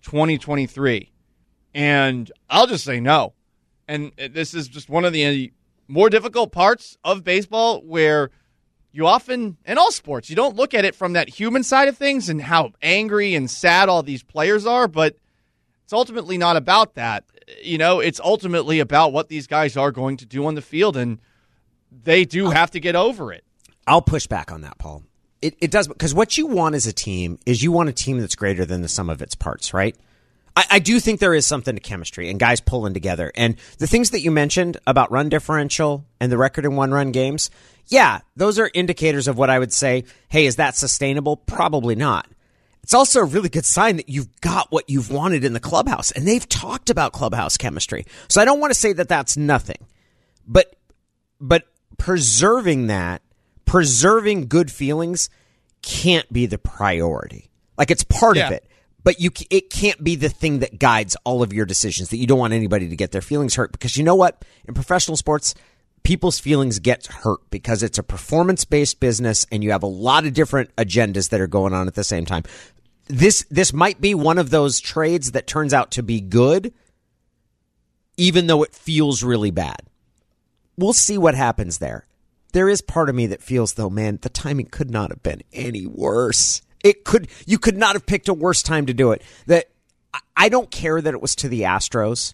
2023? 0.01 1.11
And 1.73 2.31
I'll 2.49 2.67
just 2.67 2.83
say 2.83 2.99
no. 2.99 3.33
And 3.87 4.11
this 4.17 4.53
is 4.53 4.67
just 4.67 4.89
one 4.89 5.05
of 5.05 5.13
the 5.13 5.25
uh, 5.25 5.47
more 5.87 6.09
difficult 6.09 6.51
parts 6.51 6.97
of 7.03 7.23
baseball 7.23 7.81
where 7.81 8.29
you 8.91 9.05
often, 9.05 9.57
in 9.65 9.77
all 9.77 9.91
sports, 9.91 10.29
you 10.29 10.35
don't 10.35 10.55
look 10.55 10.73
at 10.73 10.85
it 10.85 10.95
from 10.95 11.13
that 11.13 11.29
human 11.29 11.63
side 11.63 11.87
of 11.87 11.97
things 11.97 12.29
and 12.29 12.41
how 12.41 12.71
angry 12.81 13.35
and 13.35 13.49
sad 13.49 13.89
all 13.89 14.03
these 14.03 14.23
players 14.23 14.65
are, 14.65 14.87
but 14.87 15.15
it's 15.83 15.93
ultimately 15.93 16.37
not 16.37 16.55
about 16.55 16.95
that. 16.95 17.25
You 17.63 17.77
know, 17.77 17.99
it's 17.99 18.19
ultimately 18.19 18.79
about 18.79 19.11
what 19.11 19.27
these 19.27 19.47
guys 19.47 19.75
are 19.77 19.91
going 19.91 20.17
to 20.17 20.25
do 20.25 20.45
on 20.45 20.55
the 20.55 20.61
field, 20.61 20.95
and 20.97 21.19
they 21.91 22.25
do 22.25 22.51
have 22.51 22.71
to 22.71 22.79
get 22.79 22.95
over 22.95 23.33
it. 23.33 23.43
I'll 23.87 24.01
push 24.01 24.27
back 24.27 24.51
on 24.51 24.61
that, 24.61 24.77
Paul. 24.77 25.03
It, 25.41 25.55
it 25.61 25.71
does 25.71 25.87
because 25.87 26.13
what 26.13 26.37
you 26.37 26.45
want 26.45 26.75
as 26.75 26.85
a 26.85 26.93
team 26.93 27.39
is 27.45 27.63
you 27.63 27.71
want 27.71 27.89
a 27.89 27.93
team 27.93 28.19
that's 28.19 28.35
greater 28.35 28.65
than 28.65 28.81
the 28.81 28.87
sum 28.87 29.09
of 29.09 29.21
its 29.21 29.35
parts, 29.35 29.73
right? 29.73 29.95
I, 30.55 30.65
I, 30.71 30.79
do 30.79 30.99
think 30.99 31.19
there 31.19 31.33
is 31.33 31.45
something 31.45 31.75
to 31.75 31.81
chemistry 31.81 32.29
and 32.29 32.39
guys 32.39 32.59
pulling 32.59 32.93
together. 32.93 33.31
And 33.35 33.55
the 33.77 33.87
things 33.87 34.11
that 34.11 34.21
you 34.21 34.31
mentioned 34.31 34.77
about 34.85 35.11
run 35.11 35.29
differential 35.29 36.05
and 36.19 36.31
the 36.31 36.37
record 36.37 36.65
in 36.65 36.75
one 36.75 36.91
run 36.91 37.11
games, 37.11 37.49
yeah, 37.87 38.19
those 38.35 38.59
are 38.59 38.69
indicators 38.73 39.27
of 39.27 39.37
what 39.37 39.49
I 39.49 39.59
would 39.59 39.73
say, 39.73 40.05
hey, 40.27 40.45
is 40.45 40.57
that 40.57 40.75
sustainable? 40.75 41.37
Probably 41.37 41.95
not. 41.95 42.27
It's 42.83 42.93
also 42.93 43.21
a 43.21 43.25
really 43.25 43.49
good 43.49 43.65
sign 43.65 43.97
that 43.97 44.09
you've 44.09 44.41
got 44.41 44.71
what 44.71 44.89
you've 44.89 45.11
wanted 45.11 45.43
in 45.43 45.53
the 45.53 45.59
clubhouse. 45.59 46.11
And 46.11 46.27
they've 46.27 46.47
talked 46.47 46.89
about 46.89 47.13
clubhouse 47.13 47.57
chemistry. 47.57 48.05
So 48.27 48.41
I 48.41 48.45
don't 48.45 48.59
want 48.59 48.73
to 48.73 48.79
say 48.79 48.93
that 48.93 49.09
that's 49.09 49.37
nothing. 49.37 49.85
But, 50.47 50.75
but 51.39 51.65
preserving 51.97 52.87
that, 52.87 53.21
preserving 53.65 54.47
good 54.47 54.71
feelings 54.71 55.29
can't 55.81 56.31
be 56.31 56.45
the 56.45 56.57
priority. 56.57 57.49
Like 57.77 57.91
it's 57.91 58.03
part 58.03 58.37
yeah. 58.37 58.47
of 58.47 58.53
it 58.53 58.68
but 59.03 59.19
you 59.19 59.31
it 59.49 59.69
can't 59.69 60.03
be 60.03 60.15
the 60.15 60.29
thing 60.29 60.59
that 60.59 60.79
guides 60.79 61.15
all 61.23 61.43
of 61.43 61.53
your 61.53 61.65
decisions 61.65 62.09
that 62.09 62.17
you 62.17 62.27
don't 62.27 62.39
want 62.39 62.53
anybody 62.53 62.87
to 62.89 62.95
get 62.95 63.11
their 63.11 63.21
feelings 63.21 63.55
hurt 63.55 63.71
because 63.71 63.97
you 63.97 64.03
know 64.03 64.15
what? 64.15 64.43
In 64.67 64.73
professional 64.73 65.17
sports 65.17 65.55
people's 66.03 66.39
feelings 66.39 66.79
get 66.79 67.07
hurt 67.07 67.39
because 67.49 67.83
it's 67.83 67.97
a 67.97 68.03
performance 68.03 68.65
based 68.65 68.99
business 68.99 69.45
and 69.51 69.63
you 69.63 69.71
have 69.71 69.83
a 69.83 69.87
lot 69.87 70.25
of 70.25 70.33
different 70.33 70.75
agendas 70.75 71.29
that 71.29 71.41
are 71.41 71.47
going 71.47 71.73
on 71.73 71.87
at 71.87 71.95
the 71.95 72.03
same 72.03 72.25
time. 72.25 72.43
This 73.07 73.45
this 73.49 73.73
might 73.73 73.99
be 73.99 74.13
one 74.13 74.37
of 74.37 74.49
those 74.49 74.79
trades 74.79 75.31
that 75.31 75.47
turns 75.47 75.73
out 75.73 75.91
to 75.91 76.03
be 76.03 76.21
good 76.21 76.73
even 78.17 78.47
though 78.47 78.63
it 78.63 78.75
feels 78.75 79.23
really 79.23 79.51
bad. 79.51 79.81
We'll 80.77 80.93
see 80.93 81.17
what 81.17 81.35
happens 81.35 81.77
there. 81.77 82.05
There 82.51 82.67
is 82.67 82.81
part 82.81 83.09
of 83.09 83.15
me 83.15 83.27
that 83.27 83.41
feels 83.41 83.73
though 83.73 83.89
man 83.89 84.19
the 84.21 84.29
timing 84.29 84.67
could 84.67 84.91
not 84.91 85.09
have 85.09 85.23
been 85.23 85.41
any 85.53 85.85
worse 85.85 86.61
it 86.83 87.03
could 87.03 87.27
you 87.45 87.57
could 87.57 87.77
not 87.77 87.93
have 87.93 88.05
picked 88.05 88.27
a 88.27 88.33
worse 88.33 88.63
time 88.63 88.85
to 88.87 88.93
do 88.93 89.11
it. 89.11 89.21
That 89.47 89.69
I 90.35 90.49
don't 90.49 90.71
care 90.71 90.99
that 90.99 91.13
it 91.13 91.21
was 91.21 91.35
to 91.37 91.49
the 91.49 91.61
Astros. 91.61 92.33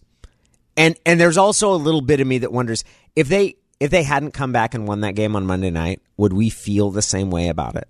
And 0.78 0.98
and 1.06 1.20
there's 1.20 1.38
also 1.38 1.74
a 1.74 1.78
little 1.78 2.02
bit 2.02 2.20
of 2.20 2.28
me 2.28 2.40
that 2.40 2.52
wonders 2.52 2.84
if 3.16 3.28
they 3.28 3.56
if 3.80 3.92
they 3.92 4.04
hadn't 4.04 4.32
come 4.32 4.52
back 4.52 4.74
and 4.74 4.88
won 4.88 5.02
that 5.02 5.16
game 5.16 5.36
on 5.36 5.46
Monday 5.46 5.72
night, 5.72 6.02
would 6.18 6.34
we 6.34 6.50
feel 6.50 6.92
the 6.92 7.02
same 7.02 7.30
way 7.30 7.50
about 7.50 7.76
it? 7.76 7.88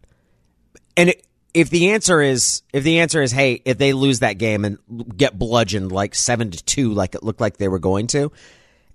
And 0.97 1.09
it, 1.09 1.25
if 1.53 1.69
the 1.69 1.91
answer 1.91 2.21
is 2.21 2.63
if 2.73 2.83
the 2.83 2.99
answer 2.99 3.21
is 3.21 3.31
hey, 3.31 3.61
if 3.65 3.77
they 3.77 3.93
lose 3.93 4.19
that 4.19 4.37
game 4.37 4.65
and 4.65 4.77
get 5.15 5.37
bludgeoned 5.37 5.91
like 5.91 6.15
7 6.15 6.51
to 6.51 6.63
2 6.63 6.93
like 6.93 7.15
it 7.15 7.23
looked 7.23 7.41
like 7.41 7.57
they 7.57 7.67
were 7.67 7.79
going 7.79 8.07
to, 8.07 8.31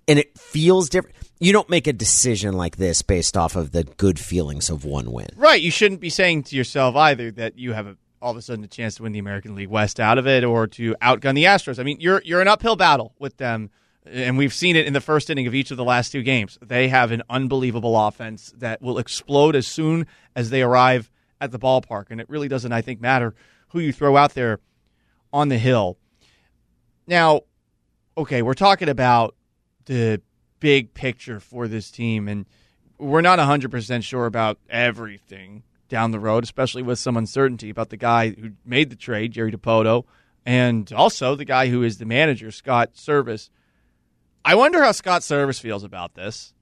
and 0.07 0.19
it 0.19 0.37
feels 0.37 0.89
different. 0.89 1.15
You 1.41 1.53
don't 1.53 1.69
make 1.71 1.87
a 1.87 1.93
decision 1.93 2.53
like 2.53 2.77
this 2.77 3.01
based 3.01 3.35
off 3.35 3.55
of 3.55 3.71
the 3.71 3.83
good 3.83 4.19
feelings 4.19 4.69
of 4.69 4.85
one 4.85 5.11
win. 5.11 5.29
Right. 5.35 5.59
You 5.59 5.71
shouldn't 5.71 5.99
be 5.99 6.11
saying 6.11 6.43
to 6.43 6.55
yourself 6.55 6.95
either 6.95 7.31
that 7.31 7.57
you 7.57 7.73
have 7.73 7.87
a, 7.87 7.97
all 8.21 8.29
of 8.29 8.37
a 8.37 8.43
sudden 8.43 8.63
a 8.63 8.67
chance 8.67 8.93
to 8.95 9.03
win 9.03 9.11
the 9.11 9.17
American 9.17 9.55
League 9.55 9.69
West 9.69 9.99
out 9.99 10.19
of 10.19 10.27
it 10.27 10.43
or 10.43 10.67
to 10.67 10.95
outgun 11.01 11.33
the 11.33 11.45
Astros. 11.45 11.79
I 11.79 11.83
mean, 11.83 11.97
you're 11.99 12.21
you're 12.23 12.41
an 12.41 12.47
uphill 12.47 12.75
battle 12.75 13.15
with 13.17 13.37
them, 13.37 13.71
and 14.05 14.37
we've 14.37 14.53
seen 14.53 14.75
it 14.75 14.85
in 14.85 14.93
the 14.93 15.01
first 15.01 15.31
inning 15.31 15.47
of 15.47 15.55
each 15.55 15.71
of 15.71 15.77
the 15.77 15.83
last 15.83 16.11
two 16.11 16.21
games. 16.21 16.59
They 16.61 16.89
have 16.89 17.11
an 17.11 17.23
unbelievable 17.27 17.99
offense 17.99 18.53
that 18.57 18.79
will 18.79 18.99
explode 18.99 19.55
as 19.55 19.65
soon 19.65 20.05
as 20.35 20.51
they 20.51 20.61
arrive 20.61 21.09
at 21.41 21.49
the 21.49 21.57
ballpark, 21.57 22.11
and 22.11 22.21
it 22.21 22.29
really 22.29 22.49
doesn't, 22.49 22.71
I 22.71 22.83
think, 22.83 23.01
matter 23.01 23.33
who 23.69 23.79
you 23.79 23.91
throw 23.91 24.15
out 24.15 24.35
there 24.35 24.59
on 25.33 25.49
the 25.49 25.57
hill. 25.57 25.97
Now, 27.07 27.41
okay, 28.15 28.43
we're 28.43 28.53
talking 28.53 28.89
about 28.89 29.35
the 29.85 30.21
big 30.61 30.93
picture 30.93 31.41
for 31.41 31.67
this 31.67 31.91
team, 31.91 32.29
and 32.29 32.45
we're 32.97 33.19
not 33.19 33.39
100% 33.39 34.03
sure 34.03 34.25
about 34.25 34.59
everything 34.69 35.63
down 35.89 36.11
the 36.11 36.19
road, 36.19 36.45
especially 36.45 36.81
with 36.81 36.97
some 36.97 37.17
uncertainty 37.17 37.69
about 37.69 37.89
the 37.89 37.97
guy 37.97 38.29
who 38.29 38.51
made 38.63 38.89
the 38.89 38.95
trade, 38.95 39.33
Jerry 39.33 39.51
Dipoto, 39.51 40.05
and 40.45 40.93
also 40.93 41.35
the 41.35 41.43
guy 41.43 41.67
who 41.67 41.83
is 41.83 41.97
the 41.97 42.05
manager, 42.05 42.49
Scott 42.49 42.93
Servais. 42.93 43.49
I 44.45 44.55
wonder 44.55 44.81
how 44.81 44.93
Scott 44.93 45.21
Servais 45.21 45.59
feels 45.59 45.83
about 45.83 46.15
this. 46.15 46.53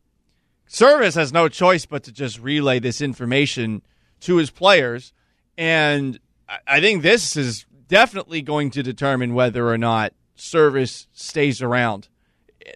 Servais 0.67 1.15
has 1.15 1.31
no 1.31 1.47
choice 1.47 1.85
but 1.85 2.03
to 2.03 2.11
just 2.11 2.39
relay 2.39 2.79
this 2.79 3.01
information 3.01 3.83
to 4.21 4.37
his 4.37 4.49
players, 4.49 5.13
and 5.57 6.19
I 6.65 6.79
think 6.79 7.03
this 7.03 7.35
is 7.35 7.65
definitely 7.87 8.41
going 8.41 8.71
to 8.71 8.81
determine 8.81 9.33
whether 9.33 9.69
or 9.69 9.77
not 9.77 10.13
Servais 10.37 11.07
stays 11.11 11.61
around. 11.61 12.07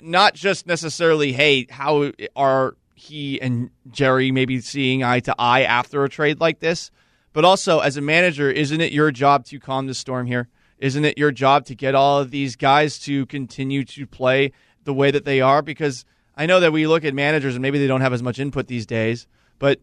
Not 0.02 0.34
just 0.34 0.68
necessarily, 0.68 1.34
hey, 1.34 1.68
how 1.70 2.12
are 2.36 2.76
he 2.96 3.42
and 3.42 3.70
Jerry 3.92 4.32
maybe 4.32 4.62
seeing 4.62 5.04
eye 5.04 5.20
to 5.22 5.36
eye 5.38 5.64
after 5.64 6.04
a 6.04 6.10
trade 6.10 6.40
like 6.40 6.60
this, 6.60 6.90
but 7.34 7.44
also 7.44 7.80
as 7.80 7.98
a 7.98 8.02
manager, 8.02 8.50
isn't 8.50 8.80
it 8.80 8.92
your 8.92 9.12
job 9.12 9.46
to 9.46 9.60
calm 9.60 9.88
the 9.88 9.94
storm 9.94 10.28
here? 10.28 10.48
Isn't 10.80 11.06
it 11.06 11.18
your 11.18 11.32
job 11.32 11.66
to 11.66 11.76
get 11.76 11.96
all 11.96 12.20
of 12.20 12.32
these 12.32 12.56
guys 12.56 13.00
to 13.00 13.26
continue 13.26 13.84
to 13.86 14.06
play 14.06 14.52
the 14.84 14.94
way 14.94 15.12
that 15.12 15.26
they 15.26 15.42
are? 15.42 15.62
Because 15.62 16.06
I 16.36 16.46
know 16.46 16.60
that 16.60 16.72
we 16.72 16.88
look 16.88 17.06
at 17.06 17.14
managers 17.14 17.56
and 17.56 17.62
maybe 17.62 17.80
they 17.80 17.88
don't 17.88 18.02
have 18.02 18.14
as 18.14 18.24
much 18.24 18.40
input 18.40 18.68
these 18.68 18.86
days, 18.86 19.28
but 19.60 19.80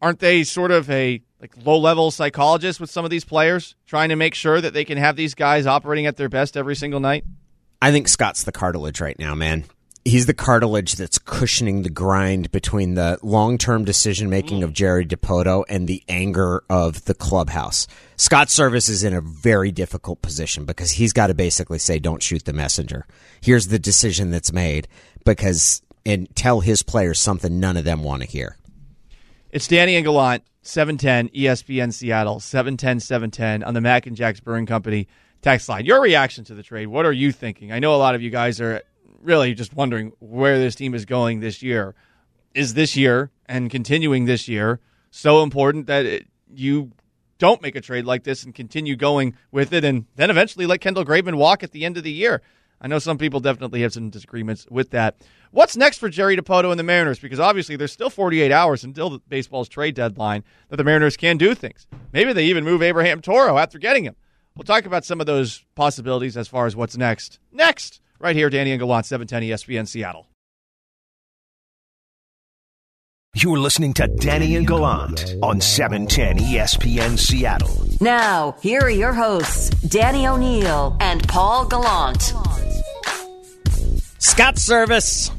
aren't 0.00 0.20
they 0.20 0.44
sort 0.44 0.70
of 0.70 0.88
a 0.90 1.22
like 1.40 1.52
low 1.64 1.78
level 1.78 2.10
psychologist 2.10 2.80
with 2.80 2.90
some 2.90 3.04
of 3.04 3.10
these 3.10 3.24
players, 3.24 3.74
trying 3.86 4.08
to 4.08 4.16
make 4.16 4.34
sure 4.34 4.60
that 4.60 4.72
they 4.72 4.84
can 4.84 4.98
have 4.98 5.16
these 5.16 5.34
guys 5.34 5.66
operating 5.66 6.06
at 6.06 6.16
their 6.16 6.28
best 6.28 6.56
every 6.56 6.76
single 6.76 7.00
night? 7.00 7.24
I 7.80 7.92
think 7.92 8.08
Scott's 8.08 8.44
the 8.44 8.52
cartilage 8.52 9.00
right 9.00 9.18
now, 9.18 9.34
man. 9.34 9.64
He's 10.04 10.26
the 10.26 10.34
cartilage 10.34 10.94
that's 10.94 11.18
cushioning 11.18 11.82
the 11.82 11.90
grind 11.90 12.52
between 12.52 12.94
the 12.94 13.18
long 13.22 13.58
term 13.58 13.84
decision 13.84 14.30
making 14.30 14.62
of 14.62 14.72
Jerry 14.72 15.04
Dipoto 15.04 15.64
and 15.68 15.88
the 15.88 16.02
anger 16.08 16.62
of 16.70 17.04
the 17.06 17.14
clubhouse. 17.14 17.88
Scott 18.16 18.46
Servais 18.46 18.88
is 18.88 19.02
in 19.02 19.14
a 19.14 19.20
very 19.20 19.72
difficult 19.72 20.22
position 20.22 20.64
because 20.64 20.92
he's 20.92 21.12
got 21.12 21.26
to 21.26 21.34
basically 21.34 21.80
say, 21.80 21.98
don't 21.98 22.22
shoot 22.22 22.44
the 22.44 22.52
messenger. 22.52 23.04
Here's 23.40 23.66
the 23.66 23.80
decision 23.80 24.30
that's 24.30 24.52
made 24.52 24.86
because, 25.24 25.82
and 26.04 26.28
tell 26.36 26.60
his 26.60 26.84
players 26.84 27.18
something 27.18 27.58
none 27.58 27.76
of 27.76 27.84
them 27.84 28.04
want 28.04 28.22
to 28.22 28.28
hear. 28.28 28.56
It's 29.50 29.66
Danny 29.66 29.96
and 29.96 30.04
Gallant, 30.04 30.44
710 30.62 31.30
ESPN 31.30 31.92
Seattle, 31.92 32.38
710 32.38 33.00
710 33.00 33.64
on 33.64 33.74
the 33.74 33.80
Mac 33.80 34.06
and 34.06 34.16
Jacks 34.16 34.38
Brewing 34.38 34.66
Company 34.66 35.08
text 35.42 35.68
line. 35.68 35.84
Your 35.84 36.00
reaction 36.00 36.44
to 36.44 36.54
the 36.54 36.62
trade, 36.62 36.86
what 36.86 37.06
are 37.06 37.12
you 37.12 37.32
thinking? 37.32 37.72
I 37.72 37.78
know 37.78 37.94
a 37.94 37.96
lot 37.96 38.14
of 38.14 38.22
you 38.22 38.30
guys 38.30 38.60
are 38.60 38.82
really 39.20 39.54
just 39.54 39.74
wondering 39.74 40.12
where 40.20 40.58
this 40.58 40.74
team 40.74 40.94
is 40.94 41.04
going 41.04 41.40
this 41.40 41.62
year. 41.62 41.94
Is 42.54 42.74
this 42.74 42.96
year 42.96 43.30
and 43.46 43.70
continuing 43.70 44.24
this 44.24 44.48
year 44.48 44.80
so 45.10 45.42
important 45.42 45.86
that 45.86 46.06
it, 46.06 46.26
you 46.54 46.92
don't 47.38 47.60
make 47.60 47.76
a 47.76 47.80
trade 47.80 48.06
like 48.06 48.24
this 48.24 48.44
and 48.44 48.54
continue 48.54 48.96
going 48.96 49.34
with 49.50 49.72
it 49.72 49.84
and 49.84 50.06
then 50.16 50.30
eventually 50.30 50.64
let 50.64 50.80
Kendall 50.80 51.04
Graveman 51.04 51.34
walk 51.34 51.62
at 51.62 51.72
the 51.72 51.84
end 51.84 51.96
of 51.96 52.02
the 52.02 52.12
year? 52.12 52.42
I 52.80 52.88
know 52.88 52.98
some 52.98 53.18
people 53.18 53.40
definitely 53.40 53.82
have 53.82 53.92
some 53.92 54.10
disagreements 54.10 54.66
with 54.70 54.90
that. 54.90 55.16
What's 55.50 55.76
next 55.76 55.98
for 55.98 56.08
Jerry 56.08 56.36
Dipoto 56.36 56.70
and 56.70 56.78
the 56.78 56.84
Mariners? 56.84 57.18
Because 57.18 57.40
obviously 57.40 57.76
there's 57.76 57.92
still 57.92 58.10
48 58.10 58.52
hours 58.52 58.84
until 58.84 59.10
the 59.10 59.18
baseball's 59.28 59.68
trade 59.68 59.94
deadline 59.94 60.44
that 60.68 60.76
the 60.76 60.84
Mariners 60.84 61.16
can 61.16 61.38
do 61.38 61.54
things. 61.54 61.86
Maybe 62.12 62.32
they 62.32 62.44
even 62.44 62.64
move 62.64 62.82
Abraham 62.82 63.22
Toro 63.22 63.56
after 63.56 63.78
getting 63.78 64.04
him. 64.04 64.16
We'll 64.56 64.64
talk 64.64 64.86
about 64.86 65.04
some 65.04 65.20
of 65.20 65.26
those 65.26 65.62
possibilities 65.74 66.36
as 66.36 66.48
far 66.48 66.66
as 66.66 66.74
what's 66.74 66.96
next. 66.96 67.38
Next, 67.52 68.00
right 68.18 68.34
here, 68.34 68.48
Danny 68.48 68.72
and 68.72 68.80
Gallant, 68.80 69.04
710 69.04 69.50
ESPN 69.50 69.86
Seattle. 69.86 70.26
You're 73.34 73.58
listening 73.58 73.92
to 73.94 74.06
Danny 74.06 74.56
and 74.56 74.66
Gallant 74.66 75.34
on 75.42 75.60
710 75.60 76.38
ESPN 76.38 77.18
Seattle. 77.18 77.86
Now, 78.00 78.56
here 78.62 78.80
are 78.80 78.90
your 78.90 79.12
hosts, 79.12 79.68
Danny 79.82 80.26
O'Neill 80.26 80.96
and 81.00 81.28
Paul 81.28 81.66
Gallant. 81.66 82.32
Scott 84.18 84.54
Servais 84.56 85.30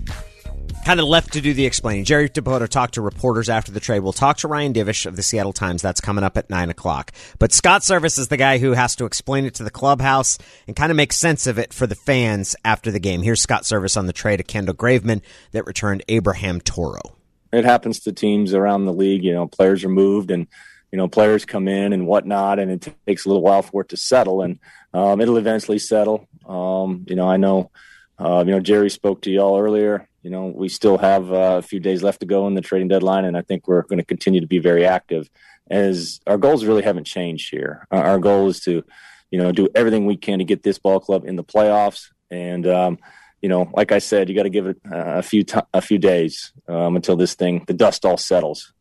kind 0.88 1.02
of 1.02 1.06
left 1.06 1.34
to 1.34 1.42
do 1.42 1.54
the 1.54 1.66
explaining. 1.66 2.06
Jerry 2.06 2.30
Dipoto 2.30 2.66
talked 2.66 2.94
to 2.94 3.02
reporters 3.02 3.50
after 3.50 3.74
the 3.74 3.82
trade. 3.82 4.00
We'll 4.00 4.14
talk 4.14 4.38
to 4.38 4.48
Ryan 4.48 4.74
Divish 4.74 5.06
of 5.06 5.18
the 5.18 5.22
Seattle 5.22 5.52
Times. 5.52 5.82
That's 5.82 6.00
coming 6.00 6.24
up 6.24 6.38
at 6.38 6.50
9 6.50 6.70
o'clock. 6.70 7.12
But 7.40 7.52
Scott 7.52 7.82
Servais 7.82 8.18
is 8.18 8.30
the 8.30 8.38
guy 8.38 8.60
who 8.60 8.72
has 8.72 8.96
to 8.96 9.04
explain 9.04 9.44
it 9.44 9.54
to 9.56 9.66
the 9.66 9.70
clubhouse 9.70 10.38
and 10.66 10.78
kind 10.78 10.90
of 10.90 10.96
make 10.96 11.12
sense 11.12 11.46
of 11.46 11.60
it 11.60 11.74
for 11.74 11.88
the 11.88 11.96
fans 11.96 12.56
after 12.64 12.90
the 12.90 13.02
game. 13.02 13.22
Here's 13.22 13.42
Scott 13.42 13.64
Servais 13.64 13.98
on 13.98 14.06
the 14.06 14.14
trade 14.14 14.40
of 14.40 14.48
Kendall 14.48 14.76
Graveman 14.76 15.24
that 15.52 15.68
returned 15.68 16.06
Abraham 16.08 16.62
Toro. 16.62 17.02
It 17.52 17.66
happens 17.66 18.00
to 18.02 18.14
teams 18.14 18.54
around 18.54 18.86
the 18.86 18.94
league. 18.94 19.26
You 19.26 19.34
know, 19.34 19.46
players 19.46 19.84
are 19.84 19.90
moved 19.90 20.32
and, 20.32 20.48
you 20.94 20.98
know, 20.98 21.10
players 21.10 21.44
come 21.44 21.68
in 21.68 21.92
and 21.92 22.08
whatnot, 22.08 22.60
and 22.60 22.72
it 22.72 22.88
takes 23.06 23.26
a 23.26 23.28
little 23.28 23.44
while 23.44 23.62
for 23.62 23.82
it 23.82 23.90
to 23.90 23.98
settle. 23.98 24.42
And 24.42 24.58
um, 24.94 25.20
it'll 25.20 25.36
eventually 25.36 25.80
settle. 25.80 26.30
Um, 26.48 27.04
you 27.10 27.18
know, 27.18 27.28
I 27.28 27.36
know– 27.36 27.72
uh, 28.20 28.44
you 28.46 28.52
know, 28.52 28.60
Jerry 28.60 28.90
spoke 28.90 29.22
to 29.22 29.32
y'all 29.32 29.60
earlier. 29.60 30.08
You 30.28 30.32
know, 30.32 30.48
we 30.48 30.68
still 30.68 30.98
have 30.98 31.32
uh, 31.32 31.56
a 31.60 31.62
few 31.62 31.80
days 31.80 32.04
left 32.04 32.20
to 32.20 32.26
go 32.26 32.48
in 32.48 32.54
the 32.54 32.60
trading 32.60 32.90
deadline, 32.90 33.24
and 33.24 33.38
I 33.38 33.44
think 33.44 33.66
we're 33.66 33.84
going 33.84 34.00
to 34.00 34.04
continue 34.04 34.42
to 34.42 34.46
be 34.46 34.60
very 34.60 34.86
active. 34.86 35.30
As 35.72 36.20
our 36.28 36.38
goals 36.38 36.66
really 36.66 36.84
haven't 36.84 37.06
changed 37.06 37.50
here. 37.50 37.88
Our 37.92 38.20
goal 38.20 38.50
is 38.50 38.60
to, 38.66 38.84
you 39.32 39.40
know, 39.40 39.54
do 39.54 39.70
everything 39.74 40.06
we 40.06 40.18
can 40.18 40.40
to 40.40 40.44
get 40.44 40.64
this 40.64 40.80
ball 40.80 41.00
club 41.00 41.24
in 41.24 41.38
the 41.38 41.46
playoffs. 41.46 42.10
And 42.30 42.68
um, 42.68 42.98
you 43.42 43.48
know, 43.48 43.72
like 43.74 43.94
I 43.94 44.00
said, 44.00 44.28
you 44.28 44.36
got 44.36 44.44
to 44.44 44.50
give 44.50 44.68
it 44.68 44.76
a 44.92 45.24
few 45.24 45.46
t- 45.46 45.62
a 45.74 45.82
few 45.82 45.98
days 45.98 46.52
um, 46.68 46.98
until 46.98 47.16
this 47.16 47.34
thing, 47.36 47.64
the 47.66 47.74
dust 47.74 48.04
all 48.04 48.18
settles. 48.18 48.74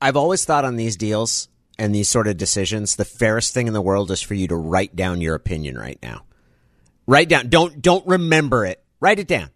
I've 0.00 0.16
always 0.16 0.44
thought 0.44 0.64
on 0.64 0.74
these 0.74 0.96
deals 0.96 1.50
and 1.78 1.94
these 1.94 2.08
sort 2.08 2.26
of 2.26 2.36
decisions, 2.36 2.96
the 2.96 3.04
fairest 3.04 3.54
thing 3.54 3.68
in 3.68 3.74
the 3.74 3.80
world 3.80 4.10
is 4.10 4.20
for 4.20 4.34
you 4.34 4.48
to 4.48 4.56
write 4.56 4.96
down 4.96 5.20
your 5.20 5.36
opinion 5.36 5.78
right 5.78 6.00
now. 6.02 6.24
Write 7.06 7.28
down. 7.28 7.48
Don't 7.48 7.80
don't 7.80 8.04
remember 8.08 8.66
it. 8.66 8.82
Write 8.98 9.20
it 9.20 9.28
down. 9.28 9.50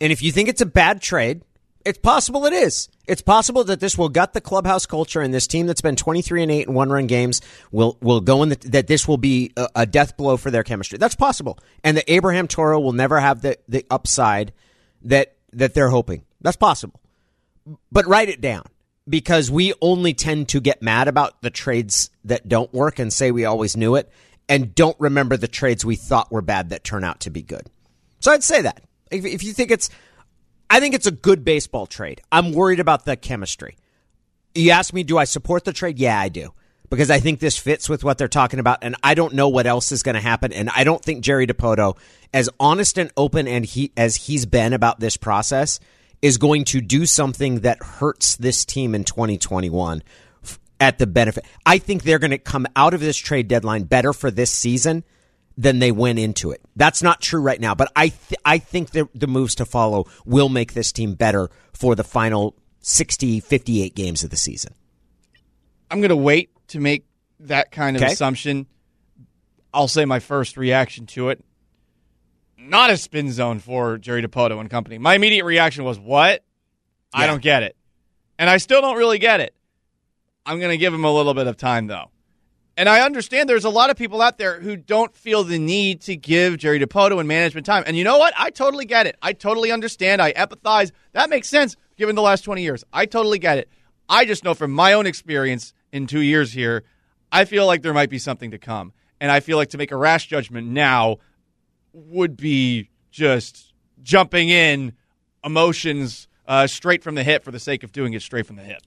And 0.00 0.12
if 0.12 0.22
you 0.22 0.32
think 0.32 0.48
it's 0.48 0.60
a 0.60 0.66
bad 0.66 1.02
trade, 1.02 1.42
it's 1.84 1.98
possible 1.98 2.46
it 2.46 2.52
is. 2.52 2.88
It's 3.06 3.22
possible 3.22 3.64
that 3.64 3.80
this 3.80 3.96
will 3.96 4.08
gut 4.08 4.32
the 4.32 4.40
clubhouse 4.40 4.86
culture 4.86 5.20
and 5.20 5.32
this 5.32 5.46
team 5.46 5.66
that's 5.66 5.80
been 5.80 5.96
23 5.96 6.42
and 6.42 6.52
8 6.52 6.68
in 6.68 6.74
one 6.74 6.90
run 6.90 7.06
games 7.06 7.40
will 7.72 7.96
will 8.00 8.20
go 8.20 8.42
in 8.42 8.50
the, 8.50 8.56
that 8.70 8.86
this 8.86 9.08
will 9.08 9.16
be 9.16 9.52
a, 9.56 9.68
a, 9.74 9.86
death 9.86 10.16
blow 10.16 10.36
for 10.36 10.50
their 10.50 10.62
chemistry. 10.62 10.98
That's 10.98 11.16
possible. 11.16 11.58
And 11.82 11.96
that 11.96 12.04
Abraham 12.08 12.48
Toro 12.48 12.80
will 12.80 12.92
never 12.92 13.18
have 13.18 13.42
the, 13.42 13.58
the 13.68 13.84
upside 13.90 14.52
that 15.02 15.36
that 15.52 15.74
they're 15.74 15.88
hoping. 15.88 16.24
That's 16.40 16.56
possible. 16.56 17.00
But 17.90 18.06
write 18.06 18.28
it 18.28 18.40
down 18.40 18.64
because 19.08 19.50
we 19.50 19.72
only 19.80 20.14
tend 20.14 20.48
to 20.50 20.60
get 20.60 20.82
mad 20.82 21.08
about 21.08 21.42
the 21.42 21.50
trades 21.50 22.10
that 22.24 22.48
don't 22.48 22.72
work 22.72 22.98
and 22.98 23.12
say 23.12 23.30
we 23.30 23.44
always 23.44 23.76
knew 23.76 23.96
it 23.96 24.10
and 24.48 24.74
don't 24.74 24.96
remember 25.00 25.36
the 25.36 25.48
trades 25.48 25.84
we 25.84 25.96
thought 25.96 26.30
were 26.30 26.42
bad 26.42 26.70
that 26.70 26.84
turn 26.84 27.04
out 27.04 27.20
to 27.20 27.30
be 27.30 27.42
good. 27.42 27.66
So 28.20 28.32
I'd 28.32 28.44
say 28.44 28.62
that. 28.62 28.82
If, 29.10 29.24
if 29.24 29.44
you 29.44 29.52
think 29.52 29.70
it's, 29.70 29.90
I 30.68 30.80
think 30.80 30.94
it's 30.94 31.06
a 31.06 31.12
good 31.12 31.44
baseball 31.44 31.86
trade. 31.86 32.20
I'm 32.30 32.52
worried 32.52 32.80
about 32.80 33.04
the 33.04 33.16
chemistry. 33.16 33.76
You 34.54 34.70
ask 34.70 34.92
me, 34.92 35.02
do 35.02 35.18
I 35.18 35.24
support 35.24 35.64
the 35.64 35.72
trade? 35.72 35.98
Yeah, 35.98 36.18
I 36.18 36.28
do. 36.28 36.52
Because 36.88 37.10
I 37.10 37.20
think 37.20 37.38
this 37.38 37.56
fits 37.56 37.88
with 37.88 38.02
what 38.02 38.18
they're 38.18 38.26
talking 38.26 38.58
about, 38.58 38.78
and 38.82 38.96
I 39.02 39.14
don't 39.14 39.34
know 39.34 39.48
what 39.48 39.66
else 39.66 39.92
is 39.92 40.02
going 40.02 40.16
to 40.16 40.20
happen. 40.20 40.52
And 40.52 40.68
I 40.70 40.82
don't 40.82 41.02
think 41.04 41.22
Jerry 41.22 41.46
Dipoto, 41.46 41.96
as 42.34 42.48
honest 42.58 42.98
and 42.98 43.12
open 43.16 43.46
and 43.46 43.64
he 43.64 43.92
as 43.96 44.16
he's 44.16 44.44
been 44.44 44.72
about 44.72 44.98
this 44.98 45.16
process, 45.16 45.78
is 46.20 46.36
going 46.36 46.64
to 46.64 46.80
do 46.80 47.06
something 47.06 47.60
that 47.60 47.80
hurts 47.80 48.34
this 48.36 48.64
team 48.64 48.96
in 48.96 49.04
2021 49.04 50.02
at 50.80 50.98
the 50.98 51.06
benefit. 51.06 51.44
I 51.64 51.78
think 51.78 52.02
they're 52.02 52.18
going 52.18 52.32
to 52.32 52.38
come 52.38 52.66
out 52.74 52.94
of 52.94 53.00
this 53.00 53.16
trade 53.16 53.46
deadline 53.46 53.84
better 53.84 54.12
for 54.12 54.30
this 54.30 54.50
season 54.50 55.04
than 55.56 55.78
they 55.78 55.92
went 55.92 56.18
into 56.18 56.50
it. 56.50 56.60
That's 56.76 57.02
not 57.02 57.20
true 57.20 57.40
right 57.40 57.60
now, 57.60 57.74
but 57.74 57.90
I 57.94 58.08
th- 58.08 58.40
I 58.44 58.58
think 58.58 58.90
the, 58.90 59.08
the 59.14 59.26
moves 59.26 59.54
to 59.56 59.64
follow 59.64 60.06
will 60.24 60.48
make 60.48 60.72
this 60.72 60.92
team 60.92 61.14
better 61.14 61.50
for 61.72 61.94
the 61.94 62.04
final 62.04 62.54
60, 62.80 63.40
58 63.40 63.94
games 63.94 64.24
of 64.24 64.30
the 64.30 64.36
season. 64.36 64.74
I'm 65.90 66.00
going 66.00 66.10
to 66.10 66.16
wait 66.16 66.50
to 66.68 66.80
make 66.80 67.04
that 67.40 67.70
kind 67.70 67.96
of 67.96 68.02
okay. 68.02 68.12
assumption. 68.12 68.66
I'll 69.74 69.88
say 69.88 70.04
my 70.04 70.20
first 70.20 70.56
reaction 70.56 71.06
to 71.06 71.28
it. 71.30 71.44
not 72.58 72.90
a 72.90 72.96
spin 72.96 73.32
zone 73.32 73.58
for 73.58 73.98
Jerry 73.98 74.22
Dipoto 74.22 74.60
and 74.60 74.70
company. 74.70 74.98
My 74.98 75.14
immediate 75.14 75.44
reaction 75.44 75.84
was, 75.84 75.98
"What? 75.98 76.44
I 77.12 77.26
don't 77.26 77.42
get 77.42 77.62
it," 77.62 77.76
and 78.38 78.48
I 78.48 78.58
still 78.58 78.80
don't 78.80 78.96
really 78.96 79.18
get 79.18 79.40
it. 79.40 79.54
I'm 80.46 80.58
going 80.58 80.70
to 80.70 80.76
give 80.76 80.92
him 80.92 81.04
a 81.04 81.12
little 81.12 81.34
bit 81.34 81.46
of 81.46 81.56
time 81.56 81.86
though. 81.86 82.10
And 82.76 82.88
I 82.88 83.00
understand 83.00 83.48
there's 83.48 83.64
a 83.64 83.70
lot 83.70 83.90
of 83.90 83.96
people 83.96 84.22
out 84.22 84.38
there 84.38 84.60
who 84.60 84.76
don't 84.76 85.14
feel 85.14 85.44
the 85.44 85.58
need 85.58 86.00
to 86.02 86.16
give 86.16 86.56
Jerry 86.56 86.80
Dipoto 86.80 87.18
and 87.18 87.28
management 87.28 87.66
time. 87.66 87.82
And 87.86 87.96
you 87.96 88.04
know 88.04 88.18
what? 88.18 88.32
I 88.38 88.50
totally 88.50 88.84
get 88.84 89.06
it. 89.06 89.16
I 89.20 89.32
totally 89.32 89.70
understand. 89.70 90.22
I 90.22 90.32
empathize. 90.32 90.92
That 91.12 91.28
makes 91.28 91.48
sense 91.48 91.76
given 91.96 92.16
the 92.16 92.22
last 92.22 92.42
20 92.42 92.62
years. 92.62 92.84
I 92.92 93.06
totally 93.06 93.38
get 93.38 93.58
it. 93.58 93.68
I 94.08 94.24
just 94.24 94.44
know 94.44 94.54
from 94.54 94.70
my 94.70 94.94
own 94.94 95.06
experience 95.06 95.74
in 95.92 96.06
two 96.06 96.20
years 96.20 96.52
here, 96.52 96.84
I 97.30 97.44
feel 97.44 97.66
like 97.66 97.82
there 97.82 97.94
might 97.94 98.10
be 98.10 98.18
something 98.18 98.50
to 98.52 98.58
come. 98.58 98.92
And 99.20 99.30
I 99.30 99.40
feel 99.40 99.56
like 99.56 99.70
to 99.70 99.78
make 99.78 99.92
a 99.92 99.96
rash 99.96 100.26
judgment 100.26 100.68
now 100.68 101.18
would 101.92 102.36
be 102.36 102.88
just 103.10 103.74
jumping 104.02 104.48
in 104.48 104.94
emotions 105.44 106.28
uh, 106.46 106.66
straight 106.66 107.02
from 107.02 107.14
the 107.14 107.22
hip 107.22 107.44
for 107.44 107.50
the 107.50 107.60
sake 107.60 107.82
of 107.82 107.92
doing 107.92 108.14
it 108.14 108.22
straight 108.22 108.46
from 108.46 108.56
the 108.56 108.62
hip. 108.62 108.80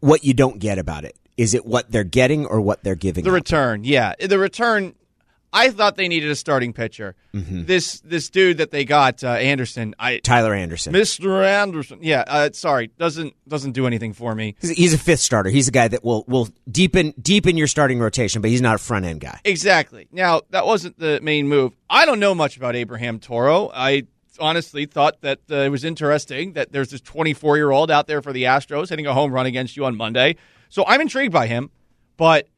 What 0.00 0.24
you 0.24 0.34
don't 0.34 0.58
get 0.58 0.78
about 0.78 1.04
it 1.04 1.16
is 1.36 1.54
it 1.54 1.64
what 1.66 1.90
they're 1.90 2.04
getting 2.04 2.46
or 2.46 2.60
what 2.60 2.82
they're 2.84 2.94
giving. 2.94 3.24
The 3.24 3.30
up? 3.30 3.34
return, 3.34 3.84
yeah, 3.84 4.14
the 4.20 4.38
return. 4.38 4.94
I 5.54 5.68
thought 5.68 5.96
they 5.96 6.08
needed 6.08 6.30
a 6.30 6.34
starting 6.34 6.72
pitcher. 6.72 7.14
Mm-hmm. 7.34 7.64
This 7.66 8.00
this 8.00 8.30
dude 8.30 8.56
that 8.56 8.70
they 8.70 8.86
got, 8.86 9.22
uh, 9.22 9.28
Anderson. 9.28 9.94
I 9.98 10.18
Tyler 10.20 10.54
Anderson. 10.54 10.94
Mr. 10.94 11.44
Anderson. 11.44 11.98
Yeah, 12.00 12.24
uh, 12.26 12.48
sorry, 12.54 12.86
doesn't 12.98 13.34
doesn't 13.46 13.72
do 13.72 13.86
anything 13.86 14.14
for 14.14 14.34
me. 14.34 14.54
He's- 14.62 14.76
He's 14.78 14.94
a 14.94 14.98
fifth 14.98 15.20
starter. 15.20 15.50
He's 15.50 15.68
a 15.68 15.70
guy 15.70 15.88
that 15.88 16.02
will 16.02 16.24
will 16.26 16.48
deepen 16.70 17.12
deepen 17.20 17.58
your 17.58 17.66
starting 17.66 17.98
rotation, 17.98 18.40
but 18.40 18.50
he's 18.50 18.62
not 18.62 18.76
a 18.76 18.78
front 18.78 19.04
end 19.04 19.20
guy. 19.20 19.40
Exactly. 19.44 20.08
Now 20.10 20.40
that 20.50 20.64
wasn't 20.64 20.98
the 20.98 21.20
main 21.22 21.48
move. 21.48 21.74
I 21.90 22.06
don't 22.06 22.18
know 22.18 22.34
much 22.34 22.56
about 22.56 22.74
Abraham 22.74 23.18
Toro. 23.18 23.70
I 23.74 24.04
honestly 24.40 24.86
thought 24.86 25.20
that 25.20 25.40
uh, 25.50 25.56
it 25.56 25.68
was 25.68 25.84
interesting 25.84 26.54
that 26.54 26.72
there's 26.72 26.88
this 26.88 27.02
24 27.02 27.58
year 27.58 27.70
old 27.70 27.90
out 27.90 28.06
there 28.06 28.22
for 28.22 28.32
the 28.32 28.44
Astros 28.44 28.88
hitting 28.88 29.06
a 29.06 29.12
home 29.12 29.30
run 29.30 29.44
against 29.44 29.76
you 29.76 29.84
on 29.84 29.96
Monday. 29.96 30.36
So 30.72 30.86
I'm 30.86 31.02
intrigued 31.02 31.34
by 31.34 31.48
him, 31.48 31.70
but 32.16 32.48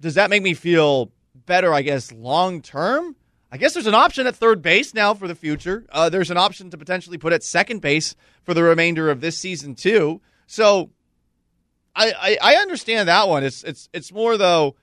does 0.00 0.14
that 0.14 0.30
make 0.30 0.42
me 0.42 0.54
feel 0.54 1.12
better? 1.44 1.74
I 1.74 1.82
guess 1.82 2.10
long 2.10 2.62
term. 2.62 3.14
I 3.52 3.58
guess 3.58 3.74
there's 3.74 3.86
an 3.86 3.94
option 3.94 4.26
at 4.26 4.34
third 4.34 4.62
base 4.62 4.94
now 4.94 5.12
for 5.12 5.28
the 5.28 5.34
future. 5.34 5.84
Uh, 5.92 6.08
there's 6.08 6.30
an 6.30 6.38
option 6.38 6.70
to 6.70 6.78
potentially 6.78 7.18
put 7.18 7.34
at 7.34 7.42
second 7.42 7.82
base 7.82 8.16
for 8.44 8.54
the 8.54 8.62
remainder 8.62 9.10
of 9.10 9.20
this 9.20 9.36
season 9.36 9.74
too. 9.74 10.22
So 10.46 10.92
I, 11.94 12.38
I, 12.42 12.54
I 12.54 12.54
understand 12.54 13.10
that 13.10 13.28
one. 13.28 13.44
It's 13.44 13.62
it's 13.64 13.90
it's 13.92 14.10
more 14.10 14.38
though. 14.38 14.76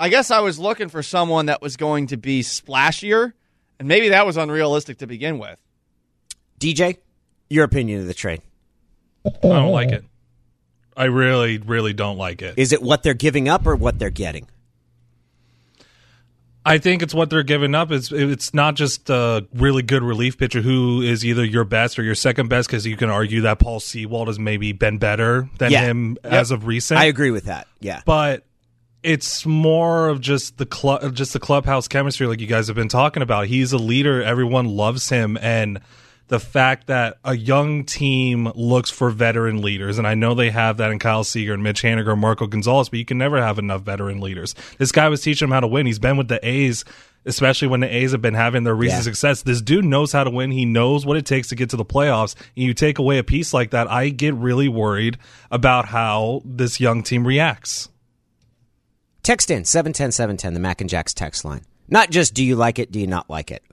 I 0.00 0.08
guess 0.08 0.32
I 0.32 0.40
was 0.40 0.58
looking 0.58 0.88
for 0.88 1.04
someone 1.04 1.46
that 1.46 1.62
was 1.62 1.76
going 1.76 2.08
to 2.08 2.16
be 2.16 2.42
splashier, 2.42 3.32
and 3.78 3.86
maybe 3.86 4.08
that 4.08 4.26
was 4.26 4.36
unrealistic 4.36 4.98
to 4.98 5.06
begin 5.06 5.38
with. 5.38 5.56
DJ, 6.58 6.96
your 7.48 7.62
opinion 7.62 8.00
of 8.00 8.08
the 8.08 8.14
trade? 8.14 8.42
I 9.24 9.30
don't 9.40 9.70
like 9.70 9.90
it. 9.90 10.04
I 10.96 11.04
really, 11.04 11.58
really 11.58 11.92
don't 11.92 12.16
like 12.16 12.40
it. 12.42 12.54
Is 12.56 12.72
it 12.72 12.80
what 12.82 13.02
they're 13.02 13.14
giving 13.14 13.48
up 13.48 13.66
or 13.66 13.76
what 13.76 13.98
they're 13.98 14.10
getting? 14.10 14.48
I 16.64 16.78
think 16.78 17.02
it's 17.02 17.14
what 17.14 17.30
they're 17.30 17.44
giving 17.44 17.76
up. 17.76 17.92
It's 17.92 18.10
it's 18.10 18.52
not 18.52 18.74
just 18.74 19.08
a 19.08 19.46
really 19.54 19.82
good 19.82 20.02
relief 20.02 20.36
pitcher 20.36 20.62
who 20.62 21.00
is 21.00 21.24
either 21.24 21.44
your 21.44 21.62
best 21.64 21.96
or 21.96 22.02
your 22.02 22.16
second 22.16 22.48
best 22.48 22.68
because 22.68 22.84
you 22.84 22.96
can 22.96 23.08
argue 23.08 23.42
that 23.42 23.60
Paul 23.60 23.78
Sewald 23.78 24.26
has 24.26 24.38
maybe 24.40 24.72
been 24.72 24.98
better 24.98 25.48
than 25.58 25.70
Yeah. 25.70 25.82
him 25.82 26.16
as 26.24 26.50
of 26.50 26.66
recent. 26.66 26.98
I 26.98 27.04
agree 27.04 27.30
with 27.30 27.44
that. 27.44 27.68
Yeah. 27.80 28.00
but 28.04 28.42
it's 29.04 29.46
more 29.46 30.08
of 30.08 30.20
just 30.20 30.58
the 30.58 30.66
club, 30.66 31.14
just 31.14 31.32
the 31.32 31.38
clubhouse 31.38 31.86
chemistry, 31.86 32.26
like 32.26 32.40
you 32.40 32.48
guys 32.48 32.66
have 32.66 32.74
been 32.74 32.88
talking 32.88 33.22
about. 33.22 33.46
He's 33.46 33.72
a 33.72 33.78
leader; 33.78 34.20
everyone 34.20 34.64
loves 34.66 35.08
him, 35.08 35.38
and 35.40 35.78
the 36.28 36.40
fact 36.40 36.88
that 36.88 37.18
a 37.24 37.36
young 37.36 37.84
team 37.84 38.50
looks 38.54 38.90
for 38.90 39.10
veteran 39.10 39.62
leaders, 39.62 39.98
and 39.98 40.06
I 40.06 40.14
know 40.14 40.34
they 40.34 40.50
have 40.50 40.78
that 40.78 40.90
in 40.90 40.98
Kyle 40.98 41.22
Seager 41.24 41.54
and 41.54 41.62
Mitch 41.62 41.82
Haniger 41.82 42.12
and 42.12 42.20
Marco 42.20 42.46
Gonzalez, 42.46 42.88
but 42.88 42.98
you 42.98 43.04
can 43.04 43.18
never 43.18 43.40
have 43.40 43.58
enough 43.58 43.82
veteran 43.82 44.20
leaders. 44.20 44.54
This 44.78 44.90
guy 44.92 45.08
was 45.08 45.22
teaching 45.22 45.46
him 45.46 45.52
how 45.52 45.60
to 45.60 45.68
win. 45.68 45.86
He's 45.86 45.98
been 45.98 46.16
with 46.16 46.28
the 46.28 46.40
A's. 46.46 46.84
Especially 47.28 47.66
when 47.66 47.80
the 47.80 47.92
A's 47.92 48.12
have 48.12 48.22
been 48.22 48.34
having 48.34 48.62
their 48.62 48.76
recent 48.76 48.98
Yeah. 49.00 49.02
success, 49.02 49.42
this 49.42 49.60
dude 49.60 49.84
knows 49.84 50.12
how 50.12 50.22
to 50.22 50.30
win. 50.30 50.52
He 50.52 50.64
knows 50.64 51.04
what 51.04 51.16
it 51.16 51.26
takes 51.26 51.48
to 51.48 51.56
get 51.56 51.70
to 51.70 51.76
the 51.76 51.84
playoffs. 51.84 52.36
And 52.56 52.64
you 52.64 52.72
take 52.72 53.00
away 53.00 53.18
a 53.18 53.24
piece 53.24 53.52
like 53.52 53.70
that, 53.70 53.90
I 53.90 54.10
get 54.10 54.32
really 54.34 54.68
worried 54.68 55.18
about 55.50 55.86
how 55.86 56.42
this 56.44 56.78
young 56.78 57.02
team 57.02 57.26
reacts. 57.26 57.88
Text 59.24 59.50
in 59.50 59.64
710 59.64 60.12
710, 60.12 60.54
the 60.54 60.60
Mac 60.60 60.80
and 60.80 60.88
Jacks 60.88 61.12
text 61.12 61.44
line. 61.44 61.62
Not 61.88 62.10
just 62.10 62.32
do 62.32 62.44
you 62.44 62.54
like 62.54 62.78
it, 62.78 62.92
do 62.92 63.00
you 63.00 63.08
not 63.08 63.28
like 63.28 63.50
it? 63.50 63.64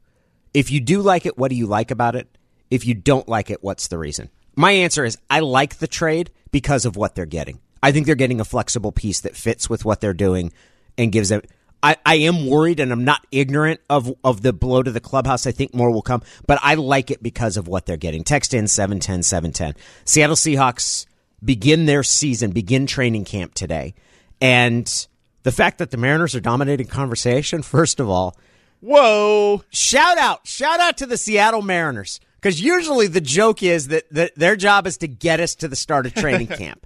If 0.56 0.72
you 0.72 0.80
do 0.80 1.04
like 1.04 1.28
it, 1.28 1.38
what 1.38 1.50
do 1.50 1.56
you 1.56 1.68
like 1.68 1.92
about 1.92 2.16
it? 2.16 2.28
If 2.74 2.88
you 2.88 2.96
don't 2.96 3.30
like 3.30 3.52
it, 3.52 3.62
what's 3.62 3.88
the 3.88 4.00
reason? 4.00 4.32
My 4.56 4.72
answer 4.72 5.06
is 5.06 5.20
I 5.30 5.42
like 5.42 5.78
the 5.78 5.88
trade 5.88 6.32
because 6.52 6.86
of 6.86 6.96
what 6.96 7.14
they're 7.14 7.28
getting. 7.28 7.60
I 7.84 7.92
think 7.92 8.08
they're 8.08 8.16
getting 8.16 8.42
a 8.42 8.46
flexible 8.46 8.92
piece 8.92 9.22
that 9.22 9.36
fits 9.36 9.70
with 9.70 9.86
what 9.86 10.02
they're 10.02 10.16
doing 10.16 10.52
and 10.98 11.12
gives 11.12 11.30
them. 11.30 11.44
I, 11.84 11.98
I 12.04 12.16
am 12.16 12.48
worried 12.48 12.80
and 12.80 12.92
I'm 12.92 13.04
not 13.04 13.28
ignorant 13.32 13.80
of, 13.92 14.12
of 14.24 14.42
the 14.42 14.54
blow 14.54 14.82
to 14.82 14.90
the 14.90 15.00
clubhouse. 15.00 15.46
I 15.46 15.52
think 15.52 15.76
more 15.76 15.92
will 15.92 16.02
come, 16.02 16.24
but 16.48 16.58
I 16.64 16.74
like 16.74 17.12
it 17.12 17.22
because 17.22 17.58
of 17.58 17.68
what 17.68 17.86
they're 17.86 17.96
getting. 17.96 18.24
Text 18.24 18.56
in 18.56 18.68
710 18.68 19.22
710. 19.22 19.80
Seattle 20.04 20.36
Seahawks 20.36 21.06
begin 21.46 21.86
their 21.86 22.02
season, 22.02 22.50
begin 22.50 22.88
training 22.88 23.26
camp 23.26 23.54
today. 23.54 23.94
And 24.42 25.08
the 25.44 25.52
fact 25.52 25.78
that 25.78 25.92
the 25.92 25.98
Mariners 25.98 26.34
are 26.34 26.40
dominating 26.40 26.88
conversation, 26.88 27.62
first 27.62 28.00
of 28.00 28.10
all, 28.10 28.36
Whoa! 28.80 29.64
shout 29.70 30.18
out, 30.18 30.48
shout 30.48 30.80
out 30.80 30.98
to 30.98 31.06
the 31.06 31.18
Seattle 31.18 31.62
Mariners. 31.62 32.20
Because 32.44 32.62
usually 32.62 33.08
the 33.08 33.22
joke 33.22 33.64
is 33.64 33.88
that, 33.88 34.04
that 34.12 34.36
their 34.36 34.58
job 34.58 34.86
is 34.86 34.98
to 34.98 35.08
get 35.08 35.40
us 35.40 35.56
to 35.56 35.70
the 35.70 35.78
start 35.78 36.06
of 36.06 36.14
training 36.16 36.48
camp. 36.48 36.86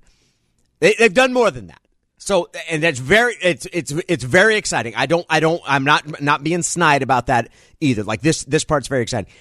They, 0.79 0.93
they've 0.99 1.13
done 1.13 1.33
more 1.33 1.49
than 1.49 1.67
that. 1.67 1.81
So, 2.19 2.49
and 2.69 2.83
that's 2.83 2.99
very, 2.99 3.35
it's, 3.41 3.65
it's, 3.73 3.91
it's 4.07 4.23
very 4.23 4.55
exciting. 4.57 4.93
I 4.95 5.07
don't, 5.07 5.25
I 5.27 5.39
don't, 5.39 5.59
I'm 5.65 5.83
not, 5.83 6.21
not 6.21 6.43
being 6.43 6.61
snide 6.61 7.01
about 7.01 7.27
that 7.27 7.49
either. 7.81 8.03
Like 8.03 8.21
this, 8.21 8.43
this 8.43 8.65
part's 8.65 8.87
very 8.87 9.01
exciting. 9.01 9.31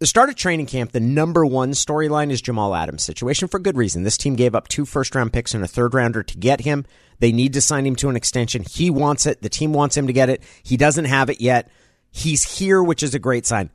The 0.00 0.06
start 0.06 0.28
of 0.28 0.34
training 0.34 0.66
camp, 0.66 0.92
the 0.92 1.00
number 1.00 1.46
one 1.46 1.70
storyline 1.70 2.30
is 2.30 2.42
Jamal 2.42 2.74
Adams' 2.74 3.02
situation 3.02 3.48
for 3.48 3.58
good 3.58 3.78
reason. 3.78 4.02
This 4.02 4.18
team 4.18 4.34
gave 4.34 4.54
up 4.54 4.68
two 4.68 4.84
first 4.84 5.14
round 5.14 5.32
picks 5.32 5.54
and 5.54 5.64
a 5.64 5.68
third 5.68 5.94
rounder 5.94 6.22
to 6.22 6.36
get 6.36 6.60
him. 6.60 6.84
They 7.20 7.32
need 7.32 7.54
to 7.54 7.62
sign 7.62 7.86
him 7.86 7.96
to 7.96 8.10
an 8.10 8.16
extension. 8.16 8.64
He 8.68 8.90
wants 8.90 9.24
it. 9.24 9.40
The 9.40 9.48
team 9.48 9.72
wants 9.72 9.96
him 9.96 10.08
to 10.08 10.12
get 10.12 10.28
it. 10.28 10.42
He 10.62 10.76
doesn't 10.76 11.06
have 11.06 11.30
it 11.30 11.40
yet. 11.40 11.70
He's 12.10 12.58
here, 12.58 12.82
which 12.82 13.02
is 13.02 13.14
a 13.14 13.18
great 13.18 13.46
sign. 13.46 13.70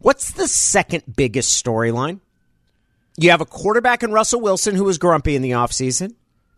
What's 0.00 0.30
the 0.32 0.46
second 0.46 1.04
biggest 1.16 1.64
storyline? 1.64 2.20
You 3.16 3.30
have 3.30 3.40
a 3.40 3.46
quarterback 3.46 4.04
in 4.04 4.12
Russell 4.12 4.40
Wilson 4.40 4.76
who 4.76 4.84
was 4.84 4.96
grumpy 4.96 5.34
in 5.34 5.42
the 5.42 5.50
offseason, 5.52 6.14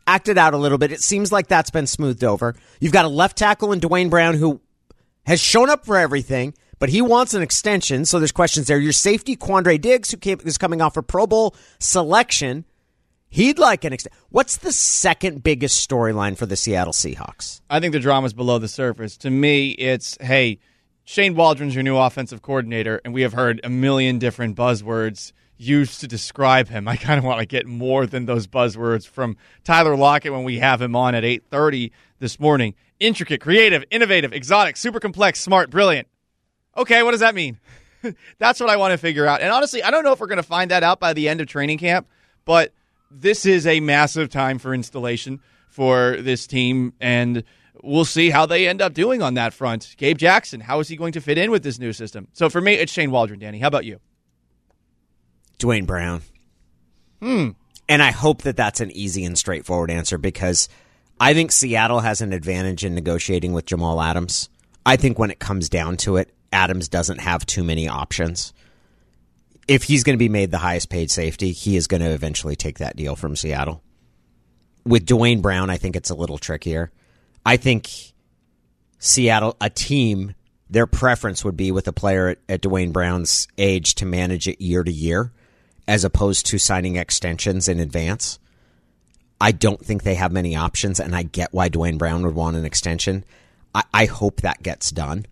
acted 0.07 0.37
out 0.37 0.53
a 0.53 0.59
little 0.59 0.77
bit. 0.77 0.93
It 0.93 1.01
seems 1.01 1.33
like 1.33 1.49
that's 1.49 1.71
been 1.71 1.87
smoothed 1.87 2.23
over. 2.23 2.55
You've 2.81 2.93
got 2.93 3.07
a 3.07 3.09
left 3.09 3.39
tackle 3.39 3.73
in 3.73 3.79
Duane 3.81 4.11
Brown 4.11 4.35
who 4.35 4.61
has 5.25 5.41
shown 5.41 5.71
up 5.71 5.87
for 5.87 5.97
everything, 5.97 6.53
but 6.79 6.91
he 6.91 7.01
wants 7.01 7.33
an 7.33 7.41
extension. 7.41 8.05
So 8.05 8.19
there's 8.19 8.33
questions 8.33 8.67
there. 8.67 8.79
Your 8.79 8.93
safety, 8.93 9.37
Quandre 9.37 9.81
Diggs, 9.81 10.11
who 10.11 10.19
came, 10.19 10.39
is 10.45 10.59
coming 10.59 10.83
off 10.83 10.99
a 10.99 11.03
Pro 11.03 11.27
Bowl 11.27 11.55
selection, 11.79 12.67
he'd 13.31 13.59
like 13.59 13.85
an 13.85 13.95
extension. 13.95 14.19
What's 14.29 14.59
the 14.59 14.73
second 14.73 15.43
biggest 15.43 15.89
storyline 15.89 16.37
for 16.37 16.45
the 16.45 16.57
Seattle 16.57 16.93
Seahawks? 16.93 17.63
I 17.71 17.81
think 17.81 17.93
the 17.93 18.01
drama's 18.01 18.35
below 18.35 18.59
the 18.59 18.69
surface. 18.69 19.17
To 19.19 19.31
me, 19.31 19.71
it's 19.71 20.19
hey, 20.21 20.59
Shane 21.11 21.35
Waldron's 21.35 21.75
your 21.75 21.83
new 21.83 21.97
offensive 21.97 22.41
coordinator, 22.41 23.01
and 23.05 23.13
we 23.13 23.23
have 23.23 23.33
heard 23.33 23.61
a 23.65 23.69
million 23.69 24.21
different 24.21 24.57
buzzwords 24.57 25.33
used 25.57 25.99
to 26.03 26.07
describe 26.07 26.69
him. 26.69 26.87
I 26.87 26.95
kind 26.95 27.19
of 27.19 27.25
want 27.25 27.41
to 27.41 27.47
get 27.47 27.67
more 27.67 28.07
than 28.07 28.27
those 28.27 28.47
buzzwords 28.47 29.09
from 29.09 29.37
Tyler 29.65 29.97
Lockett 29.97 30.31
when 30.31 30.45
we 30.45 30.61
have 30.61 30.81
him 30.81 30.95
on 30.95 31.17
at 31.17 31.25
8:30 31.25 31.91
this 32.21 32.39
morning. 32.39 32.77
Intricate, 33.01 33.41
creative, 33.41 33.83
innovative, 33.91 34.33
exotic, 34.33 34.77
super 34.77 35.01
complex, 35.01 35.41
smart, 35.41 35.69
brilliant. 35.69 36.07
Okay, 36.77 37.03
what 37.03 37.11
does 37.11 37.19
that 37.19 37.35
mean? 37.35 37.59
That's 38.39 38.61
what 38.61 38.71
I 38.71 38.77
want 38.77 38.93
to 38.93 38.97
figure 38.97 39.27
out. 39.27 39.41
And 39.41 39.51
honestly, 39.51 39.83
I 39.83 39.91
don't 39.91 40.05
know 40.05 40.13
if 40.13 40.21
we're 40.21 40.29
going 40.29 40.37
to 40.37 40.45
find 40.45 40.71
that 40.71 40.85
out 40.85 41.01
by 41.01 41.13
the 41.13 41.29
end 41.29 41.41
of 41.41 41.49
training 41.49 41.79
camp, 41.79 42.07
but 42.45 42.73
this 43.11 43.47
is 43.47 43.67
a 43.67 43.81
massive 43.81 44.29
time 44.29 44.61
for 44.61 44.73
installation 44.73 45.41
for 45.71 46.19
this 46.21 46.47
team 46.47 46.93
and 47.01 47.43
we'll 47.83 48.05
see 48.05 48.31
how 48.31 48.47
they 48.47 48.69
end 48.69 48.81
up 48.81 48.95
doing 48.95 49.23
on 49.23 49.35
that 49.35 49.53
front. 49.53 49.95
Gabe 49.97 50.19
Jackson, 50.19 50.61
how 50.61 50.81
is 50.81 50.89
he 50.89 50.97
going 50.97 51.13
to 51.13 51.21
fit 51.21 51.39
in 51.39 51.51
with 51.51 51.63
this 51.63 51.79
new 51.79 51.93
system? 51.93 52.29
So 52.33 52.49
for 52.49 52.61
me, 52.61 52.75
it's 52.75 52.93
Shane 52.93 53.11
Waldron, 53.11 53.39
Danny. 53.39 53.59
How 53.59 53.69
about 53.69 53.85
you? 53.85 54.01
Duane 55.59 55.85
Brown. 55.85 56.23
Hmm. 57.21 57.51
And 57.89 58.03
I 58.03 58.13
hope 58.13 58.43
that 58.43 58.57
that's 58.57 58.81
an 58.81 58.91
easy 58.93 59.25
and 59.25 59.37
straightforward 59.37 59.91
answer 59.91 60.17
because 60.17 60.69
I 61.21 61.35
think 61.35 61.53
Seattle 61.53 62.01
has 62.01 62.21
an 62.21 62.33
advantage 62.33 62.85
in 62.85 62.95
negotiating 62.95 63.53
with 63.53 63.67
Jamal 63.67 64.01
Adams. 64.01 64.49
I 64.87 64.97
think 64.97 65.19
when 65.19 65.31
it 65.31 65.39
comes 65.39 65.69
down 65.69 65.97
to 65.99 66.17
it, 66.17 66.33
Adams 66.53 66.89
doesn't 66.89 67.21
have 67.21 67.45
too 67.45 67.63
many 67.63 67.89
options. 67.89 68.53
If 69.69 69.85
he's 69.85 70.03
going 70.03 70.15
to 70.15 70.19
be 70.19 70.29
made 70.29 70.51
the 70.51 70.59
highest 70.59 70.89
paid 70.89 71.11
safety, 71.11 71.53
he 71.53 71.77
is 71.77 71.87
going 71.87 72.01
to 72.01 72.11
eventually 72.11 72.57
take 72.57 72.79
that 72.79 72.97
deal 72.97 73.17
from 73.17 73.37
Seattle. 73.37 73.83
With 74.85 75.05
Duane 75.05 75.43
Brown, 75.43 75.69
I 75.69 75.77
think 75.77 75.95
it's 75.95 76.11
a 76.11 76.15
little 76.15 76.39
trickier. 76.39 76.91
I 77.45 77.57
think 77.57 77.89
Seattle, 78.99 79.57
a 79.61 79.71
team 79.71 80.35
their 80.69 80.87
preference 80.87 81.45
would 81.45 81.57
be 81.57 81.73
with 81.73 81.89
a 81.89 81.93
player 81.93 82.29
at, 82.29 82.39
at 82.49 82.61
Duane 82.61 82.93
Brown's 82.93 83.49
age 83.59 83.97
to 83.97 84.07
manage 84.07 84.47
it 84.47 84.61
year 84.61 84.85
to 84.85 84.93
year, 84.93 85.33
as 85.89 86.05
opposed 86.05 86.47
to 86.47 86.59
signing 86.59 86.97
extensions 86.97 87.69
in 87.69 87.81
advance. 87.81 88.39
I 89.41 89.53
don't 89.53 89.85
think 89.85 90.03
they 90.03 90.15
have 90.15 90.33
many 90.33 90.55
options, 90.55 91.01
and 91.01 91.17
I 91.17 91.25
get 91.25 91.53
why 91.53 91.69
Duane 91.69 91.99
Brown 91.99 92.25
would 92.25 92.35
want 92.35 92.57
an 92.57 92.65
extension. 92.65 93.25
I, 93.75 93.83
I 93.93 94.05
hope 94.05 94.43
that 94.43 94.63
gets 94.63 94.91
done. 94.91 95.27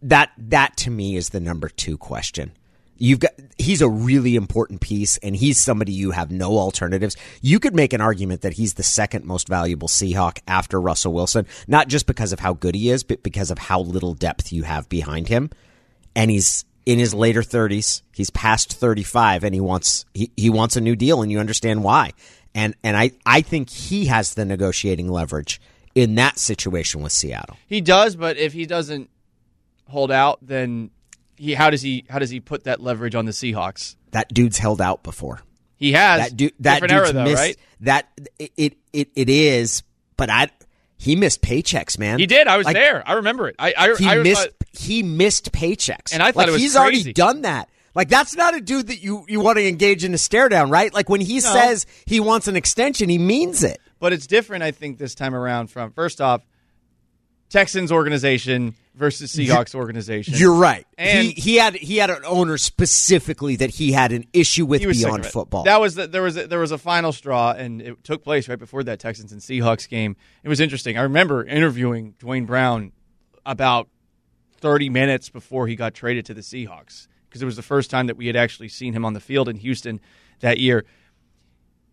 That 0.00 0.30
that 0.38 0.78
to 0.78 0.90
me 0.90 1.16
is 1.16 1.28
the 1.28 1.40
number 1.40 1.68
two 1.68 1.98
question. 1.98 2.52
You've 2.96 3.20
got 3.20 3.32
he's 3.58 3.80
a 3.80 3.88
really 3.88 4.36
important 4.36 4.80
piece, 4.80 5.16
and 5.18 5.34
he's 5.34 5.58
somebody 5.58 5.92
you 5.92 6.12
have 6.12 6.30
no 6.30 6.58
alternatives. 6.58 7.16
You 7.40 7.58
could 7.58 7.74
make 7.74 7.92
an 7.92 8.00
argument 8.00 8.42
that 8.42 8.52
he's 8.54 8.74
the 8.74 8.82
second 8.82 9.24
most 9.24 9.48
valuable 9.48 9.88
Seahawk 9.88 10.38
after 10.46 10.80
Russell 10.80 11.12
Wilson, 11.12 11.46
not 11.66 11.88
just 11.88 12.06
because 12.06 12.32
of 12.32 12.40
how 12.40 12.52
good 12.52 12.74
he 12.74 12.90
is, 12.90 13.02
but 13.02 13.22
because 13.22 13.50
of 13.50 13.58
how 13.58 13.80
little 13.80 14.14
depth 14.14 14.52
you 14.52 14.62
have 14.62 14.88
behind 14.88 15.28
him. 15.28 15.50
And 16.14 16.30
he's 16.30 16.64
in 16.86 16.98
his 16.98 17.12
later 17.12 17.42
thirties. 17.42 18.02
He's 18.12 18.30
past 18.30 18.72
thirty 18.72 19.02
five, 19.02 19.42
and 19.42 19.54
he 19.54 19.60
wants 19.60 20.04
he, 20.14 20.30
he 20.36 20.50
wants 20.50 20.76
a 20.76 20.80
new 20.80 20.94
deal, 20.94 21.22
and 21.22 21.32
you 21.32 21.40
understand 21.40 21.82
why. 21.82 22.12
And 22.54 22.76
and 22.84 22.96
I, 22.96 23.10
I 23.26 23.40
think 23.40 23.70
he 23.70 24.06
has 24.06 24.34
the 24.34 24.44
negotiating 24.44 25.08
leverage 25.08 25.60
in 25.96 26.14
that 26.16 26.38
situation 26.38 27.02
with 27.02 27.12
Seattle. 27.12 27.56
He 27.66 27.80
does, 27.80 28.14
but 28.14 28.36
if 28.36 28.52
he 28.52 28.66
doesn't 28.66 29.10
hold 29.88 30.12
out, 30.12 30.38
then 30.42 30.90
he 31.36 31.54
how 31.54 31.70
does 31.70 31.82
he 31.82 32.04
how 32.08 32.18
does 32.18 32.30
he 32.30 32.40
put 32.40 32.64
that 32.64 32.80
leverage 32.80 33.14
on 33.14 33.24
the 33.24 33.32
Seahawks? 33.32 33.96
That 34.12 34.32
dude's 34.32 34.58
held 34.58 34.80
out 34.80 35.02
before. 35.02 35.40
He 35.76 35.92
has 35.92 36.20
That 36.30 36.36
dude 36.36 36.52
that 36.60 36.80
dude's 36.80 36.92
era 36.92 37.12
though, 37.12 37.24
missed 37.24 37.42
right? 37.42 37.56
that 37.80 38.08
it, 38.38 38.76
it 38.92 39.08
it 39.14 39.28
is, 39.28 39.82
but 40.16 40.30
I 40.30 40.48
he 40.96 41.16
missed 41.16 41.42
paychecks, 41.42 41.98
man. 41.98 42.18
He 42.18 42.26
did. 42.26 42.46
I 42.46 42.56
was 42.56 42.64
Like, 42.64 42.74
there. 42.76 43.02
I 43.06 43.14
remember 43.14 43.48
it. 43.48 43.56
I 43.58 43.74
I, 43.76 43.94
He 43.96 44.08
I 44.08 44.18
missed 44.22 44.48
he 44.72 45.02
missed 45.02 45.52
paychecks, 45.52 46.12
And 46.12 46.22
I 46.22 46.26
thought 46.32 46.36
like 46.36 46.48
it 46.48 46.52
was 46.52 46.62
he's 46.62 46.76
already 46.76 47.12
done 47.12 47.42
that. 47.42 47.68
Like 47.94 48.08
that's 48.08 48.34
not 48.36 48.54
a 48.56 48.60
dude 48.60 48.86
that 48.88 49.02
you 49.02 49.24
you 49.28 49.40
want 49.40 49.58
to 49.58 49.66
engage 49.68 50.04
in 50.04 50.14
a 50.14 50.18
stare 50.18 50.48
down, 50.48 50.70
right? 50.70 50.92
Like 50.94 51.08
when 51.08 51.20
he 51.20 51.40
says 51.40 51.86
he 52.06 52.20
wants 52.20 52.48
an 52.48 52.56
extension, 52.56 53.08
he 53.08 53.18
means 53.18 53.62
it. 53.62 53.80
but 54.00 54.12
it's 54.12 54.26
different. 54.26 54.62
I 54.64 54.70
think 54.70 54.98
this 54.98 55.14
time 55.14 55.34
around. 55.34 55.68
From 55.68 55.92
first 55.92 56.20
off, 56.20 56.42
Texans 57.50 57.92
organization 57.92 58.74
versus 58.94 59.34
Seahawks 59.34 59.74
organization. 59.74 60.34
You're 60.36 60.54
right. 60.54 60.86
And- 60.96 61.26
he 61.28 61.32
he 61.32 61.56
had 61.56 61.74
he 61.74 61.96
had 61.96 62.10
an 62.10 62.24
owner 62.24 62.56
specifically 62.58 63.56
that 63.56 63.70
he 63.70 63.92
had 63.92 64.12
an 64.12 64.26
issue 64.32 64.64
with 64.66 64.80
he 64.80 64.86
was 64.86 64.98
sick 64.98 65.06
beyond 65.06 65.26
football. 65.26 65.64
That 65.64 65.80
was 65.80 65.94
the, 65.96 66.06
there 66.06 66.22
was 66.22 66.36
a, 66.36 66.46
there 66.46 66.60
was 66.60 66.70
a 66.72 66.78
final 66.78 67.12
straw, 67.12 67.52
and 67.52 67.82
it 67.82 68.04
took 68.04 68.22
place 68.22 68.48
right 68.48 68.58
before 68.58 68.84
that 68.84 68.98
Texans 69.00 69.32
and 69.32 69.40
Seahawks 69.40 69.88
game. 69.88 70.16
It 70.42 70.48
was 70.48 70.60
interesting. 70.60 70.96
I 70.96 71.02
remember 71.02 71.44
interviewing 71.44 72.14
Duane 72.18 72.46
Brown 72.46 72.92
about 73.44 73.88
thirty 74.58 74.88
minutes 74.88 75.28
before 75.28 75.66
he 75.66 75.76
got 75.76 75.94
traded 75.94 76.26
to 76.26 76.34
the 76.34 76.40
Seahawks 76.42 77.08
because 77.28 77.42
it 77.42 77.46
was 77.46 77.56
the 77.56 77.62
first 77.62 77.90
time 77.90 78.06
that 78.06 78.16
we 78.16 78.26
had 78.28 78.36
actually 78.36 78.68
seen 78.68 78.92
him 78.92 79.04
on 79.04 79.12
the 79.12 79.20
field 79.20 79.48
in 79.48 79.56
Houston 79.56 80.00
that 80.40 80.58
year. 80.58 80.84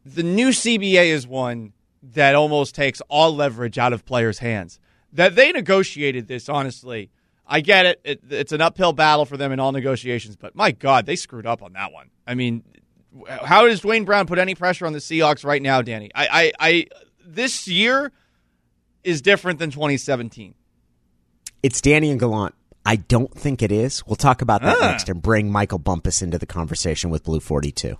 The 0.05 0.23
new 0.23 0.49
CBA 0.49 1.05
is 1.07 1.27
one 1.27 1.73
that 2.03 2.33
almost 2.35 2.73
takes 2.75 3.01
all 3.01 3.35
leverage 3.35 3.77
out 3.77 3.93
of 3.93 4.05
players' 4.05 4.39
hands. 4.39 4.79
That 5.13 5.35
they 5.35 5.51
negotiated 5.51 6.27
this, 6.27 6.47
honestly. 6.49 7.09
I 7.45 7.59
get 7.61 7.85
it. 7.85 8.01
it. 8.05 8.21
It's 8.29 8.51
an 8.53 8.61
uphill 8.61 8.93
battle 8.93 9.25
for 9.25 9.35
them 9.35 9.51
in 9.51 9.59
all 9.59 9.71
negotiations, 9.73 10.37
but 10.37 10.55
my 10.55 10.71
God, 10.71 11.05
they 11.05 11.15
screwed 11.17 11.45
up 11.45 11.61
on 11.61 11.73
that 11.73 11.91
one. 11.91 12.09
I 12.25 12.33
mean, 12.33 12.63
how 13.27 13.67
does 13.67 13.81
Duane 13.81 14.05
Brown 14.05 14.25
put 14.25 14.39
any 14.39 14.55
pressure 14.55 14.85
on 14.85 14.93
the 14.93 14.99
Seahawks 14.99 15.43
right 15.43 15.61
now, 15.61 15.81
Danny? 15.81 16.09
I, 16.15 16.27
I, 16.59 16.69
I 16.69 16.85
this 17.25 17.67
year 17.67 18.11
is 19.03 19.21
different 19.21 19.59
than 19.59 19.69
2017. 19.71 20.53
It's 21.63 21.81
Danny 21.81 22.09
and 22.09 22.19
Gallant. 22.19 22.55
I 22.85 22.95
don't 22.95 23.33
think 23.37 23.61
it 23.61 23.71
is. 23.71 24.05
We'll 24.07 24.15
talk 24.15 24.41
about 24.41 24.61
that 24.61 24.77
Ah. 24.81 24.87
next 24.91 25.09
and 25.09 25.21
bring 25.21 25.51
Michael 25.51 25.77
Bumpus 25.77 26.21
into 26.21 26.37
the 26.39 26.45
conversation 26.47 27.09
with 27.09 27.23
Blue 27.23 27.39
42. 27.39 27.97